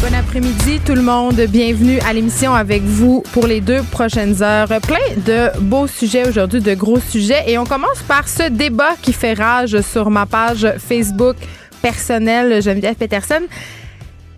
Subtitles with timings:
[0.00, 4.68] Bon après-midi tout le monde, bienvenue à l'émission avec vous pour les deux prochaines heures.
[4.86, 9.12] Plein de beaux sujets aujourd'hui, de gros sujets et on commence par ce débat qui
[9.12, 11.36] fait rage sur ma page Facebook
[11.82, 13.42] personnelle Geneviève Peterson.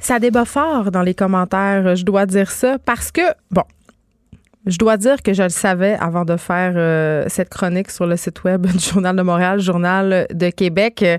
[0.00, 3.20] Ça débat fort dans les commentaires, je dois dire ça, parce que,
[3.50, 3.64] bon,
[4.66, 8.16] je dois dire que je le savais avant de faire euh, cette chronique sur le
[8.16, 11.18] site web du Journal de Montréal, Journal de Québec, euh,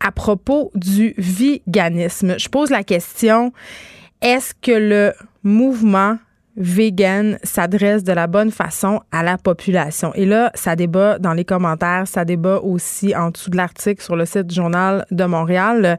[0.00, 2.38] à propos du véganisme.
[2.38, 3.52] Je pose la question,
[4.22, 6.18] est-ce que le mouvement
[6.56, 10.12] vegan s'adresse de la bonne façon à la population.
[10.14, 14.16] Et là, ça débat dans les commentaires, ça débat aussi en dessous de l'article sur
[14.16, 15.98] le site du Journal de Montréal.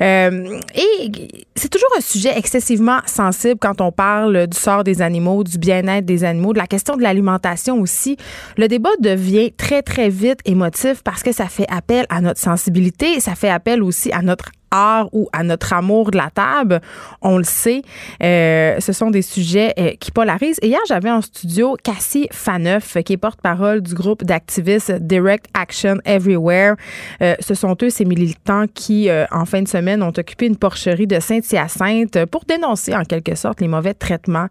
[0.00, 1.12] Euh, et
[1.54, 6.06] c'est toujours un sujet excessivement sensible quand on parle du sort des animaux, du bien-être
[6.06, 8.16] des animaux, de la question de l'alimentation aussi.
[8.56, 13.20] Le débat devient très, très vite émotif parce que ça fait appel à notre sensibilité,
[13.20, 16.80] ça fait appel aussi à notre art ou à notre amour de la table.
[17.22, 17.82] On le sait,
[18.22, 20.58] euh, ce sont des sujets euh, qui polarisent.
[20.62, 25.96] Et hier, j'avais en studio Cassie Faneuf, qui est porte-parole du groupe d'activistes Direct Action
[26.04, 26.74] Everywhere.
[27.22, 31.06] Euh, ce sont eux, ces militants, qui, en fin de semaine, ont occupé une porcherie
[31.06, 34.48] de Saint-Hyacinthe pour dénoncer, en quelque sorte, les mauvais traitements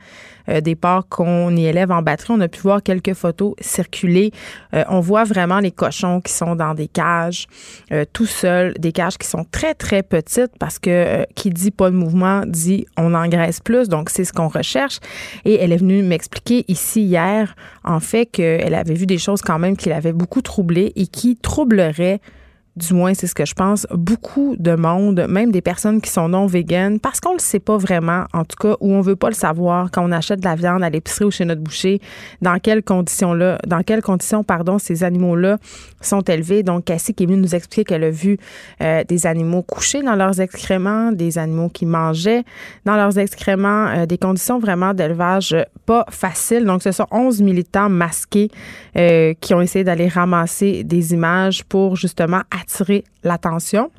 [0.64, 2.34] des porcs qu'on y élève en batterie.
[2.38, 4.32] On a pu voir quelques photos circuler.
[4.74, 7.48] on voit vraiment les cochons qui sont dans des cages,
[8.14, 11.90] tout seuls, des cages qui sont très, très petite parce que euh, qui dit pas
[11.90, 13.88] de mouvement dit on engraisse plus.
[13.88, 15.00] Donc, c'est ce qu'on recherche.
[15.46, 19.60] Et elle est venue m'expliquer ici hier, en fait, qu'elle avait vu des choses quand
[19.60, 22.22] même qui l'avaient beaucoup troublée et qui troubleraient
[22.80, 26.30] du moins c'est ce que je pense, beaucoup de monde, même des personnes qui sont
[26.30, 29.30] non véganes, parce qu'on le sait pas vraiment, en tout cas, ou on veut pas
[29.30, 32.02] le savoir quand on achète de la viande à l'épicerie ou chez notre boucher,
[32.42, 35.58] dans quelles conditions là, dans quelles conditions, pardon, ces animaux-là
[36.02, 36.64] sont élevés.
[36.64, 38.38] Donc, Cassie qui est venue nous expliquer qu'elle a vu
[38.82, 42.44] euh, des animaux couchés dans leurs excréments, des animaux qui mangeaient
[42.86, 46.66] dans leurs excréments, euh, des conditions vraiment d'élevage pas faciles.
[46.66, 48.50] Donc, ce sont 11 militants masqués
[48.96, 52.42] euh, qui ont essayé d'aller ramasser des images pour justement
[53.24, 53.92] l'attention.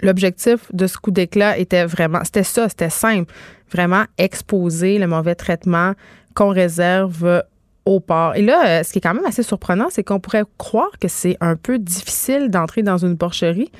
[0.00, 3.32] L'objectif de ce coup d'éclat était vraiment, c'était ça, c'était simple,
[3.70, 5.92] vraiment exposer le mauvais traitement
[6.34, 7.44] qu'on réserve
[7.84, 8.34] au port.
[8.34, 11.08] Et là, euh, ce qui est quand même assez surprenant, c'est qu'on pourrait croire que
[11.08, 13.70] c'est un peu difficile d'entrer dans une porcherie.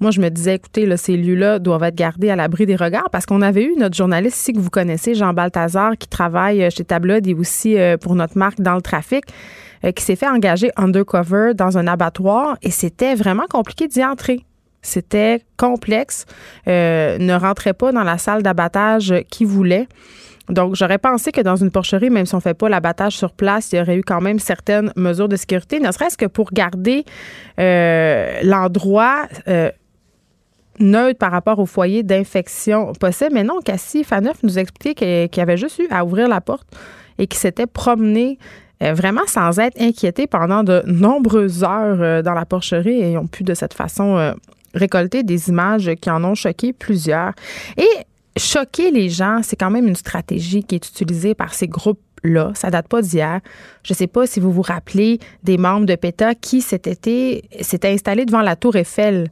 [0.00, 3.26] Moi, je me disais, écoutez, ces lieux-là doivent être gardés à l'abri des regards parce
[3.26, 6.84] qu'on avait eu notre journaliste ici que vous connaissez, Jean Balthazar, qui travaille euh, chez
[6.84, 9.24] Tablod et aussi euh, pour notre marque dans le trafic.
[9.84, 14.44] Euh, qui s'est fait engager undercover dans un abattoir et c'était vraiment compliqué d'y entrer.
[14.82, 16.26] C'était complexe,
[16.66, 19.88] ne rentrait pas dans la salle d'abattage qu'il voulait.
[20.50, 23.32] Donc, j'aurais pensé que dans une porcherie, même si on ne fait pas l'abattage sur
[23.32, 26.50] place, il y aurait eu quand même certaines mesures de sécurité, ne serait-ce que pour
[26.52, 27.04] garder
[27.56, 29.28] l'endroit
[30.80, 33.30] neutre par rapport au foyer d'infection possible.
[33.34, 36.66] Mais non, Cassie Faneuf nous expliquait qu'il avait juste eu à ouvrir la porte
[37.18, 38.38] et qu'il s'était promené
[38.82, 43.26] euh, vraiment sans être inquiétés pendant de nombreuses heures euh, dans la porcherie et ont
[43.26, 44.32] pu de cette façon euh,
[44.74, 47.32] récolter des images qui en ont choqué plusieurs.
[47.76, 47.88] Et
[48.38, 52.52] choquer les gens, c'est quand même une stratégie qui est utilisée par ces groupes là.
[52.54, 53.40] Ça date pas d'hier.
[53.82, 57.42] Je sais pas si vous vous rappelez des membres de PETA qui s'étaient
[57.84, 59.30] installés devant la tour Eiffel.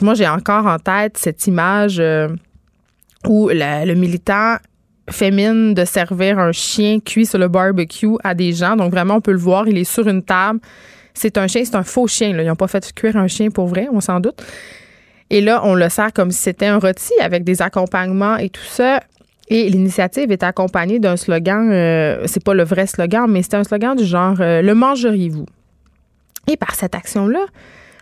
[0.00, 2.02] Moi, j'ai encore en tête cette image
[3.26, 4.56] où le militant
[5.10, 8.76] fémine de servir un chien cuit sur le barbecue à des gens.
[8.76, 10.60] Donc vraiment, on peut le voir, il est sur une table.
[11.14, 12.28] C'est un chien, c'est un faux chien.
[12.28, 14.42] Ils n'ont pas fait cuire un chien pour vrai, on s'en doute.
[15.28, 18.64] Et là, on le sert comme si c'était un rôti avec des accompagnements et tout
[18.64, 19.00] ça.
[19.48, 23.64] Et l'initiative est accompagnée d'un slogan, euh, c'est pas le vrai slogan, mais c'est un
[23.64, 25.46] slogan du genre euh, Le mangeriez-vous?
[26.48, 27.46] Et par cette action-là,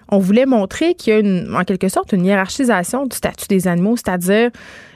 [0.08, 3.96] on voulait montrer qu'il y a en quelque sorte une hiérarchisation du statut des animaux,
[3.96, 4.50] c'est-à-dire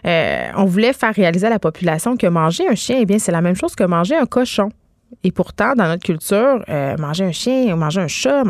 [0.06, 3.32] euh, on voulait faire réaliser à la population que manger un chien, eh bien, c'est
[3.32, 4.70] la même chose que manger un cochon.
[5.22, 8.42] Et pourtant, dans notre culture, euh, manger un chien, manger un chat,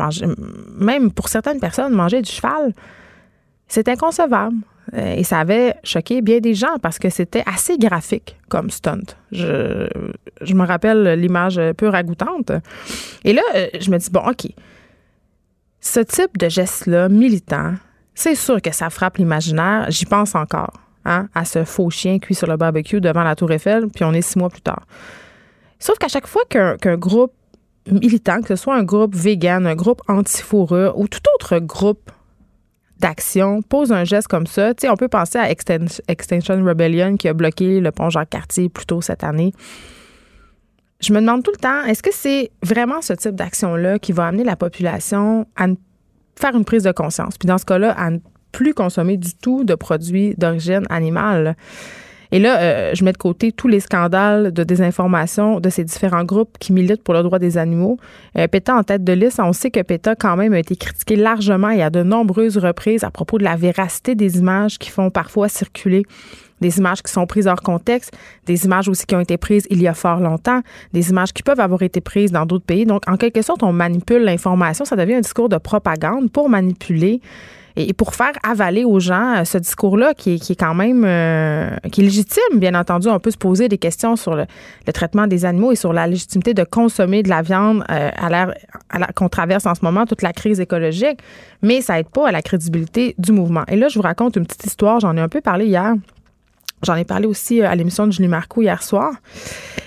[0.77, 2.73] même pour certaines personnes, manger du cheval,
[3.67, 4.55] c'est inconcevable.
[4.93, 9.15] Euh, et ça avait choqué bien des gens parce que c'était assez graphique comme stunt.
[9.31, 9.87] Je,
[10.53, 12.51] me rappelle l'image peu ragoûtante.
[13.25, 13.41] Et là,
[13.79, 14.47] je me dis, bon, OK,
[15.83, 17.73] ce type de geste-là, militant,
[18.15, 19.87] c'est sûr que ça frappe l'imaginaire.
[19.89, 23.51] J'y pense encore, hein, à ce faux chien cuit sur le barbecue devant la Tour
[23.51, 24.87] Eiffel, puis on est six mois plus tard.
[25.79, 27.33] Sauf qu'à chaque fois qu'un groupe
[27.91, 32.09] militant, que ce soit un groupe vegan, un groupe anti-fourrure ou tout autre groupe
[32.99, 37.27] d'action pose un geste comme ça, tu sais, on peut penser à Extinction Rebellion qui
[37.27, 39.51] a bloqué le pont Jacques-Cartier plus tôt cette année.
[41.03, 44.27] Je me demande tout le temps, est-ce que c'est vraiment ce type d'action-là qui va
[44.27, 45.67] amener la population à
[46.39, 47.37] faire une prise de conscience?
[47.37, 48.19] Puis dans ce cas-là, à ne
[48.53, 51.57] plus consommer du tout de produits d'origine animale.
[52.31, 56.23] Et là, euh, je mets de côté tous les scandales de désinformation de ces différents
[56.23, 57.97] groupes qui militent pour le droit des animaux.
[58.37, 61.15] Euh, PETA en tête de liste, on sait que PETA quand même a été critiqué
[61.15, 65.09] largement et à de nombreuses reprises à propos de la véracité des images qui font
[65.09, 66.05] parfois circuler
[66.63, 68.11] des images qui sont prises hors contexte,
[68.45, 70.61] des images aussi qui ont été prises il y a fort longtemps,
[70.93, 72.85] des images qui peuvent avoir été prises dans d'autres pays.
[72.85, 74.85] Donc, en quelque sorte, on manipule l'information.
[74.85, 77.21] Ça devient un discours de propagande pour manipuler
[77.75, 82.01] et pour faire avaler aux gens euh, ce discours-là qui, est quand même euh, qui
[82.01, 84.45] est légitime, bien entendu, on peut se poser des questions sur le,
[84.93, 88.53] traitement des animaux et sur la légitimité de consommer de la viande euh, à l'ère
[89.15, 91.19] qu'on traverse en ce moment, toute la crise écologique,
[91.61, 93.63] mais ça aide pas à la crédibilité du mouvement.
[93.67, 95.95] Et là, je vous raconte une petite histoire, j'en ai un peu parlé hier.
[96.83, 99.13] J'en ai parlé aussi à l'émission de Julie Marcoux hier soir.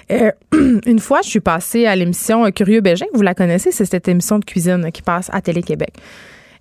[0.86, 3.06] une fois, je suis passée à l'émission Curieux Bégin.
[3.12, 5.94] Vous la connaissez, c'est cette émission de cuisine qui passe à Télé-Québec.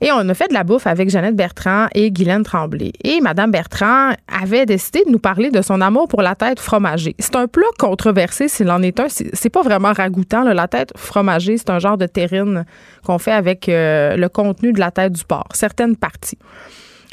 [0.01, 2.91] Et on a fait de la bouffe avec Jeannette Bertrand et Guylaine Tremblay.
[3.03, 7.15] Et Madame Bertrand avait décidé de nous parler de son amour pour la tête fromagée.
[7.19, 9.07] C'est un plat controversé s'il en est un.
[9.09, 10.43] C'est pas vraiment ragoûtant.
[10.43, 12.65] La tête fromagée, c'est un genre de terrine
[13.05, 16.37] qu'on fait avec euh, le contenu de la tête du porc, certaines parties.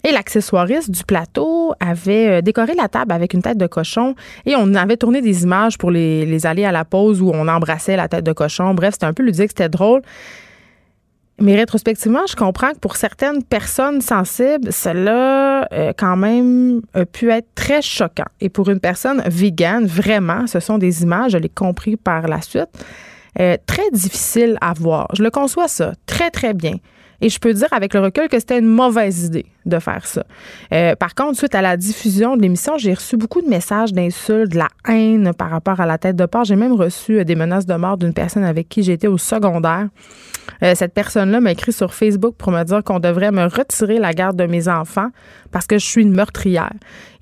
[0.04, 4.14] Et l'accessoiriste du plateau avait euh, décoré la table avec une tête de cochon
[4.46, 7.96] et on avait tourné des images pour les, aller à la pause où on embrassait
[7.96, 8.74] la tête de cochon.
[8.74, 10.02] Bref, c'était un peu ludique, c'était drôle.
[11.38, 17.30] Mais rétrospectivement, je comprends que pour certaines personnes sensibles, cela euh, quand même a pu
[17.30, 18.26] être très choquant.
[18.40, 22.42] Et pour une personne végane, vraiment, ce sont des images, je l'ai compris par la
[22.42, 22.70] suite,
[23.40, 25.08] euh, très difficiles à voir.
[25.14, 26.76] Je le conçois ça très, très bien.
[27.22, 30.24] Et je peux dire avec le recul que c'était une mauvaise idée de faire ça.
[30.72, 34.50] Euh, par contre, suite à la diffusion de l'émission, j'ai reçu beaucoup de messages d'insultes,
[34.50, 36.44] de la haine par rapport à la tête de porc.
[36.46, 39.88] J'ai même reçu euh, des menaces de mort d'une personne avec qui j'étais au secondaire.
[40.64, 44.12] Euh, cette personne-là m'a écrit sur Facebook pour me dire qu'on devrait me retirer la
[44.12, 45.10] garde de mes enfants
[45.52, 46.72] parce que je suis une meurtrière.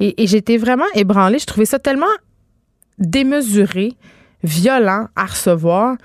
[0.01, 1.39] Et, et j'étais vraiment ébranlée.
[1.39, 2.07] Je trouvais ça tellement
[2.99, 3.93] démesuré,
[4.43, 5.97] violent à recevoir.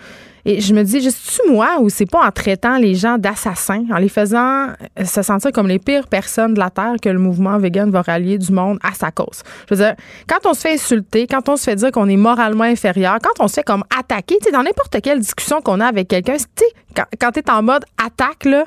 [0.47, 3.83] Et je me dis, juste tu moi ou c'est pas en traitant les gens d'assassins,
[3.91, 7.17] en les faisant euh, se sentir comme les pires personnes de la Terre que le
[7.17, 9.41] mouvement vegan va rallier du monde à sa cause?
[9.67, 9.95] Je veux dire,
[10.27, 13.43] quand on se fait insulter, quand on se fait dire qu'on est moralement inférieur, quand
[13.43, 16.35] on se fait comme attaquer, tu sais, dans n'importe quelle discussion qu'on a avec quelqu'un,
[16.37, 18.65] tu sais, quand, quand tu es en mode attaque, là,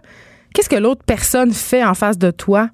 [0.52, 2.70] qu'est-ce que l'autre personne fait en face de toi?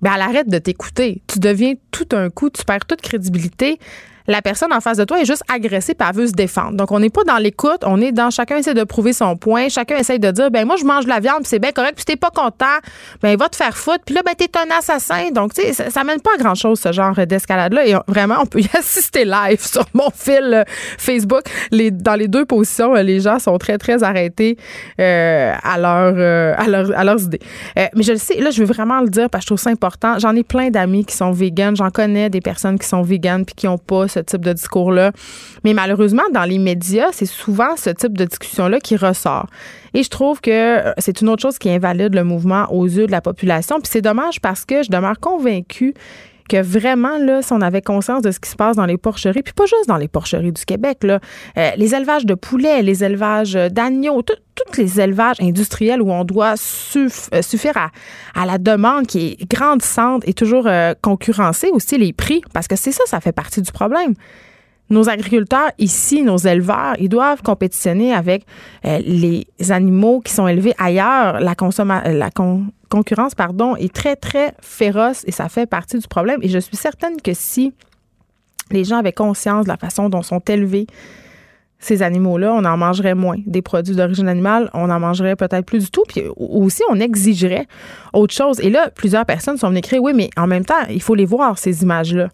[0.00, 1.22] Ben, elle arrête de t'écouter.
[1.26, 3.78] Tu deviens tout un coup, tu perds toute crédibilité
[4.26, 6.72] la personne en face de toi est juste agressée et elle veut se défendre.
[6.72, 9.68] Donc, on n'est pas dans l'écoute, on est dans chacun essaie de prouver son point,
[9.68, 11.94] chacun essaie de dire, ben moi, je mange de la viande, puis c'est bien correct,
[11.96, 12.64] puis t'es pas content,
[13.22, 15.30] ben va te faire foutre, puis là, ben t'es un assassin.
[15.30, 17.86] Donc, tu sais, ça, mène pas à grand-chose, ce genre d'escalade-là.
[17.86, 20.64] Et vraiment, on peut y assister live sur mon fil euh,
[20.98, 21.42] Facebook.
[21.70, 24.56] Dans les deux positions, euh, les gens sont très, très arrêtés
[25.00, 27.40] euh, à, leur, leurs idées.
[27.76, 29.70] mais je le sais, là, je veux vraiment le dire parce que je trouve ça
[29.70, 30.18] important.
[30.18, 33.54] J'en ai plein d'amis qui sont véganes, j'en connais des personnes qui sont véganes puis
[33.54, 35.12] qui ont pas ce type de discours-là.
[35.64, 39.46] Mais malheureusement, dans les médias, c'est souvent ce type de discussion-là qui ressort.
[39.92, 43.06] Et je trouve que euh, c'est une autre chose qui invalide le mouvement aux yeux
[43.06, 43.80] de la population.
[43.80, 45.94] Puis c'est dommage parce que je demeure convaincue
[46.48, 49.42] que vraiment, là, si on avait conscience de ce qui se passe dans les porcheries,
[49.42, 51.20] puis pas juste dans les porcheries du Québec, là,
[51.56, 56.54] euh, les élevages de poulets, les élevages d'agneaux, tous les élevages industriels où on doit
[56.54, 57.90] euh, suffire à,
[58.34, 62.76] à, la demande qui est grandissante et toujours euh, concurrencer aussi les prix, parce que
[62.76, 64.14] c'est ça, ça fait partie du problème
[64.90, 68.44] nos agriculteurs ici, nos éleveurs, ils doivent compétitionner avec
[68.84, 71.40] les animaux qui sont élevés ailleurs.
[71.40, 71.54] La,
[72.12, 72.30] la
[72.94, 76.38] concurrence pardon, est très, très féroce et ça fait partie du problème.
[76.42, 77.72] Et je suis certaine que si
[78.70, 80.86] les gens avaient conscience de la façon dont sont élevés
[81.80, 83.36] ces animaux-là, on en mangerait moins.
[83.46, 86.04] Des produits d'origine animale, on en mangerait peut-être plus du tout.
[86.08, 87.66] Puis aussi, on exigerait
[88.12, 88.60] autre chose.
[88.60, 91.26] Et là, plusieurs personnes sont venues écrire, oui, mais en même temps, il faut les
[91.26, 92.28] voir, ces images-là.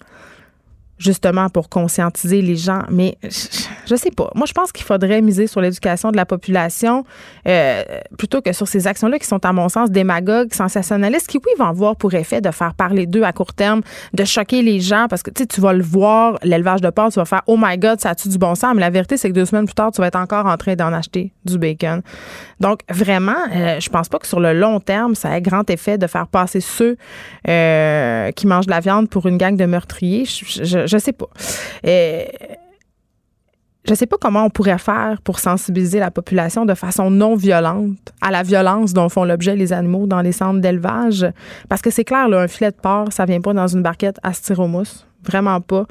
[1.00, 2.82] Justement pour conscientiser les gens.
[2.90, 4.30] Mais je, sais pas.
[4.34, 7.04] Moi, je pense qu'il faudrait miser sur l'éducation de la population
[7.48, 7.82] euh,
[8.18, 11.64] plutôt que sur ces actions-là qui sont, à mon sens, démagogues, sensationnalistes, qui, oui, vont
[11.64, 13.80] avoir pour effet de faire parler d'eux à court terme,
[14.12, 17.12] de choquer les gens parce que, tu sais, tu vas le voir, l'élevage de porc,
[17.12, 18.74] tu vas faire Oh my God, ça a-tu du bon sens?
[18.74, 20.74] Mais la vérité, c'est que deux semaines plus tard, tu vas être encore en train
[20.74, 22.02] d'en acheter du bacon.
[22.60, 25.96] Donc, vraiment, euh, je pense pas que sur le long terme, ça ait grand effet
[25.96, 26.96] de faire passer ceux
[27.48, 30.26] euh, qui mangent de la viande pour une gang de meurtriers.
[30.26, 31.28] Je, je, sais pas.
[31.86, 32.24] Euh,
[33.88, 37.96] je sais pas comment on pourrait faire pour sensibiliser la population de façon non violente
[38.20, 41.26] à la violence dont font l'objet les animaux dans les centres d'élevage.
[41.68, 44.32] Parce que c'est clair, un filet de porc, ça vient pas dans une barquette à
[44.32, 45.06] styromousse.
[45.22, 45.86] Vraiment pas.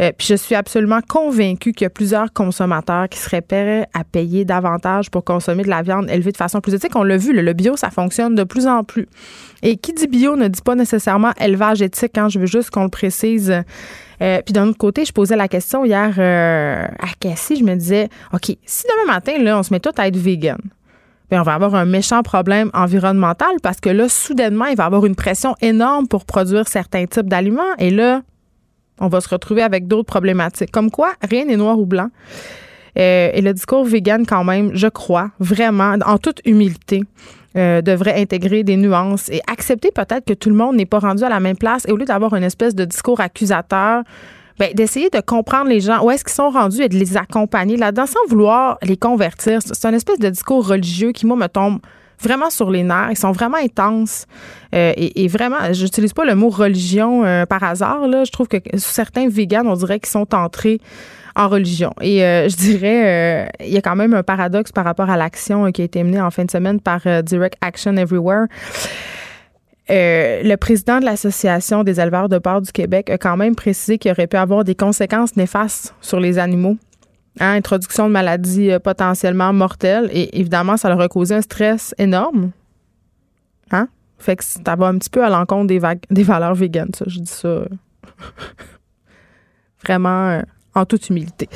[0.00, 4.02] Euh, puis je suis absolument convaincue qu'il y a plusieurs consommateurs qui seraient prêts à
[4.02, 6.96] payer davantage pour consommer de la viande élevée de façon plus éthique.
[6.96, 9.06] On l'a vu, le, bio, ça fonctionne de plus en plus.
[9.62, 12.18] Et qui dit bio ne dit pas nécessairement élevage éthique.
[12.18, 13.54] Hein, je veux juste qu'on le précise.
[14.22, 17.56] Euh, puis d'un autre côté, je posais la question hier euh, à Cassie.
[17.56, 20.58] Je me disais, OK, si demain matin, là, on se met tout à être vegan,
[21.30, 24.86] bien, on va avoir un méchant problème environnemental parce que là, soudainement, il va y
[24.86, 27.74] avoir une pression énorme pour produire certains types d'aliments.
[27.78, 28.22] Et là,
[29.00, 30.70] on va se retrouver avec d'autres problématiques.
[30.70, 32.08] Comme quoi, rien n'est noir ou blanc.
[32.98, 37.02] Euh, et le discours vegan, quand même, je crois, vraiment, en toute humilité,
[37.56, 41.22] euh, devrait intégrer des nuances et accepter peut-être que tout le monde n'est pas rendu
[41.22, 41.84] à la même place.
[41.86, 44.02] Et au lieu d'avoir une espèce de discours accusateur,
[44.58, 47.76] ben, d'essayer de comprendre les gens, où est-ce qu'ils sont rendus et de les accompagner
[47.76, 49.60] là-dedans sans vouloir les convertir.
[49.62, 51.80] C'est un espèce de discours religieux qui, moi, me tombe
[52.20, 53.10] vraiment sur les nerfs.
[53.10, 54.26] Ils sont vraiment intenses.
[54.74, 58.06] Euh, et, vraiment, j'utilise pas le mot religion euh, par hasard.
[58.06, 58.24] Là.
[58.24, 60.80] Je trouve que certains véganes, on dirait qu'ils sont entrés
[61.36, 61.92] en religion.
[62.00, 65.70] Et euh, je dirais, il y a quand même un paradoxe par rapport à l'action
[65.72, 68.46] qui a été menée en fin de semaine par Direct Action Everywhere.
[69.88, 74.10] le président de l'Association des éleveurs de porc du Québec a quand même précisé qu'il
[74.10, 76.76] aurait pu avoir des conséquences néfastes sur les animaux
[77.40, 80.10] Hein, introduction de maladies euh, potentiellement mortelles.
[80.12, 82.50] Et évidemment, ça leur a causé un stress énorme.
[83.70, 83.88] Hein?
[84.18, 85.78] Fait que ça va un petit peu à l'encontre des,
[86.22, 86.92] valeurs véganes.
[87.06, 87.62] Je dis ça
[89.84, 90.42] vraiment euh,
[90.74, 91.48] en toute humilité.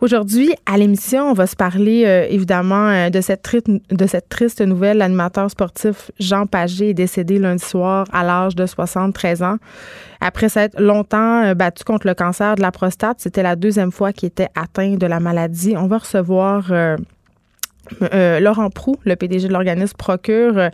[0.00, 3.48] Aujourd'hui, à l'émission, on va se parler euh, évidemment de cette,
[3.90, 4.98] de cette triste nouvelle.
[4.98, 9.56] L'animateur sportif Jean Pagé est décédé lundi soir à l'âge de 73 ans.
[10.20, 14.12] Après s'être longtemps euh, battu contre le cancer de la prostate, c'était la deuxième fois
[14.12, 15.74] qu'il était atteint de la maladie.
[15.76, 16.96] On va recevoir euh,
[18.02, 20.70] euh, Laurent Prou, le PDG de l'organisme Procure.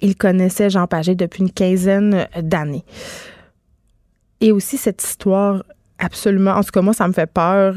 [0.00, 2.84] il connaissait Jean Pagé depuis une quinzaine d'années.
[4.40, 5.62] Et aussi cette histoire
[5.98, 7.74] absolument, en tout cas moi ça me fait peur,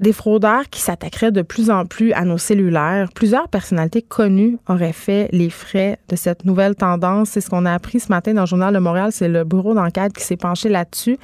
[0.00, 3.08] des fraudeurs qui s'attaqueraient de plus en plus à nos cellulaires.
[3.14, 7.30] Plusieurs personnalités connues auraient fait les frais de cette nouvelle tendance.
[7.30, 9.10] C'est ce qu'on a appris ce matin dans le Journal de Montréal.
[9.12, 11.18] C'est le bureau d'enquête qui s'est penché là-dessus.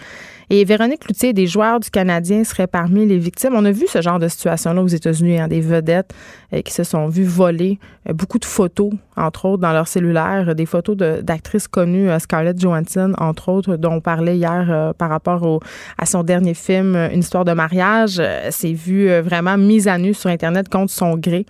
[0.50, 3.52] Et Véronique Loutier, des joueurs du Canadien, seraient parmi les victimes.
[3.54, 6.14] On a vu ce genre de situation-là aux États-Unis, hein, des vedettes
[6.54, 10.54] euh, qui se sont vues voler euh, beaucoup de photos, entre autres, dans leur cellulaire,
[10.54, 15.60] des photos d'actrices connues, euh, Scarlett Johansson, entre autres, dont on parlait hier par rapport
[15.98, 18.22] à son dernier film, Une histoire de mariage.
[18.58, 21.46] C'est vu vraiment mise à nu sur Internet contre son gré.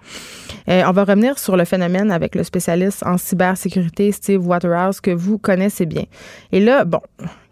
[0.66, 5.38] on va revenir sur le phénomène avec le spécialiste en cybersécurité, Steve Waterhouse, que vous
[5.38, 6.04] connaissez bien.
[6.52, 7.00] Et là, bon,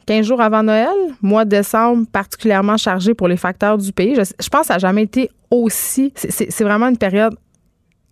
[0.07, 0.89] 15 jours avant Noël,
[1.21, 4.15] mois de décembre particulièrement chargé pour les facteurs du pays.
[4.15, 6.13] Je, pense que ça n'a jamais été aussi.
[6.15, 7.37] C'est vraiment une période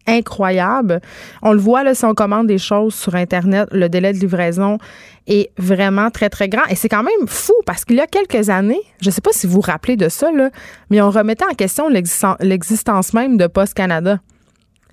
[0.06, 1.00] incroyable.
[1.40, 4.78] On le voit là, si on commande des choses sur Internet, le délai de livraison
[5.26, 6.64] est vraiment très, très grand.
[6.70, 9.32] Et c'est quand même fou parce qu'il y a quelques années, je ne sais pas
[9.32, 10.50] si vous vous rappelez de ça, là,
[10.90, 14.20] mais on remettait en question l'existence même de Post Canada.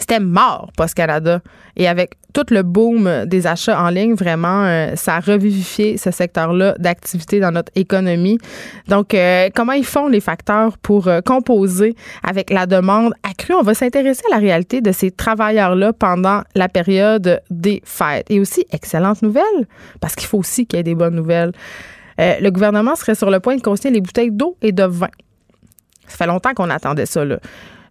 [0.01, 1.41] C'était mort, Post Canada.
[1.77, 6.09] Et avec tout le boom des achats en ligne, vraiment, euh, ça a revivifié ce
[6.09, 8.39] secteur-là d'activité dans notre économie.
[8.87, 13.53] Donc, euh, comment ils font les facteurs pour euh, composer avec la demande accrue?
[13.53, 18.25] On va s'intéresser à la réalité de ces travailleurs-là pendant la période des fêtes.
[18.31, 19.67] Et aussi, excellente nouvelle,
[19.99, 21.51] parce qu'il faut aussi qu'il y ait des bonnes nouvelles.
[22.17, 25.09] le gouvernement serait sur le point de consigner les bouteilles d'eau et de vin.
[26.07, 27.37] Ça fait longtemps qu'on attendait ça, là.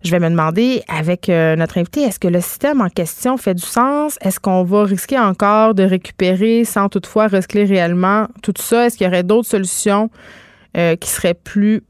[0.03, 3.55] Je vais me demander avec euh, notre invité, est-ce que le système en question fait
[3.55, 4.19] du sens?
[4.23, 8.87] Est-ce qu'on va risquer encore de récupérer sans toutefois recycler réellement tout ça?
[8.87, 10.11] Est-ce qu'il y aurait d'autres solutions
[10.77, 11.83] euh, qui seraient plus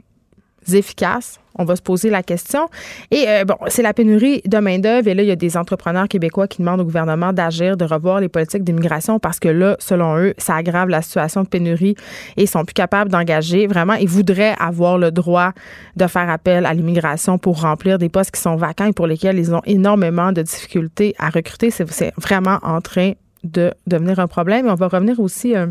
[0.73, 1.40] efficaces?
[1.57, 2.69] On va se poser la question.
[3.11, 5.09] Et euh, bon, c'est la pénurie de main-d'œuvre.
[5.09, 8.21] Et là, il y a des entrepreneurs québécois qui demandent au gouvernement d'agir, de revoir
[8.21, 11.97] les politiques d'immigration parce que là, selon eux, ça aggrave la situation de pénurie
[12.37, 13.67] et ils sont plus capables d'engager.
[13.67, 15.53] Vraiment, ils voudraient avoir le droit
[15.97, 19.39] de faire appel à l'immigration pour remplir des postes qui sont vacants et pour lesquels
[19.39, 21.71] ils ont énormément de difficultés à recruter.
[21.71, 23.13] C'est vraiment en train
[23.45, 24.67] de devenir un problème.
[24.67, 25.57] Et on va revenir aussi.
[25.57, 25.67] Euh,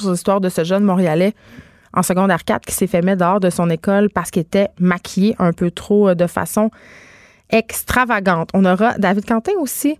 [0.00, 1.34] sur l'histoire de ce jeune Montréalais
[1.96, 5.34] en secondaire 4 qui s'est fait mettre dehors de son école parce qu'il était maquillé
[5.38, 6.70] un peu trop de façon
[7.50, 8.50] extravagante.
[8.54, 9.98] On aura David Quentin aussi.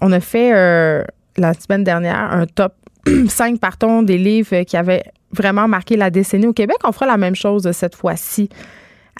[0.00, 0.50] On a fait
[1.36, 2.74] la semaine dernière un top
[3.28, 6.76] 5 partons des livres qui avaient vraiment marqué la décennie au Québec.
[6.84, 8.48] On fera la même chose cette fois-ci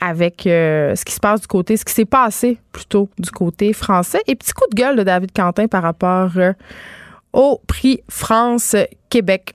[0.01, 3.73] avec euh, ce qui se passe du côté, ce qui s'est passé plutôt du côté
[3.73, 4.21] français.
[4.27, 6.53] Et petit coup de gueule de David Quentin par rapport euh,
[7.33, 9.55] au prix France-Québec.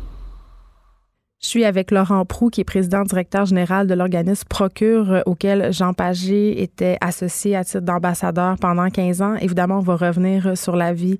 [1.43, 5.73] Je suis avec Laurent Prou, qui est président directeur général de l'organisme Procure, euh, auquel
[5.73, 9.35] Jean Pagé était associé à titre d'ambassadeur pendant 15 ans.
[9.41, 11.17] Évidemment, on va revenir sur la vie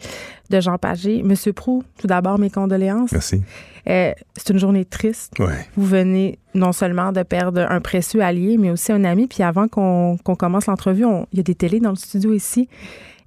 [0.51, 1.23] de Jean Pagé.
[1.23, 3.11] Monsieur Prou, tout d'abord, mes condoléances.
[3.11, 3.41] Merci.
[3.89, 5.33] Euh, c'est une journée triste.
[5.39, 5.67] Ouais.
[5.75, 9.25] Vous venez non seulement de perdre un précieux allié, mais aussi un ami.
[9.25, 12.69] Puis avant qu'on commence l'entrevue, il y a des télés dans le studio ici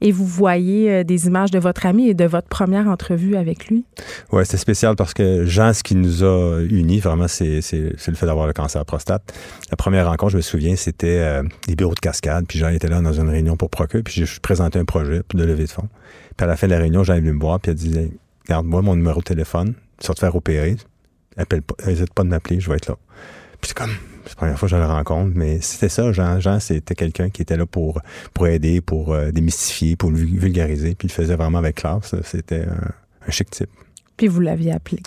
[0.05, 3.69] et vous voyez euh, des images de votre ami et de votre première entrevue avec
[3.69, 3.85] lui?
[4.33, 8.27] Oui, c'est spécial parce que Jean, ce qui nous a unis, vraiment, c'est, le fait
[8.27, 9.33] d'avoir le cancer prostate.
[9.71, 12.89] La première rencontre, je me souviens, c'était euh, des bureaux de cascade, puis Jean était
[12.89, 15.89] là dans une réunion pour Procure, puis je présentais un projet de levée de fonds.
[16.37, 18.13] Puis à la fin de la réunion, Jean est venu me voir, puis il dit
[18.47, 20.77] Garde-moi mon numéro de téléphone, tu vas te faire opérer,
[21.87, 22.97] n'hésite pas de m'appeler, je vais être là.
[23.63, 26.41] Puis c'est comme c'est la première fois que je le rencontre, mais c'était ça, Jean.
[26.41, 28.01] Jean, c'était quelqu'un qui était là pour,
[28.33, 32.15] pour aider, pour euh, démystifier, pour vulgariser, puis il le faisait vraiment avec classe.
[32.25, 32.65] C'était
[33.27, 33.71] un, chic type.
[34.17, 34.99] Puis vous l'aviez appelé?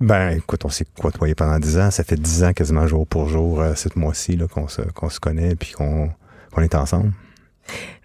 [0.00, 1.90] Ben, écoute, on s'est côtoyé pendant dix ans.
[1.90, 5.20] Ça fait dix ans quasiment jour pour jour, euh, cette mois-ci, qu'on se, qu'on se
[5.20, 6.10] connaît, puis qu'on
[6.58, 7.12] est ensemble.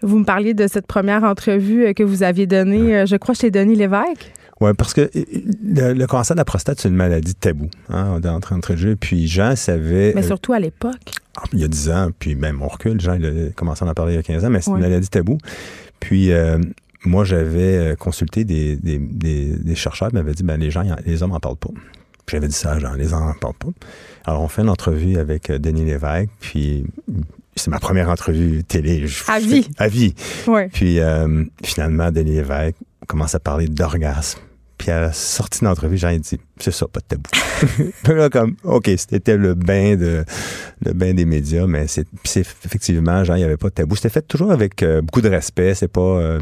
[0.02, 3.50] Vous me parliez de cette première entrevue euh, que vous aviez donnée, je crois, chez
[3.50, 4.32] Denis Lévesque.
[4.60, 8.76] Oui, parce que le, cancer de la prostate, c'est une maladie tabou hein, entre de
[8.76, 8.96] jeu.
[8.96, 10.12] Puis Jean savait.
[10.14, 11.12] Mais surtout à l'époque.
[11.36, 13.00] Ah, il y a 10 ans, puis même on recule.
[13.00, 14.78] Jean, il a commencé à en parler il y a 15 ans, mais c'est une
[14.78, 15.38] maladie tabou.
[16.00, 16.58] Puis euh,
[17.04, 21.22] moi, j'avais euh, consulté des, des, des, chercheurs qui m'avaient dit ben, les gens, les
[21.22, 21.70] hommes n'en parlent pas.
[22.28, 23.68] J'avais dit ça à Jean, les hommes n'en parlent pas.
[24.24, 26.84] Alors, on fait une entrevue avec euh, Denis Lévesque, puis
[27.54, 29.06] c'est ma première entrevue télé.
[29.28, 29.68] à vie.
[29.78, 30.14] À vie.
[30.48, 30.68] Ouais.
[30.72, 30.98] Puis
[31.62, 34.40] finalement, Denis Lévesque commence à parler d'orgasme.
[34.78, 37.30] Puis à la sortie d'entrevue, j'ai dit, c'est ça, pas de tabou.
[38.04, 40.24] Puis là, comme, OK, c'était le bain de,
[40.84, 42.06] le bain des médias, mais c'est,
[42.64, 43.96] effectivement, genre, il n'y avait pas de tabou.
[43.96, 45.74] C'était fait toujours avec euh, beaucoup de respect.
[45.74, 46.40] C'est pas, euh,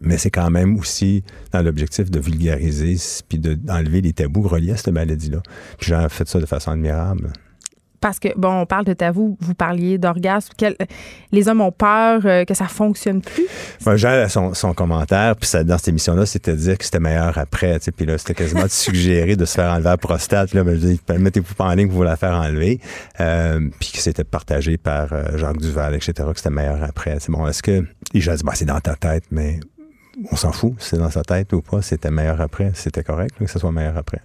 [0.00, 2.96] mais c'est quand même aussi dans l'objectif de vulgariser
[3.28, 5.42] puis d'enlever les tabous reliés à cette maladie-là.
[5.78, 7.30] Puis j'ai fait ça de façon admirable
[8.06, 10.52] parce que, bon, on parle de tabou, vous parliez d'orgasme.
[11.32, 13.48] Les hommes ont peur euh, que ça fonctionne plus?
[13.96, 17.80] Jean, son, son commentaire, puis dans cette émission-là, c'était de dire que c'était meilleur après.
[17.96, 20.54] Puis là, c'était quasiment de suggérer de se faire enlever la prostate.
[20.54, 20.78] Là, ben,
[21.18, 22.80] mettez-vous pas en ligne pour vous la faire enlever.
[23.18, 27.16] Euh, puis que c'était partagé par euh, Jacques Duval, etc., que c'était meilleur après.
[27.18, 27.84] C'est bon, est-ce que...
[28.14, 29.58] Et j'ai dit, bah, c'est dans ta tête, mais
[30.30, 33.46] on s'en fout, c'est dans sa tête ou pas, c'était meilleur après, c'était correct que
[33.46, 34.20] ce soit meilleur après.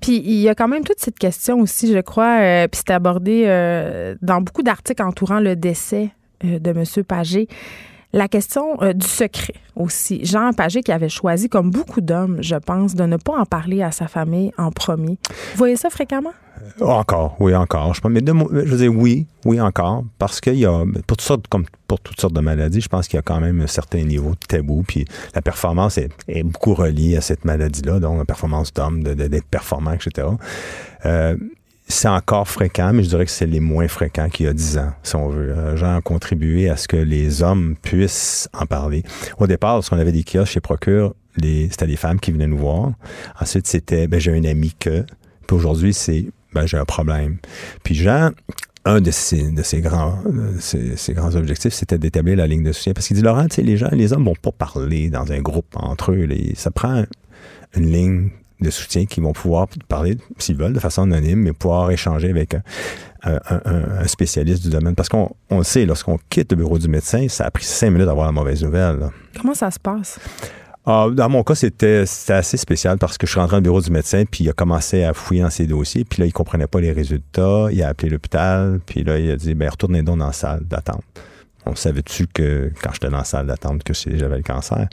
[0.00, 2.92] Puis il y a quand même toute cette question aussi, je crois, euh, puis c'est
[2.92, 6.10] abordé euh, dans beaucoup d'articles entourant le décès
[6.44, 7.04] euh, de M.
[7.04, 7.48] Pagé.
[8.12, 10.24] La question du secret aussi.
[10.24, 13.82] Jean Pagé qui avait choisi, comme beaucoup d'hommes, je pense, de ne pas en parler
[13.82, 15.18] à sa famille en premier.
[15.28, 16.32] Vous voyez ça fréquemment?
[16.80, 17.94] Euh, encore, oui, encore.
[17.94, 20.04] Je, mais je veux dire, oui, oui, encore.
[20.18, 23.08] Parce qu'il y a, pour toutes sortes, comme pour toutes sortes de maladies, je pense
[23.08, 24.82] qu'il y a quand même un certain niveau de tabou.
[24.86, 26.10] Puis la performance est,
[26.42, 30.28] beaucoup reliée à cette maladie-là, donc la performance d'homme, d'être performant, etc.
[31.04, 31.36] Euh,
[31.88, 34.76] c'est encore fréquent, mais je dirais que c'est les moins fréquents qu'il y a dix
[34.76, 35.50] ans, si on veut.
[35.50, 39.04] Euh, J'ai contribué à ce que les hommes puissent en parler.
[39.38, 42.92] Au départ, lorsqu'on avait des kiosques chez Procure, c'était des femmes qui venaient nous voir.
[43.40, 45.04] Ensuite, c'était, ben, j'ai un ami que.
[45.46, 47.36] Puis aujourd'hui, c'est ben, j'ai un problème.
[47.84, 48.30] Puis Jean,
[48.84, 50.18] un de ses, de ses grands,
[50.58, 52.94] ses, grands objectifs, c'était d'établir la ligne de soutien.
[52.94, 55.40] Parce qu'il dit, Laurent, tu sais, les gens, les hommes vont pas parler dans un
[55.40, 56.28] groupe entre eux.
[56.54, 57.04] ça prend
[57.76, 61.90] une ligne de soutien qui vont pouvoir parler, s'ils veulent, de façon anonyme, mais pouvoir
[61.90, 64.94] échanger avec un, un, spécialiste du domaine.
[64.94, 67.90] Parce qu'on on le sait, lorsqu'on quitte le bureau du médecin, ça a pris cinq
[67.90, 69.10] minutes d'avoir la mauvaise nouvelle.
[69.38, 70.18] Comment ça se passe?
[70.88, 73.80] Ah, dans mon cas, c'était assez spécial parce que je suis rentré dans le bureau
[73.80, 76.68] du médecin, puis il a commencé à fouiller dans ses dossiers, puis là, il comprenait
[76.68, 77.66] pas les résultats.
[77.72, 80.60] Il a appelé l'hôpital, puis là, il a dit, ben retournez donc dans la salle
[80.64, 81.02] d'attente.
[81.66, 84.86] On savait-tu que quand j'étais dans la salle d'attente que j'avais le cancer?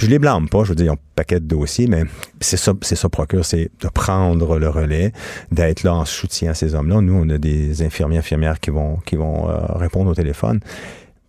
[0.00, 2.04] Puis je les blâme pas, je veux dire, ils ont un paquet de dossiers, mais
[2.40, 5.12] c'est ça, c'est ça procure, c'est de prendre le relais,
[5.52, 7.02] d'être là en soutien à ces hommes-là.
[7.02, 10.60] Nous, on a des infirmiers, infirmières qui vont, qui vont euh, répondre au téléphone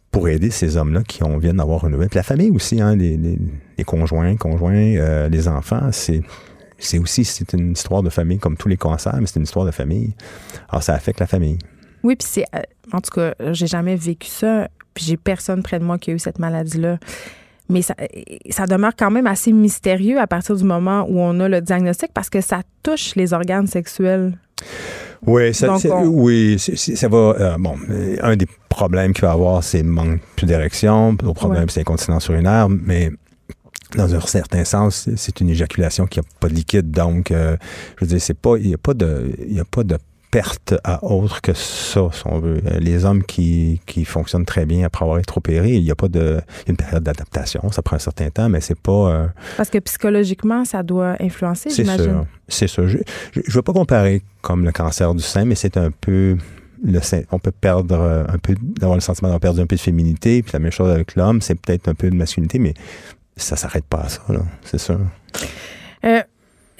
[0.10, 2.08] pour aider ces hommes-là qui ont, viennent d'avoir une nouvelle.
[2.08, 6.22] Puis la famille aussi, hein, les, les, conjoints, conjoints, euh, les enfants, c'est
[6.78, 9.66] c'est aussi c'est une histoire de famille comme tous les cancers, mais c'est une histoire
[9.66, 10.16] de famille.
[10.70, 11.58] Alors ça affecte la famille.
[12.04, 12.46] Oui, puis c'est.
[12.56, 12.62] euh,
[12.94, 16.14] en tout cas, j'ai jamais vécu ça, puis j'ai personne près de moi qui a
[16.14, 17.00] eu cette maladie-là.
[17.72, 17.96] Mais ça,
[18.50, 22.12] ça demeure quand même assez mystérieux à partir du moment où on a le diagnostic
[22.14, 24.38] parce que ça touche les organes sexuels.
[25.26, 27.18] Oui, ça, Donc, c'est- on- oui, ça va.
[27.18, 31.12] euh, bon, euh, un des problèmes qu'il va y avoir, c'est le manque plus d'érection.
[31.24, 31.70] L'autre problème, Ouais.
[31.70, 32.68] c'est l'incontinence urinaire.
[32.70, 33.12] Mais
[33.96, 36.90] dans un certain sens, c'est- c'est une éjaculation qui n'a pas de liquide.
[36.92, 37.56] Donc, euh,
[38.00, 39.98] je veux dire, c'est pas, il n'y a pas de, il y a pas de
[40.32, 42.62] perte à autre que ça, si on veut.
[42.65, 45.96] Euh, Les hommes qui, qui fonctionnent très bien après avoir été opérés, il n'y a
[45.96, 47.70] pas de, il y a une période d'adaptation.
[47.72, 48.91] Ça prend un certain temps, mais c'est pas.
[49.12, 52.06] euh, Parce que psychologiquement, ça doit influencer, c'est j'imagine.
[52.06, 52.26] sûr.
[52.48, 52.88] C'est sûr.
[52.88, 56.38] Je ne veux pas comparer comme le cancer du sein, mais c'est un peu.
[56.84, 59.76] Le sein, on peut perdre euh, un peu, d'avoir le sentiment d'avoir perdu un peu
[59.76, 62.74] de féminité, puis la même chose avec l'homme, c'est peut-être un peu de masculinité, mais
[63.38, 64.98] ça s'arrête pas à ça, là, c'est sûr.
[66.06, 66.22] Euh,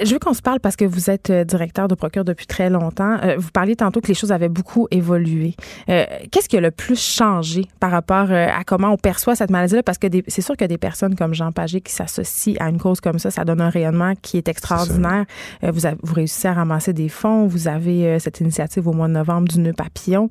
[0.04, 2.70] je veux qu'on se parle parce que vous êtes euh, directeur de procure depuis très
[2.70, 3.18] longtemps.
[3.24, 5.56] Euh, vous parliez tantôt que les choses avaient beaucoup évolué.
[5.90, 9.84] Euh, Qu'est-ce qui a le plus changé par rapport à comment on perçoit cette maladie-là?
[9.84, 13.02] Parce que c'est sûr que des personnes comme Jean Pagé qui s'associent à une cause
[13.02, 15.26] comme ça, ça donne un rayonnement qui est extraordinaire.
[15.62, 17.48] Vous, avez, vous réussissez à ramasser des fonds.
[17.48, 20.30] Vous avez cette initiative au mois de novembre du nœud papillon.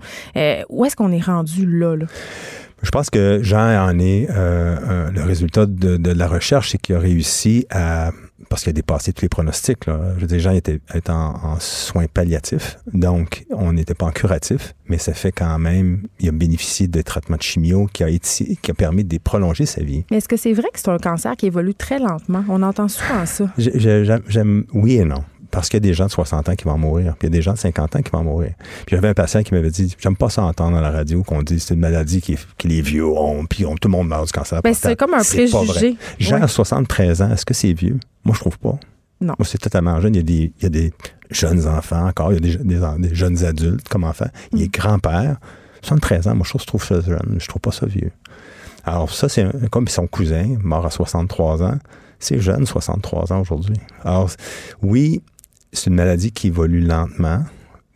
[0.68, 1.96] Où est-ce qu'on est rendu là?
[1.96, 2.06] là?
[2.82, 6.94] Je pense que Jean en est euh, le résultat de, de la recherche, c'est qu'il
[6.94, 8.10] a réussi à
[8.48, 9.86] parce qu'il a dépassé tous les pronostics.
[9.86, 10.00] Là.
[10.16, 14.10] Je veux dire, Jean était, était en, en soins palliatifs, donc on n'était pas en
[14.10, 18.08] curatif, mais ça fait quand même, il a bénéficié de traitements de chimio qui a,
[18.08, 20.04] été, qui a permis de prolonger sa vie.
[20.10, 22.44] Mais est-ce que c'est vrai que c'est un cancer qui évolue très lentement?
[22.48, 23.44] On entend souvent ça.
[23.58, 25.22] J'ai- j'ai- J'aime, j'aime- oui et non.
[25.50, 27.34] Parce qu'il y a des gens de 60 ans qui vont mourir, puis il y
[27.34, 28.52] a des gens de 50 ans qui vont mourir.
[28.86, 31.42] Puis j'avais un patient qui m'avait dit, j'aime pas ça entendre à la radio qu'on
[31.42, 34.26] dit c'est une maladie qui, qui les vieux ont, puis on- tout le monde meurt
[34.26, 34.62] du cancer.
[34.62, 34.90] Ben, prostate.
[34.92, 35.96] c'est comme un préjugé.
[36.18, 36.42] Jean Ouais.
[36.42, 37.98] à 73 ans, est-ce que c'est vieux?
[38.24, 38.78] Moi, je trouve pas.
[39.20, 39.34] Non.
[39.38, 40.14] Moi, c'est totalement jeune.
[40.14, 40.92] Il y a des, il y a des
[41.30, 44.28] jeunes enfants encore, il y a des, des, des jeunes adultes comme enfants.
[44.52, 44.62] Il Mm.
[44.62, 45.36] est grand-père.
[45.82, 47.36] 73 ans, moi, je trouve, ça jeune.
[47.38, 48.12] Je trouve pas ça vieux.
[48.84, 51.78] Alors, ça, c'est comme son cousin, mort à 63 ans.
[52.18, 53.76] C'est jeune, 63 ans aujourd'hui.
[54.04, 54.30] Alors,
[54.82, 55.22] oui,
[55.72, 57.44] c'est une maladie qui évolue lentement.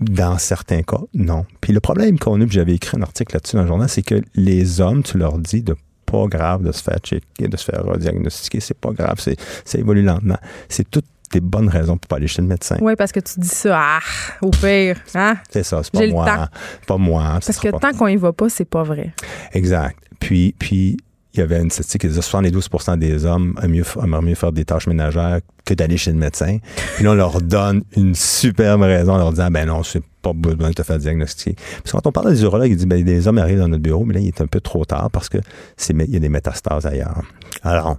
[0.00, 1.46] Dans certains cas, non.
[1.60, 4.02] Puis le problème qu'on a, puis j'avais écrit un article là-dessus dans le journal, c'est
[4.02, 7.64] que les hommes, tu leur dis de pas grave de se faire checker, de se
[7.64, 10.36] faire diagnostiquer, c'est pas grave, c'est, ça évolue lentement.
[10.68, 12.76] C'est toutes des bonnes raisons pour pas aller chez le médecin.
[12.80, 14.00] Oui, parce que tu dis ça, ah,
[14.42, 15.36] au pire, hein?
[15.50, 16.26] C'est ça, c'est pas moi.
[16.26, 16.46] temps.
[16.88, 17.38] Pas moi.
[17.40, 19.14] ce Parce que pas- tant qu'on y va pas, c'est pas vrai.
[19.52, 19.96] Exact.
[20.20, 20.96] Puis, puis
[21.34, 24.64] il y avait une statistique qui disait 72 des hommes aimeraient mieux, mieux faire des
[24.64, 26.58] tâches ménagères que d'aller chez le médecin.
[26.94, 30.32] Puis là, on leur donne une superbe raison en leur disant, ben non, c'est pas
[30.32, 31.54] besoin de te faire diagnostiquer.
[31.82, 34.04] Puis quand on parle des urologues, il dit, ben des hommes arrivent dans notre bureau,
[34.04, 35.38] mais là, il est un peu trop tard parce que
[35.76, 37.22] c'est, il y a des métastases ailleurs.
[37.62, 37.98] Alors,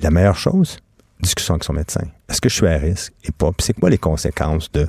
[0.00, 0.78] la meilleure chose,
[1.20, 2.02] discussion avec son médecin.
[2.28, 3.52] Est-ce que je suis à risque et pas?
[3.52, 4.86] Puis c'est quoi les conséquences de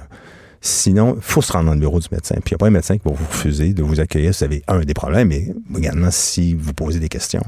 [0.65, 2.33] Sinon, il faut se rendre dans le bureau du médecin.
[2.43, 4.39] Puis il n'y a pas un médecin qui va vous refuser de vous accueillir si
[4.39, 7.43] vous avez, un, des problèmes, mais également si vous posez des questions.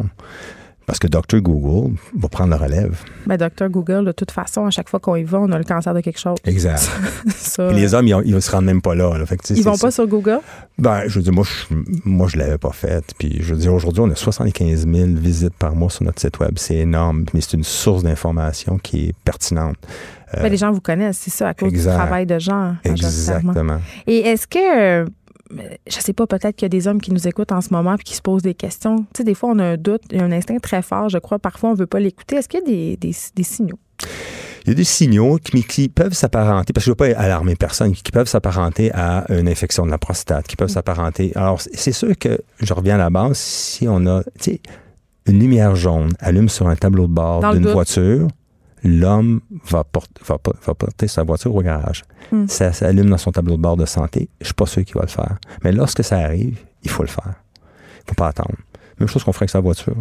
[0.86, 1.42] Parce que Dr.
[1.42, 3.00] Google va prendre la relève.
[3.26, 5.64] Ben, docteur Google, de toute façon, à chaque fois qu'on y va, on a le
[5.64, 6.38] cancer de quelque chose.
[6.46, 6.90] Exact.
[7.36, 9.18] Ça, Puis les hommes, ils ne se rendent même pas là.
[9.18, 9.26] là.
[9.26, 10.40] Fait que, ils vont pas sur Google?
[10.78, 11.76] Ben, je veux dire, moi, je,
[12.06, 13.04] moi, je l'avais pas fait.
[13.18, 16.40] Puis, je veux dire, aujourd'hui, on a 75 000 visites par mois sur notre site
[16.40, 16.54] web.
[16.56, 19.76] C'est énorme, mais c'est une source d'information qui est pertinente.
[20.36, 21.92] Euh, Ben, les gens vous connaissent, c'est ça, à cause exact.
[21.92, 22.76] du travail de gens.
[22.86, 23.52] majoritairement.
[23.52, 23.82] Exactement.
[24.08, 25.06] Et est-ce que, euh,
[25.90, 27.96] je sais pas, peut-être qu'il y a des hommes qui nous écoutent en ce moment
[27.96, 28.98] et qui se posent des questions.
[29.14, 31.08] Tu sais, des fois, on a un doute, il y a un instinct très fort,
[31.10, 31.40] je crois.
[31.40, 32.36] Parfois, on veut pas l'écouter.
[32.36, 33.80] Est-ce qu'il y a des, des, des signaux?
[34.66, 37.20] Il y a des signaux qui, qui peuvent s'apparenter, parce que je ne veux pas
[37.22, 40.58] alarmer personne, qui peuvent s'apparenter à une infection de la prostate, qui Mm.
[40.58, 41.32] peuvent s'apparenter.
[41.36, 44.62] Alors, c'est- sûr que, je reviens à la base, si on a, tu sais,
[45.26, 48.28] une lumière jaune allume sur un tableau de bord d'une voiture,
[48.88, 52.04] l'homme va, porter- va, pas- va porter sa voiture au garage.
[52.32, 52.48] Mm.
[52.48, 54.30] Ça s'allume dans son tableau de bord de santé.
[54.42, 55.38] Je suis pas sûr qu'il va le faire.
[55.64, 57.34] Mais lorsque ça arrive, il faut le faire.
[58.06, 58.56] Il faut pas attendre.
[59.00, 59.96] Même chose qu'on ferait avec sa voiture.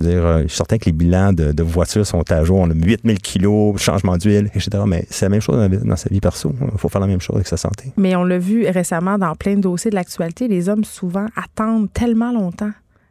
[0.00, 2.42] Je veux dire, euh, je suis certain que les bilans de, de voitures sont à
[2.42, 2.58] jour.
[2.58, 4.70] On a 8000 kilos, changement d'huile, etc.
[4.86, 6.54] Mais c'est la même chose dans, dans sa vie perso.
[6.72, 7.92] Il faut faire la même chose avec sa santé.
[7.98, 11.92] Mais on l'a vu récemment dans plein de dossiers de l'actualité, les hommes souvent attendent
[11.92, 12.70] tellement longtemps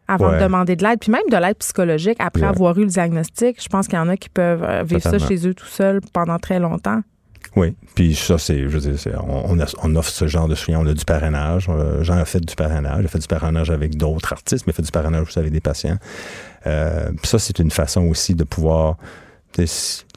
[0.09, 2.47] avant de demander de l'aide, puis même de l'aide psychologique après Ouais.
[2.49, 3.61] avoir eu le diagnostic.
[3.63, 6.01] Je pense qu'il y en a qui peuvent euh, vivre ça chez eux tout seuls
[6.13, 7.01] pendant très longtemps.
[7.55, 10.47] Oui, puis ça, c'est, je veux dire, c'est- on, on a- on offre ce genre
[10.47, 10.79] de soutien.
[10.81, 11.67] On a du parrainage.
[11.69, 12.97] Euh, Jean a fait du parrainage.
[12.99, 15.39] Il a fait du parrainage avec d'autres artistes, mais il a fait du parrainage aussi
[15.39, 15.97] avec des patients.
[16.67, 18.97] Euh, puis ça, c'est une façon aussi de pouvoir.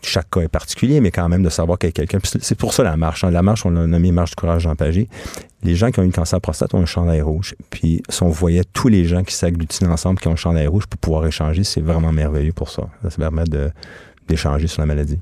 [0.04, 2.18] Chaque cas est particulier, mais quand même de savoir qu'il y a quelqu'un.
[2.22, 3.22] C'est- pour ça la marche.
[3.24, 3.30] hein.
[3.30, 5.08] La marche, on l'a nommé Marche du courage Jean Pagé.
[5.62, 7.54] Les gens qui ont eu le cancer de prostate ont un chandail rouge.
[7.70, 10.86] Puis si on voyait tous les gens qui s'agglutinent ensemble, qui ont un chandail rouge
[10.86, 12.88] pour pouvoir échanger, c'est vraiment merveilleux pour ça.
[13.08, 13.70] Ça permet de,
[14.28, 15.18] d'échanger sur la maladie.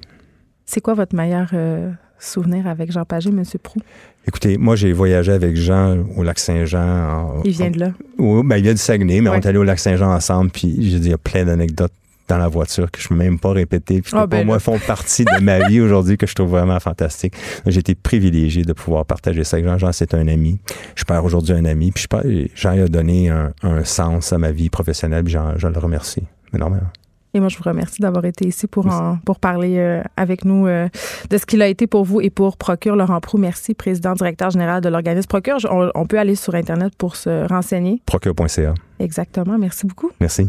[0.65, 3.43] C'est quoi votre meilleur euh, souvenir avec Jean Pagé, M.
[3.63, 3.81] Prou?
[4.27, 7.43] Écoutez, moi, j'ai voyagé avec Jean au lac Saint-Jean.
[7.45, 7.93] Il vient de là.
[8.19, 9.37] Oui, ben, il vient du Saguenay, mais Ouais.
[9.37, 11.93] on est allé au lac Saint-Jean ensemble, puis j'ai dit, il y a plein d'anecdotes
[12.31, 14.59] dans la voiture que je ne peux même pas répéter, puis Ah, pour ben moi,
[14.59, 17.35] font partie de ma vie aujourd'hui, que je trouve vraiment fantastique.
[17.67, 19.79] J'ai été privilégié de pouvoir partager ça avec Jean.
[19.79, 20.59] Jean, c'est un ami.
[20.95, 24.33] Je perds aujourd'hui un ami, puis je perds- Jean il a donné un, un sens
[24.33, 26.23] à ma vie professionnelle, puis Jean- je le remercie
[26.55, 26.87] énormément.
[27.33, 30.67] Et moi, je vous remercie d'avoir été ici pour, en- pour parler euh, avec nous
[30.67, 30.89] euh,
[31.31, 33.39] de ce qu'il a été pour vous et pour Procure Laurent Prou.
[33.39, 35.59] Merci, président directeur général de l'organisme Procure.
[35.95, 38.03] On peut aller sur Internet pour se renseigner.
[38.05, 38.75] Procure.ca.
[38.99, 39.59] Exactement.
[39.59, 40.11] Merci beaucoup.
[40.21, 40.49] Merci.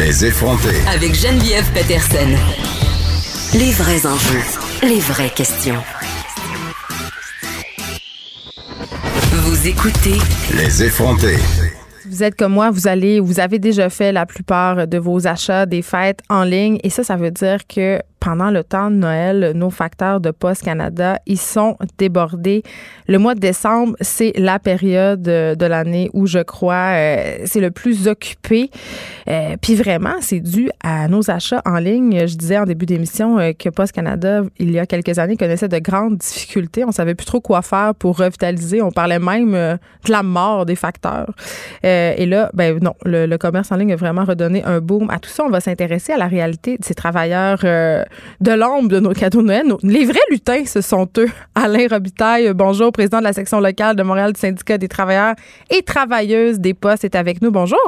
[0.00, 0.80] Les effrontés.
[0.88, 2.34] Avec Geneviève Peterson.
[3.52, 4.40] Les vrais enjeux,
[4.82, 5.76] les vraies questions.
[9.30, 10.16] Vous écoutez
[10.56, 11.36] Les effrontés.
[12.00, 15.26] Si vous êtes comme moi, vous allez, vous avez déjà fait la plupart de vos
[15.26, 18.96] achats des fêtes en ligne et ça, ça veut dire que pendant le temps de
[18.96, 22.62] Noël, nos facteurs de Poste Canada, ils sont débordés.
[23.08, 27.60] Le mois de décembre, c'est la période euh, de l'année où je crois euh, c'est
[27.60, 28.70] le plus occupé.
[29.28, 32.26] Euh, Puis vraiment, c'est dû à nos achats en ligne.
[32.26, 35.68] Je disais en début d'émission euh, que Poste Canada, il y a quelques années, connaissait
[35.68, 36.84] de grandes difficultés.
[36.84, 38.82] On savait plus trop quoi faire pour revitaliser.
[38.82, 41.32] On parlait même euh, de la mort des facteurs.
[41.82, 45.18] Et là, ben non, le, le commerce en ligne a vraiment redonné un boom à
[45.18, 45.44] tout ça.
[45.44, 47.60] On va s'intéresser à la réalité de ces travailleurs
[48.40, 49.66] de l'ombre de nos cadeaux de Noël.
[49.66, 51.28] Nos- les vrais lutins, ce sont eux.
[51.54, 55.34] Alain Robitaille, bonjour, président de la section locale de Montréal du syndicat des travailleurs
[55.70, 57.50] et travailleuses des postes, est avec nous.
[57.50, 57.78] Bonjour.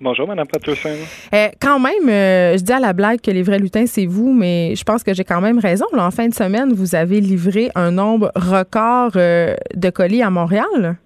[0.00, 0.90] Bonjour, Mme Patterson.
[1.32, 4.32] Euh, quand même, euh, je dis à la blague que les vrais lutins, c'est vous,
[4.32, 5.86] mais je pense que j'ai quand même raison.
[5.94, 10.30] Là, en fin de semaine, vous avez livré un nombre record euh, de colis à
[10.30, 10.96] Montréal.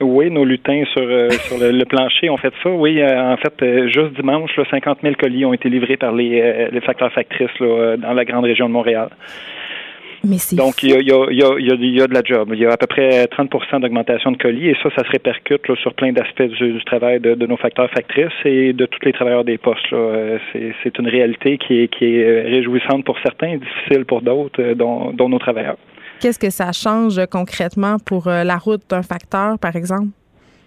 [0.00, 2.70] Oui, nos lutins sur, euh, sur le, le plancher ont fait ça.
[2.70, 6.12] Oui, euh, en fait, euh, juste dimanche, là, 50 000 colis ont été livrés par
[6.12, 9.08] les, les facteurs factrices là, dans la grande région de Montréal.
[10.28, 12.06] Mais c'est Donc, il y a, il y, a, il y, a, il y a-
[12.08, 12.50] de la job.
[12.52, 15.68] Il y a à peu près 30% d'augmentation de colis et ça, ça se répercute
[15.68, 18.98] là, sur plein d'aspects du, du travail de, de nos facteurs factrices et de tous
[19.04, 19.86] les travailleurs des postes.
[20.52, 24.74] C'est c'est une réalité qui est, qui est réjouissante pour certains et difficile pour d'autres,
[24.74, 25.76] dont, dont nos travailleurs.
[26.20, 30.08] Qu'est-ce que ça change concrètement pour euh, la route d'un facteur, par exemple?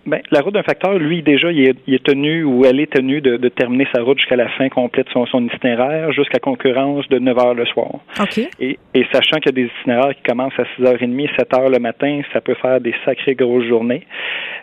[0.09, 2.91] Ben, la route d'un facteur, lui, déjà, il est, il est tenu ou elle est
[2.91, 6.39] tenue de, de terminer sa route jusqu'à la fin complète de son, son itinéraire, jusqu'à
[6.39, 7.89] concurrence de 9 heures le soir.
[8.19, 8.39] OK.
[8.59, 11.79] Et, et sachant qu'il y a des itinéraires qui commencent à 6h30, 7 heures le
[11.79, 14.03] matin, ça peut faire des sacrées grosses journées.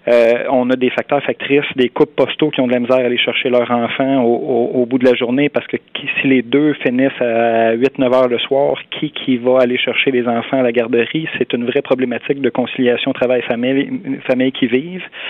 [0.08, 3.00] Euh, on a des facteurs factrices, des couples postaux qui ont de la misère à
[3.00, 6.28] aller chercher leurs enfants au, au- au bout de la journée parce que qui- si
[6.28, 10.58] les deux finissent à 8-9 heures le soir, qui qui va aller chercher les enfants
[10.58, 11.28] à la garderie?
[11.38, 13.90] C'est une vraie problématique de conciliation travail-famille
[14.26, 15.04] famille qui vivent.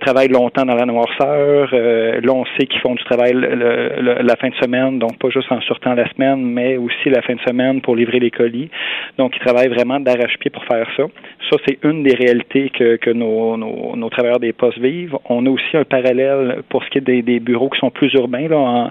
[0.00, 1.70] travaillent longtemps dans la noirceur.
[1.72, 5.18] Euh, là, on sait qu'ils font du travail le- le- la fin de semaine, donc
[5.18, 8.30] pas juste en sortant la semaine, mais aussi la fin de semaine pour livrer les
[8.30, 8.70] colis.
[9.18, 11.04] Donc, ils travaillent vraiment d'arrache-pied pour faire ça.
[11.50, 15.16] Ça, c'est une des réalités que, que nos, nos, nos travailleurs des postes vivent.
[15.28, 18.12] On a aussi un parallèle pour ce qui est des, des bureaux qui sont plus
[18.14, 18.90] urbains, là, en,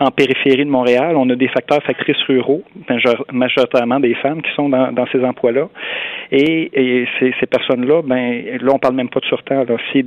[0.00, 1.16] en périphérie de Montréal.
[1.16, 5.24] On a des facteurs factrices ruraux, major- majoritairement des femmes qui sont dans, dans ces
[5.24, 5.68] emplois-là.
[6.32, 9.64] Et, et ces, ces personnes-là, ben là, on parle même pas de surtemps.
[9.92, 10.04] S'ils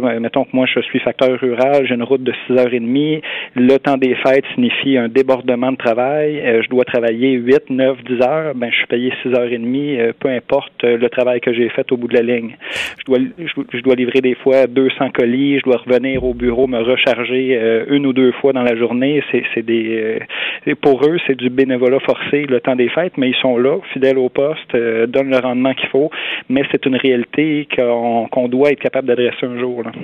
[0.00, 3.22] ben, mettons que moi, je suis facteur rural, j'ai une route de 6h30,
[3.56, 7.98] le temps des fêtes signifie un débordement de travail, euh, je dois travailler 8, 9,
[8.04, 11.68] 10 heures, ben je suis payé 6h30, euh, peu importe euh, le travail que j'ai
[11.68, 12.56] fait au bout de la ligne.
[12.98, 16.66] Je dois, je, je dois livrer des fois 200 colis, je dois revenir au bureau,
[16.66, 19.22] me recharger une ou deux fois dans la journée.
[19.30, 20.20] C'est, des,
[20.80, 24.18] pour eux, c'est du bénévolat forcé le temps des fêtes, mais ils sont là, fidèles
[24.18, 24.76] au poste,
[25.08, 26.10] donnent le rendement qu'il faut.
[26.48, 29.46] Mais c'est une réalité qu'on, qu'on doit être capable d'adresser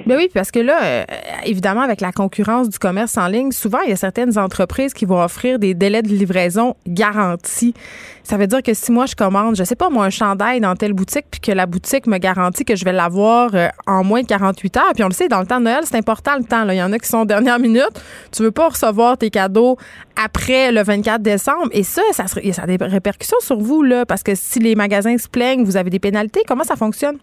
[0.07, 1.05] Ben oui, parce que là, euh,
[1.45, 5.05] évidemment, avec la concurrence du commerce en ligne, souvent, il y a certaines entreprises qui
[5.05, 7.75] vont offrir des délais de livraison garantis.
[8.23, 10.75] Ça veut dire que si moi, je commande, je sais pas, moi, un chandail dans
[10.75, 14.23] telle boutique, puis que la boutique me garantit que je vais l'avoir euh, en moins
[14.23, 16.45] de 48 heures, puis on le sait, dans le temps de Noël, c'est important le
[16.45, 16.69] temps.
[16.69, 18.03] Il y en a qui sont dernière minute.
[18.33, 19.77] Tu veux pas recevoir tes cadeaux
[20.23, 21.69] après le 24 décembre.
[21.73, 25.17] Et ça, ça, ça a des répercussions sur vous, là, parce que si les magasins
[25.19, 26.43] se plaignent, vous avez des pénalités.
[26.47, 27.19] Comment ça fonctionne?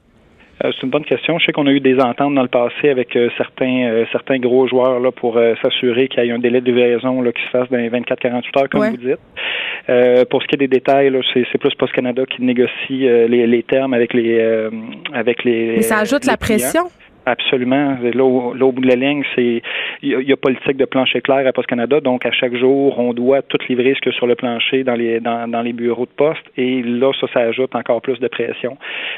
[0.63, 1.37] Euh, c'est une bonne question.
[1.39, 4.39] Je sais qu'on a eu des ententes dans le passé avec euh, certains euh, certains
[4.39, 7.49] gros joueurs là pour s'assurer qu'il y ait un délai de livraison là, qui se
[7.49, 10.29] fasse dans les 24-48 heures, comme vous dites.
[10.29, 13.93] pour ce qui est des détails, c'est, plus Post Canada qui négocie les, les, termes
[13.93, 14.69] avec les
[15.13, 15.73] avec les.
[15.77, 16.83] Mais ça ajoute la pression.
[17.25, 17.97] Absolument.
[18.01, 19.61] Là au, bout de la ligne, c'est
[20.01, 23.13] il y, a politique de plancher clair à Post Canada, donc à chaque jour, on
[23.13, 26.11] doit tout livrer ce que sur le plancher dans les dans, dans les bureaux de
[26.11, 26.43] poste.
[26.57, 28.77] Et là, ça, ça ajoute encore plus de pression.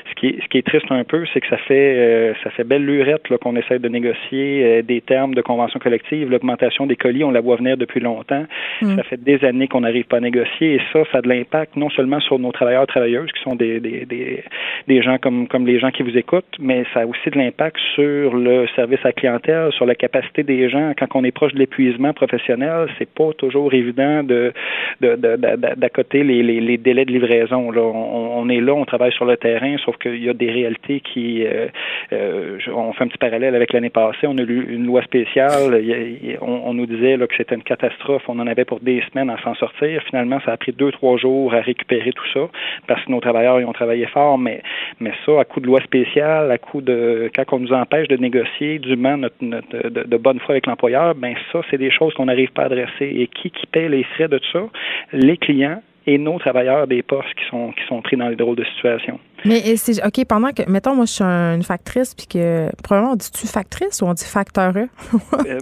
[0.09, 2.51] Ce qui est, ce qui est triste un peu, c'est que ça fait euh, ça
[2.51, 6.29] fait belle lurette là, qu'on essaie de négocier euh, des termes de convention collective.
[6.29, 8.45] L'augmentation des colis, on la voit venir depuis longtemps.
[8.81, 8.95] Mm.
[8.97, 10.75] Ça fait des années qu'on n'arrive pas à négocier.
[10.75, 13.79] Et ça, ça a de l'impact non seulement sur nos travailleurs travailleuses, qui sont des,
[13.79, 14.43] des, des,
[14.87, 17.77] des gens comme comme les gens qui vous écoutent, mais ça a aussi de l'impact
[17.94, 20.93] sur le service à clientèle, sur la capacité des gens.
[20.97, 24.53] Quand on est proche de l'épuisement professionnel, c'est pas toujours évident de
[25.01, 27.71] d'accoter les, les, les, délais de livraison.
[27.75, 31.45] On, est là, on travaille sur le terrain, sauf qu'il y a des réalités qui...
[31.45, 31.67] Euh,
[32.13, 34.27] euh, on fait un petit parallèle avec l'année passée.
[34.27, 35.81] On a eu une loi spéciale.
[36.41, 38.23] on, nous disait que c'était une catastrophe.
[38.27, 40.01] On en avait pour des semaines à s'en sortir.
[40.03, 42.47] Finalement, ça a pris deux, trois jours à récupérer tout ça
[42.87, 44.37] parce que nos travailleurs ils ont travaillé fort.
[44.37, 44.61] Mais,
[44.99, 47.29] mais ça, à coup de loi spéciale, à coup de...
[47.35, 51.15] Quand on nous empêche de négocier dûment notre, notre de, de, bonne foi avec l'employeur,
[51.15, 53.05] ben ça, c'est des choses qu'on n'arrive pas à adresser.
[53.05, 54.63] Et qui, qui paie les frais de tout ça?
[55.13, 58.55] Les clients et nos travailleurs des postes qui sont, qui sont pris dans les drôles
[58.55, 59.19] de situation.
[59.43, 63.15] Mais c'est OK, pendant que, mettons, moi, je suis une factrice, puis que, probablement, on
[63.15, 64.73] dit-tu factrice ou on dit facteur?
[64.75, 64.85] euh,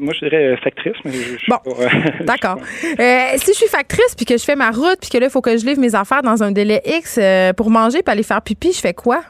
[0.01, 1.59] moi, je dirais factrice, mais je, Bon,
[2.25, 2.57] d'accord.
[2.57, 5.31] Euh, si je suis factrice, puis que je fais ma route, puis que là, il
[5.31, 8.23] faut que je livre mes affaires dans un délai X euh, pour manger, puis aller
[8.23, 9.21] faire pipi, je fais quoi?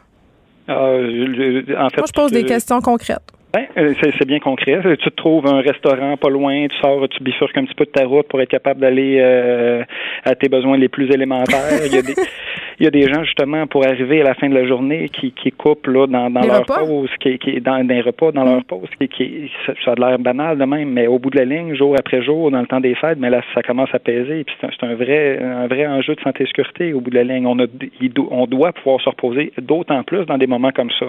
[0.69, 3.21] Euh, en fait, Moi, je pose des questions concrètes.
[3.53, 4.79] Ben, c'est bien concret.
[4.83, 7.91] Tu te trouves un restaurant pas loin, tu sors, tu bifurques un petit peu de
[7.91, 9.83] ta route pour être capable d'aller euh,
[10.25, 11.85] à tes besoins les plus élémentaires.
[11.85, 12.15] Il y a des,
[12.79, 15.33] il y a des gens justement pour arriver à la fin de la journée qui,
[15.33, 18.89] qui coupent là dans, dans leur pause, qui, qui dans des repas dans leur pause,
[18.99, 19.51] qui, qui
[19.85, 22.49] ça a l'air banal de même, mais au bout de la ligne, jour après jour,
[22.49, 24.45] dans le temps des fêtes, mais là ça commence à peser.
[24.45, 27.23] Puis c'est un, vrai un vrai enjeu de santé et sécurité au bout de la
[27.23, 27.45] ligne.
[27.45, 27.65] On a
[28.31, 31.05] on doit pouvoir se reposer d'autant plus dans des moments comme ça.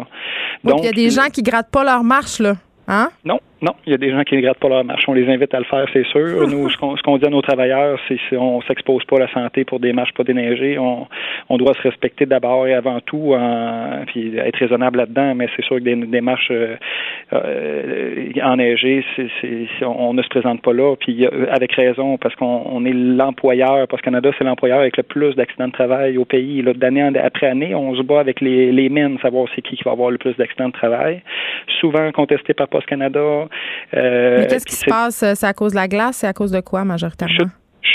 [0.62, 2.56] Donc il y a des gens qui grattent pas leur marche là,
[2.88, 3.10] hein?
[3.24, 5.04] Non, non, il y a des gens qui ne grattent pas leur marche.
[5.08, 6.46] On les invite à le faire, c'est sûr.
[6.48, 9.80] Nous, ce qu'on dit à nos travailleurs, c'est qu'on s'expose pas à la santé pour
[9.80, 10.78] des marches pas déneigées.
[10.78, 11.06] On,
[11.48, 15.34] on doit se respecter d'abord et avant tout, en, puis être raisonnable là-dedans.
[15.34, 16.76] Mais c'est sûr que des, des marches euh,
[17.32, 19.02] euh, enneigées,
[19.80, 20.94] on, ne se présente pas là.
[20.96, 23.88] Puis avec raison, parce qu'on on est l'employeur.
[23.88, 26.60] Parce que Canada, c'est l'employeur avec le plus d'accidents de travail au pays.
[26.60, 29.84] Là, d'année après année, on se bat avec les, les mines, savoir c'est qui qui
[29.84, 31.22] va avoir le plus d'accidents de travail.
[31.80, 33.48] Souvent contesté par Post Canada.
[33.94, 35.24] Euh, Mais qu'est-ce qui se passe?
[35.34, 36.18] C'est à cause de la glace?
[36.18, 37.34] C'est à cause de quoi, majoritairement?
[37.34, 37.48] Chute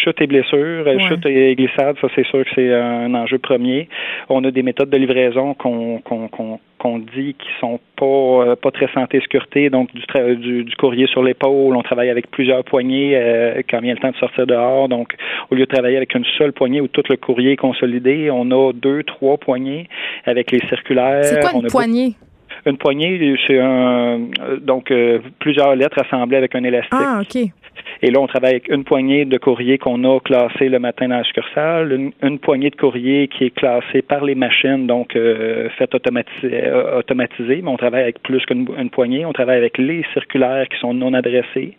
[0.04, 1.00] chute et blessures, ouais.
[1.00, 3.90] chute et glissade, ça c'est sûr que c'est un enjeu premier.
[4.30, 8.56] On a des méthodes de livraison qu'on qu'on qu'on qu'on dit qui sont pas euh,
[8.56, 12.64] pas très santé sécurité, donc du, du, du courrier sur l'épaule, on travaille avec plusieurs
[12.64, 14.88] poignées euh, quand vient le temps de sortir dehors.
[14.88, 15.16] Donc
[15.50, 18.50] au lieu de travailler avec une seule poignée où tout le courrier est consolidé, on
[18.52, 19.88] a deux, trois poignées
[20.26, 21.24] avec les circulaires.
[21.24, 22.14] C'est quoi une poignée?
[22.66, 24.20] Une poignée, c'est un
[24.62, 26.94] donc euh, plusieurs lettres assemblées avec un élastique.
[26.94, 27.52] Ah, OK.
[28.02, 31.18] Et là, on travaille avec une poignée de courrier qu'on a classé le matin dans
[31.18, 35.70] la succursale, une, une, poignée de courrier qui est classée par les machines, donc euh,
[35.78, 39.26] faite automatisée, euh, automatisée, mais on travaille avec plus qu'une une poignée.
[39.26, 41.76] On travaille avec les circulaires qui sont non adressés.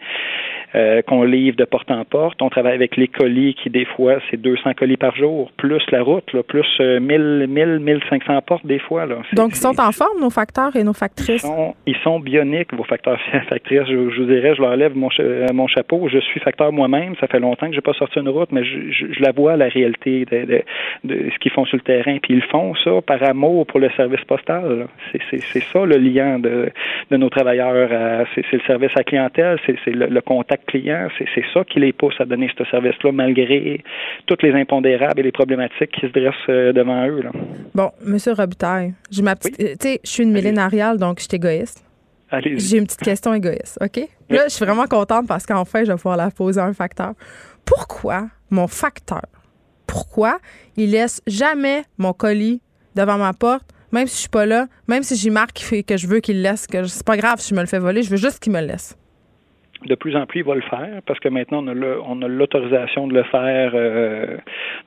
[0.77, 2.41] Euh, qu'on livre de porte en porte.
[2.41, 6.01] On travaille avec les colis qui, des fois, c'est 200 colis par jour, plus la
[6.01, 9.05] route, là, plus euh, 1000, 1000, 1500 portes des fois.
[9.05, 9.17] Là.
[9.33, 11.43] Donc, ils sont en forme, nos facteurs et nos factrices?
[11.43, 13.83] Ils sont, ils sont bioniques, vos facteurs et factrices.
[13.89, 15.09] Je, je, vous dirais, je leur lève mon,
[15.53, 16.09] mon chapeau.
[16.09, 17.17] Je suis facteur moi-même.
[17.21, 19.33] Ça fait longtemps que je n'ai pas sorti une route, mais je, je, je, la
[19.33, 20.63] vois, la réalité de, de,
[21.03, 22.19] de ce qu'ils font sur le terrain.
[22.23, 24.87] Puis ils font ça par amour pour le service postal.
[25.33, 26.71] C'est ça le lien de,
[27.11, 28.25] de nos travailleurs.
[28.37, 32.15] C'est le service à clientèle, c'est le, le contact clients, c'est ça qui les pousse
[32.21, 33.83] à donner ce service-là, malgré
[34.27, 37.23] toutes les impondérables et les problématiques qui se dressent euh, devant eux.
[37.23, 37.31] Là.
[37.75, 39.77] Bon, Monsieur Robitaille, j'ai ma petite, oui.
[39.81, 41.85] tu sais, je suis une millénariale, donc je suis égoïste.
[42.33, 44.09] J'ai une petite question égoïste, OK?
[44.29, 47.15] Là, je suis vraiment contente parce qu'enfin, je vais pouvoir la poser à un facteur.
[47.67, 49.23] Pourquoi mon facteur,
[49.87, 50.39] pourquoi
[50.77, 52.61] il laisse jamais mon colis
[52.95, 56.07] devant ma porte même si je suis pas là, même si j'ai marque que je
[56.07, 58.11] veux qu'il le laisse, que c'est pas grave si je me le fais voler, je
[58.11, 58.97] veux juste qu'il me le laisse?
[59.87, 63.15] De plus en plus, il va le faire parce que maintenant, on a l'autorisation de
[63.15, 64.37] le faire, euh,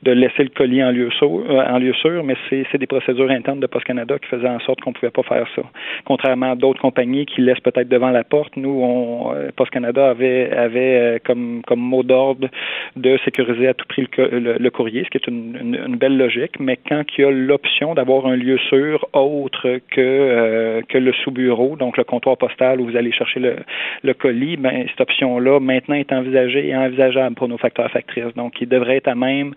[0.04, 3.30] de laisser le colis en lieu sûr, euh, en lieu sûr mais c'est des procédures
[3.32, 5.64] internes de Post Canada qui faisaient en sorte qu'on ne pouvait pas faire ça.
[6.06, 10.10] Contrairement à d'autres compagnies qui laissent peut-être devant la porte, nous, on, euh, Post Canada
[10.10, 12.48] avait, avait comme, comme mot d'ordre
[12.96, 16.78] de sécuriser à tout prix le, le, courrier, ce qui est une, belle logique, mais
[16.78, 22.04] quand il y a l'option d'avoir un lieu sûr autre que, le sous-bureau, donc le
[22.04, 23.56] comptoir postal où vous allez chercher le,
[24.04, 28.34] le colis, ben, cette option-là maintenant est envisagée et envisageable pour nos facteurs factrices.
[28.36, 29.54] Donc, il devrait être à même,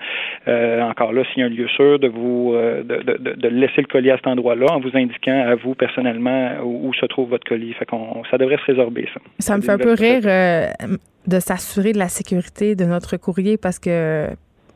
[0.48, 3.86] euh, encore là, s'il y a un lieu sûr, de vous euh, de, laisser le
[3.86, 7.72] colis à cet endroit-là en vous indiquant à vous personnellement où, se trouve votre colis.
[7.74, 9.20] Fait qu'on ça devrait se résorber, ça.
[9.38, 10.66] Ça me fait un peu rire euh,
[11.26, 14.28] de s'assurer de la sécurité de notre courrier parce que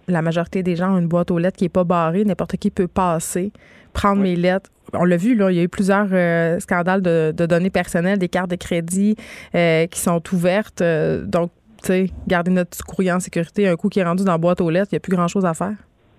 [0.09, 2.25] la majorité des gens ont une boîte aux lettres qui n'est pas barrée.
[2.25, 3.53] N'importe qui peut passer,
[3.93, 4.71] prendre mes lettres.
[4.95, 8.29] On l'a vu, là, il y a eu plusieurs euh, scandales de, données personnelles, des
[8.29, 9.17] cartes de crédit
[9.55, 10.81] euh, qui sont ouvertes.
[10.81, 11.51] Euh, donc,
[11.83, 14.61] tu sais, garder notre courrier en sécurité, un coup qui est rendu dans la boîte
[14.61, 15.75] aux lettres, il n'y a plus grand-chose à faire.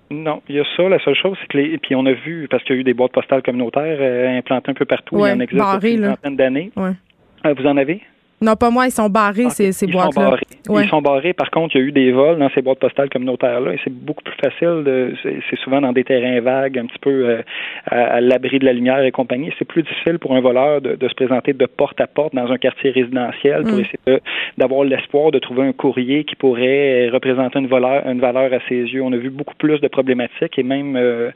[0.10, 0.90] Non, il y a ça.
[0.90, 1.78] La seule chose, c'est que les.
[1.78, 4.74] Puis on a vu, parce qu'il y a eu des boîtes postales communautaires implantées un
[4.74, 5.16] peu partout.
[5.18, 6.72] il y en existe depuis une vingtaine d'années.
[6.76, 8.02] vous en avez?
[8.42, 10.36] Non, pas moi, ils sont barrés, ces, ces boîtes-là.
[10.68, 11.34] Ils sont barrés.
[11.34, 13.94] Par contre, il y a eu des vols dans ces boîtes postales communautaires-là et c'est
[13.94, 14.84] beaucoup plus facile.
[14.84, 17.42] De, c'est, souvent dans des terrains vagues, un petit peu euh,
[17.86, 19.54] à, l'abri de la lumière et compagnie.
[19.60, 22.58] C'est plus difficile pour un voleur de, se présenter de porte à porte dans un
[22.58, 23.82] quartier résidentiel pour mm.
[23.82, 24.22] essayer
[24.58, 28.76] d'avoir l'espoir de trouver un courrier qui pourrait représenter une valeur, une valeur à ses
[28.76, 29.04] yeux.
[29.04, 31.30] On a vu beaucoup plus de problématiques et même euh,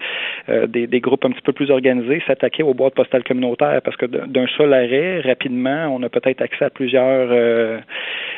[0.50, 3.98] euh, des, des, groupes un petit peu plus organisés s'attaquer aux boîtes postales communautaires parce
[3.98, 7.80] que d'un seul arrêt, rapidement, on a peut-être accès à plusieurs euh,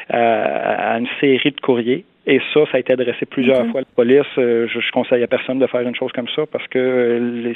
[0.10, 2.06] à, une série de courriers.
[2.30, 4.26] Et ça, ça a été adressé plusieurs fois à la police.
[4.38, 7.54] Euh, je, je, conseille à personne de faire une chose comme ça parce que euh,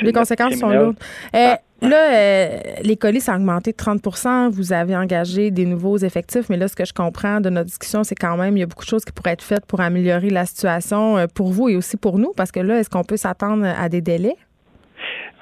[0.00, 0.96] les conséquences sont lourdes.
[1.34, 1.58] Ah.
[1.82, 6.56] Là, les colis, ça a augmenté de 30% Vous avez engagé des nouveaux effectifs, mais
[6.56, 8.86] là, ce que je comprends de notre discussion, c'est quand même, il y a beaucoup
[8.86, 12.18] de choses qui pourraient être faites pour améliorer la situation pour vous et aussi pour
[12.18, 14.36] nous, parce que là, est-ce qu'on peut s'attendre à des délais?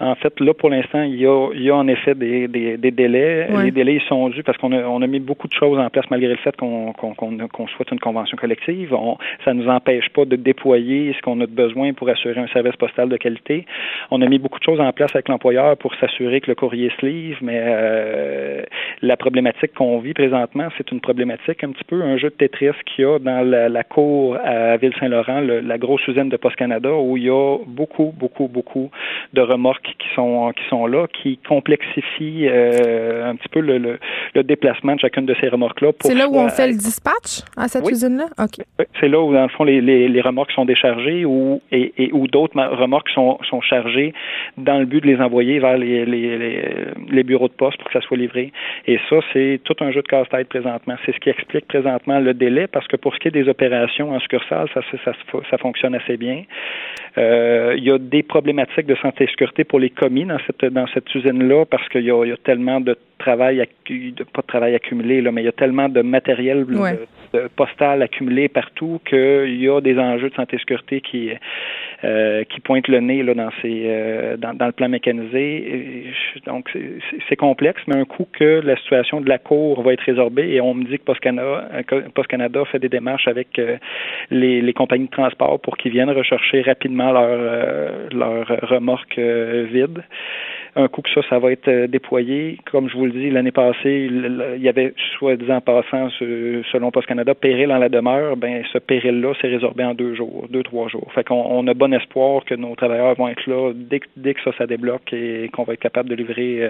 [0.01, 2.77] En fait, là, pour l'instant, il y a, il y a en effet des, des,
[2.77, 3.49] des délais.
[3.63, 5.89] Les délais ils sont dus parce qu'on a, on a mis beaucoup de choses en
[5.89, 8.93] place malgré le fait qu'on qu'on qu'on souhaite une convention collective.
[8.93, 12.49] On, ça ne nous empêche pas de déployer ce qu'on a besoin pour assurer un
[12.49, 13.67] service postal de qualité.
[14.11, 16.91] On a mis beaucoup de choses en place avec l'employeur pour s'assurer que le courrier
[16.99, 18.63] se livre, mais euh,
[19.01, 22.75] la problématique qu'on vit présentement, c'est une problématique un petit peu un jeu de Tetris
[22.85, 26.93] qu'il y a dans la, la cour à Ville-Saint-Laurent, la grosse usine de Post Canada,
[26.93, 28.91] où il y a beaucoup, beaucoup, beaucoup
[29.33, 33.99] de remorques qui sont qui sont là, qui complexifient euh, un petit peu le,
[34.35, 35.93] le, déplacement de chacune de ces remorques-là.
[36.01, 38.27] C'est là où on fait le dispatch à cette usine-là?
[38.39, 38.65] OK.
[39.01, 42.11] C'est là où, dans le fond, les, les, les remorques sont déchargées ou, et, et
[42.13, 44.13] où d'autres remorques sont, sont chargées
[44.57, 46.39] dans le but de les envoyer vers les, les,
[47.11, 48.53] les, bureaux de poste pour que ça soit livré.
[48.87, 50.97] Et ça, c'est tout un jeu de casse-tête présentement.
[51.05, 54.13] C'est ce qui explique présentement le délai parce que pour ce qui est des opérations
[54.13, 55.13] en succursale, ça, ça, ça,
[55.51, 56.45] ça fonctionne assez bien.
[57.17, 60.65] Euh, il y a des problématiques de santé et sécurité pour les commis dans cette
[60.73, 64.75] dans cette usine-là parce qu'il y, y a, tellement de travail, de, pas de travail
[64.75, 66.67] accumulé, là, mais il y a tellement de matériel
[67.57, 71.31] postal accumulé partout qu'il y a des enjeux de santé et sécurité qui,
[72.05, 76.13] euh, qui pointent le nez euh, dans, le plan mécanisé.
[76.45, 76.71] donc,
[77.29, 80.61] c'est complexe, mais un coup que la situation de la Cour va être résorbée, et
[80.61, 83.79] on me dit que Post Canada, fait des démarches avec euh,
[84.31, 90.03] les, compagnies de transport pour qu'ils viennent rechercher rapidement leur, leur remorque vide
[90.77, 92.59] un coup que ça, ça va être déployé.
[92.71, 97.35] Comme je vous le dis, l'année passée, il y avait, soi-disant passant, selon Post Canada,
[97.35, 98.37] péril dans la demeure.
[98.37, 101.11] Ben, ce péril-là s'est résorbé en deux jours, deux, trois jours.
[101.15, 104.41] Fait qu'on on a bon espoir que nos travailleurs vont être là dès, dès que
[104.45, 106.69] ça, ça débloque et qu'on va être capable de livrer, euh,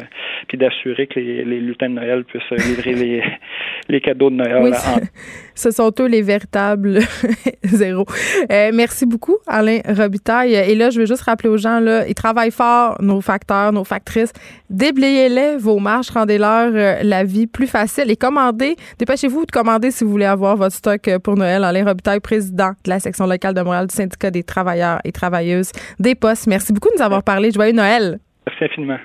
[0.49, 3.22] puis d'assurer que les, les, lutins de Noël puissent livrer les,
[3.89, 4.75] les cadeaux de Noël.
[5.55, 7.01] ce sont eux les véritables
[7.64, 8.05] zéro.
[8.51, 10.55] Euh, merci beaucoup, Alain Robitaille.
[10.55, 13.85] Et là, je veux juste rappeler aux gens, là, ils travaillent fort, nos facteurs, nos
[13.85, 14.33] factrices.
[14.70, 18.77] Déblayez-les vos marches, rendez-leur euh, la vie plus facile et commandez.
[18.99, 21.64] Dépêchez-vous de commander si vous voulez avoir votre stock euh, pour Noël.
[21.64, 25.73] Alain Robitaille, président de la section locale de Montréal du syndicat des travailleurs et travailleuses
[25.99, 26.47] des postes.
[26.47, 27.51] Merci beaucoup de nous avoir parlé.
[27.51, 28.19] Joyeux Noël.
[28.47, 28.99] Merci infiniment.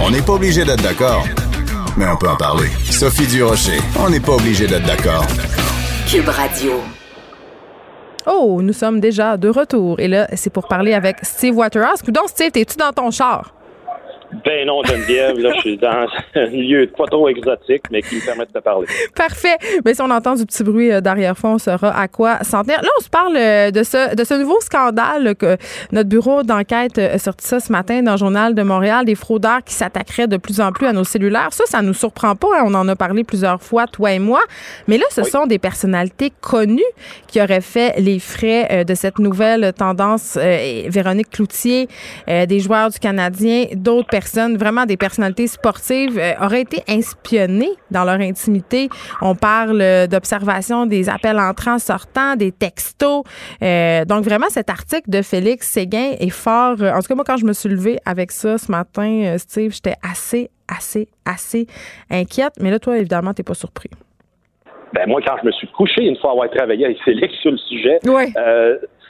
[0.00, 1.24] On n'est pas obligé d'être d'accord,
[1.96, 2.68] mais on peut en parler.
[2.90, 5.26] Sophie Durocher, on n'est pas obligé d'être d'accord.
[6.08, 6.80] Cube Radio.
[8.26, 9.98] Oh, nous sommes déjà de retour.
[9.98, 12.02] Et là, c'est pour parler avec Steve Waterhouse.
[12.04, 13.54] Donc, Steve, es-tu dans ton char?
[14.44, 18.24] Ben non, Geneviève, là, je suis dans un lieu pas trop exotique, mais qui me
[18.24, 18.86] permet de te parler.
[19.14, 19.56] Parfait.
[19.84, 22.80] Mais si on entend du petit bruit euh, d'arrière-fond, on saura à quoi s'en tenir.
[22.82, 25.58] Là, on se parle euh, de ce, de ce nouveau scandale que
[25.92, 29.62] notre bureau d'enquête a sorti ça ce matin dans le Journal de Montréal, des fraudeurs
[29.64, 31.52] qui s'attaqueraient de plus en plus à nos cellulaires.
[31.52, 32.48] Ça, ça nous surprend pas.
[32.58, 32.64] Hein.
[32.66, 34.40] On en a parlé plusieurs fois, toi et moi.
[34.88, 36.80] Mais là, ce sont des personnalités connues
[37.26, 40.38] qui auraient fait les frais euh, de cette nouvelle tendance.
[40.38, 41.88] Véronique Cloutier,
[42.26, 44.21] des joueurs du Canadien, d'autres personnes
[44.56, 48.88] vraiment des personnalités sportives, euh, auraient été inspionnées dans leur intimité.
[49.20, 53.22] On parle d'observation des appels entrants, sortants, des textos.
[53.62, 56.82] Euh, donc vraiment, cet article de Félix Séguin est fort.
[56.82, 59.72] En tout cas, moi, quand je me suis levée avec ça ce matin, euh, Steve,
[59.72, 61.66] j'étais assez, assez, assez
[62.10, 62.54] inquiète.
[62.60, 63.90] Mais là, toi, évidemment, t'es pas surpris.
[64.94, 67.56] Ben moi, quand je me suis couché une fois avoir travaillé avec Félix sur le
[67.56, 67.98] sujet,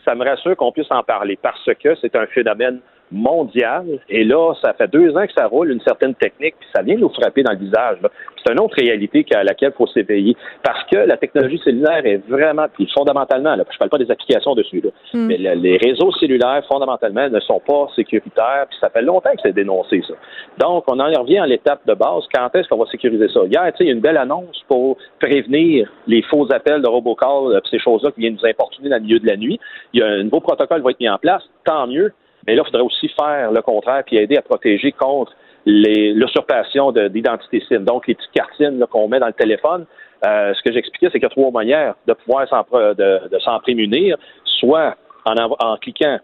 [0.04, 2.80] ça me rassure qu'on puisse en parler parce que c'est un phénomène
[3.12, 3.84] mondial.
[4.08, 6.96] Et là, ça fait deux ans que ça roule une certaine technique, puis ça vient
[6.96, 7.98] nous frapper dans le visage.
[8.44, 10.36] C'est une autre réalité à laquelle il faut s'éveiller.
[10.62, 14.54] Parce que la technologie cellulaire est vraiment, puis fondamentalement, là, je parle pas des applications
[14.54, 15.26] dessus, là, hmm.
[15.26, 19.52] mais les réseaux cellulaires, fondamentalement, ne sont pas sécuritaires, puis ça fait longtemps que c'est
[19.52, 20.14] dénoncé, ça.
[20.58, 22.24] Donc, on en revient à l'étape de base.
[22.34, 23.40] Quand est-ce qu'on va sécuriser ça?
[23.44, 27.78] Hier, il y a une belle annonce pour prévenir les faux appels de robocall, ces
[27.78, 29.58] choses-là qui viennent nous importuner dans le milieu de la nuit.
[29.92, 31.42] Il y a un nouveau protocole qui va être mis en place.
[31.64, 32.12] Tant mieux.
[32.46, 35.32] Mais là, il faudrait aussi faire le contraire puis aider à protéger contre
[35.64, 37.80] l'usurpation d'identité SIM.
[37.80, 39.86] Donc, les petites cartines qu'on met dans le téléphone.
[40.24, 44.16] Euh, ce que j'expliquais, c'est qu'il y a trois manières de pouvoir s'en de, prémunir,
[44.44, 46.18] soit en, en cliquant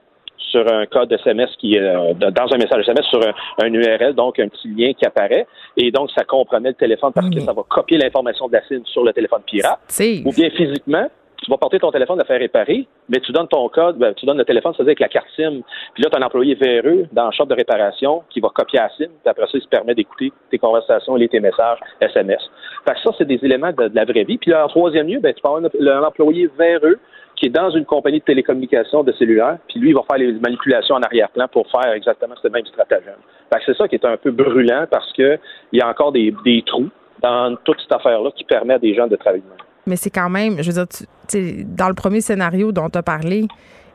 [0.51, 3.21] sur un code SMS qui est euh, dans un message SMS sur
[3.63, 5.47] un, URL, donc un petit lien qui apparaît,
[5.77, 8.83] et donc ça compromet le téléphone parce que ça va copier l'information de la SIM
[8.85, 9.79] sur le téléphone pirate,
[10.25, 11.09] ou bien physiquement,
[11.43, 14.27] tu vas porter ton téléphone à faire réparer, mais tu donnes ton code, ben, tu
[14.27, 15.61] donnes le téléphone, ça veut dire avec la carte SIM.
[15.95, 18.81] Puis là, tu as un employé véreux dans le shop de réparation qui va copier
[18.81, 22.43] la SIM, puis après ça, il se permet d'écouter tes conversations et tes messages SMS.
[22.87, 24.39] Fait que ça, c'est des éléments de, la vraie vie.
[24.39, 26.99] Puis là, en troisième lieu, ben, tu peux avoir un, employé véreux
[27.37, 30.33] qui est dans une compagnie de télécommunications de cellulaire, puis lui, il va faire les
[30.33, 33.15] manipulations en arrière-plan pour faire exactement ce même stratagème.
[33.53, 35.39] Fait que c'est ça qui est un peu brûlant parce qu'il
[35.73, 36.89] y a encore des, des trous
[37.23, 39.45] dans toute cette affaire-là qui permet à des gens de travailler
[39.89, 43.47] mais c'est quand même, je veux dire, dans le premier scénario dont tu as parlé,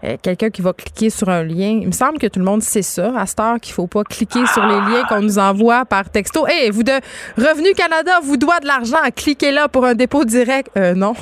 [0.03, 1.79] euh, quelqu'un qui va cliquer sur un lien.
[1.81, 4.03] Il me semble que tout le monde sait ça, à cette heure, qu'il faut pas
[4.03, 6.45] cliquer sur les liens qu'on nous envoie par texto.
[6.45, 6.91] Hé, vous de
[7.37, 10.69] Revenu Canada vous doit de l'argent, cliquez là pour un dépôt direct.
[10.77, 11.13] Euh, non.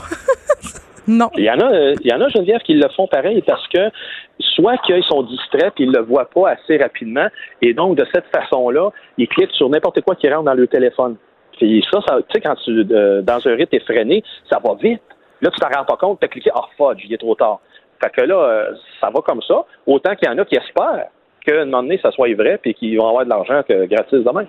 [1.08, 1.30] non.
[1.38, 3.68] Il y en a, euh, il y en a, Geneviève, qui le font pareil parce
[3.68, 3.92] que
[4.40, 7.28] soit qu'ils sont distraits et ils le voient pas assez rapidement,
[7.62, 11.18] et donc de cette façon-là, ils cliquent sur n'importe quoi qui rentre dans le téléphone.
[11.58, 15.02] Puis ça, ça tu sais, quand tu dans un rythme effréné, ça va vite.
[15.42, 17.36] Là, tu t'en rends pas compte, tu as cliqué, ah, oh, fudge, il est trop
[17.36, 17.60] tard.
[18.02, 19.66] Fait que là, euh, ça va comme ça.
[19.86, 21.08] Autant qu'il y en a qui espèrent
[21.46, 24.24] qu'à un moment donné, ça soit vrai puis qu'ils vont avoir de l'argent que gratis
[24.24, 24.46] demain.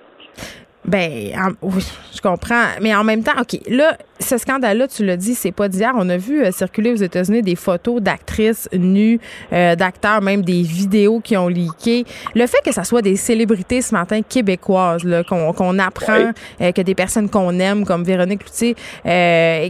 [0.85, 2.65] Ben, oui, je comprends.
[2.81, 5.93] Mais en même temps, OK, là, ce scandale-là, tu l'as dit, c'est pas d'hier.
[5.95, 9.21] On a vu euh, circuler aux États-Unis des photos d'actrices nues,
[9.53, 12.05] euh, d'acteurs, même des vidéos qui ont leaké.
[12.35, 16.95] Le fait que ça soit des célébrités ce matin québécoises, qu'on apprend euh, que des
[16.97, 18.75] personnes qu'on aime, comme Véronique Loutier,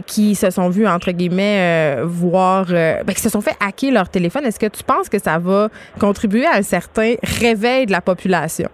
[0.07, 4.45] qui se sont vues, entre guillemets, voir, ben, qui se sont fait hacker leur téléphone,
[4.45, 8.69] est-ce que tu penses que ça va contribuer à un certain réveil de la population?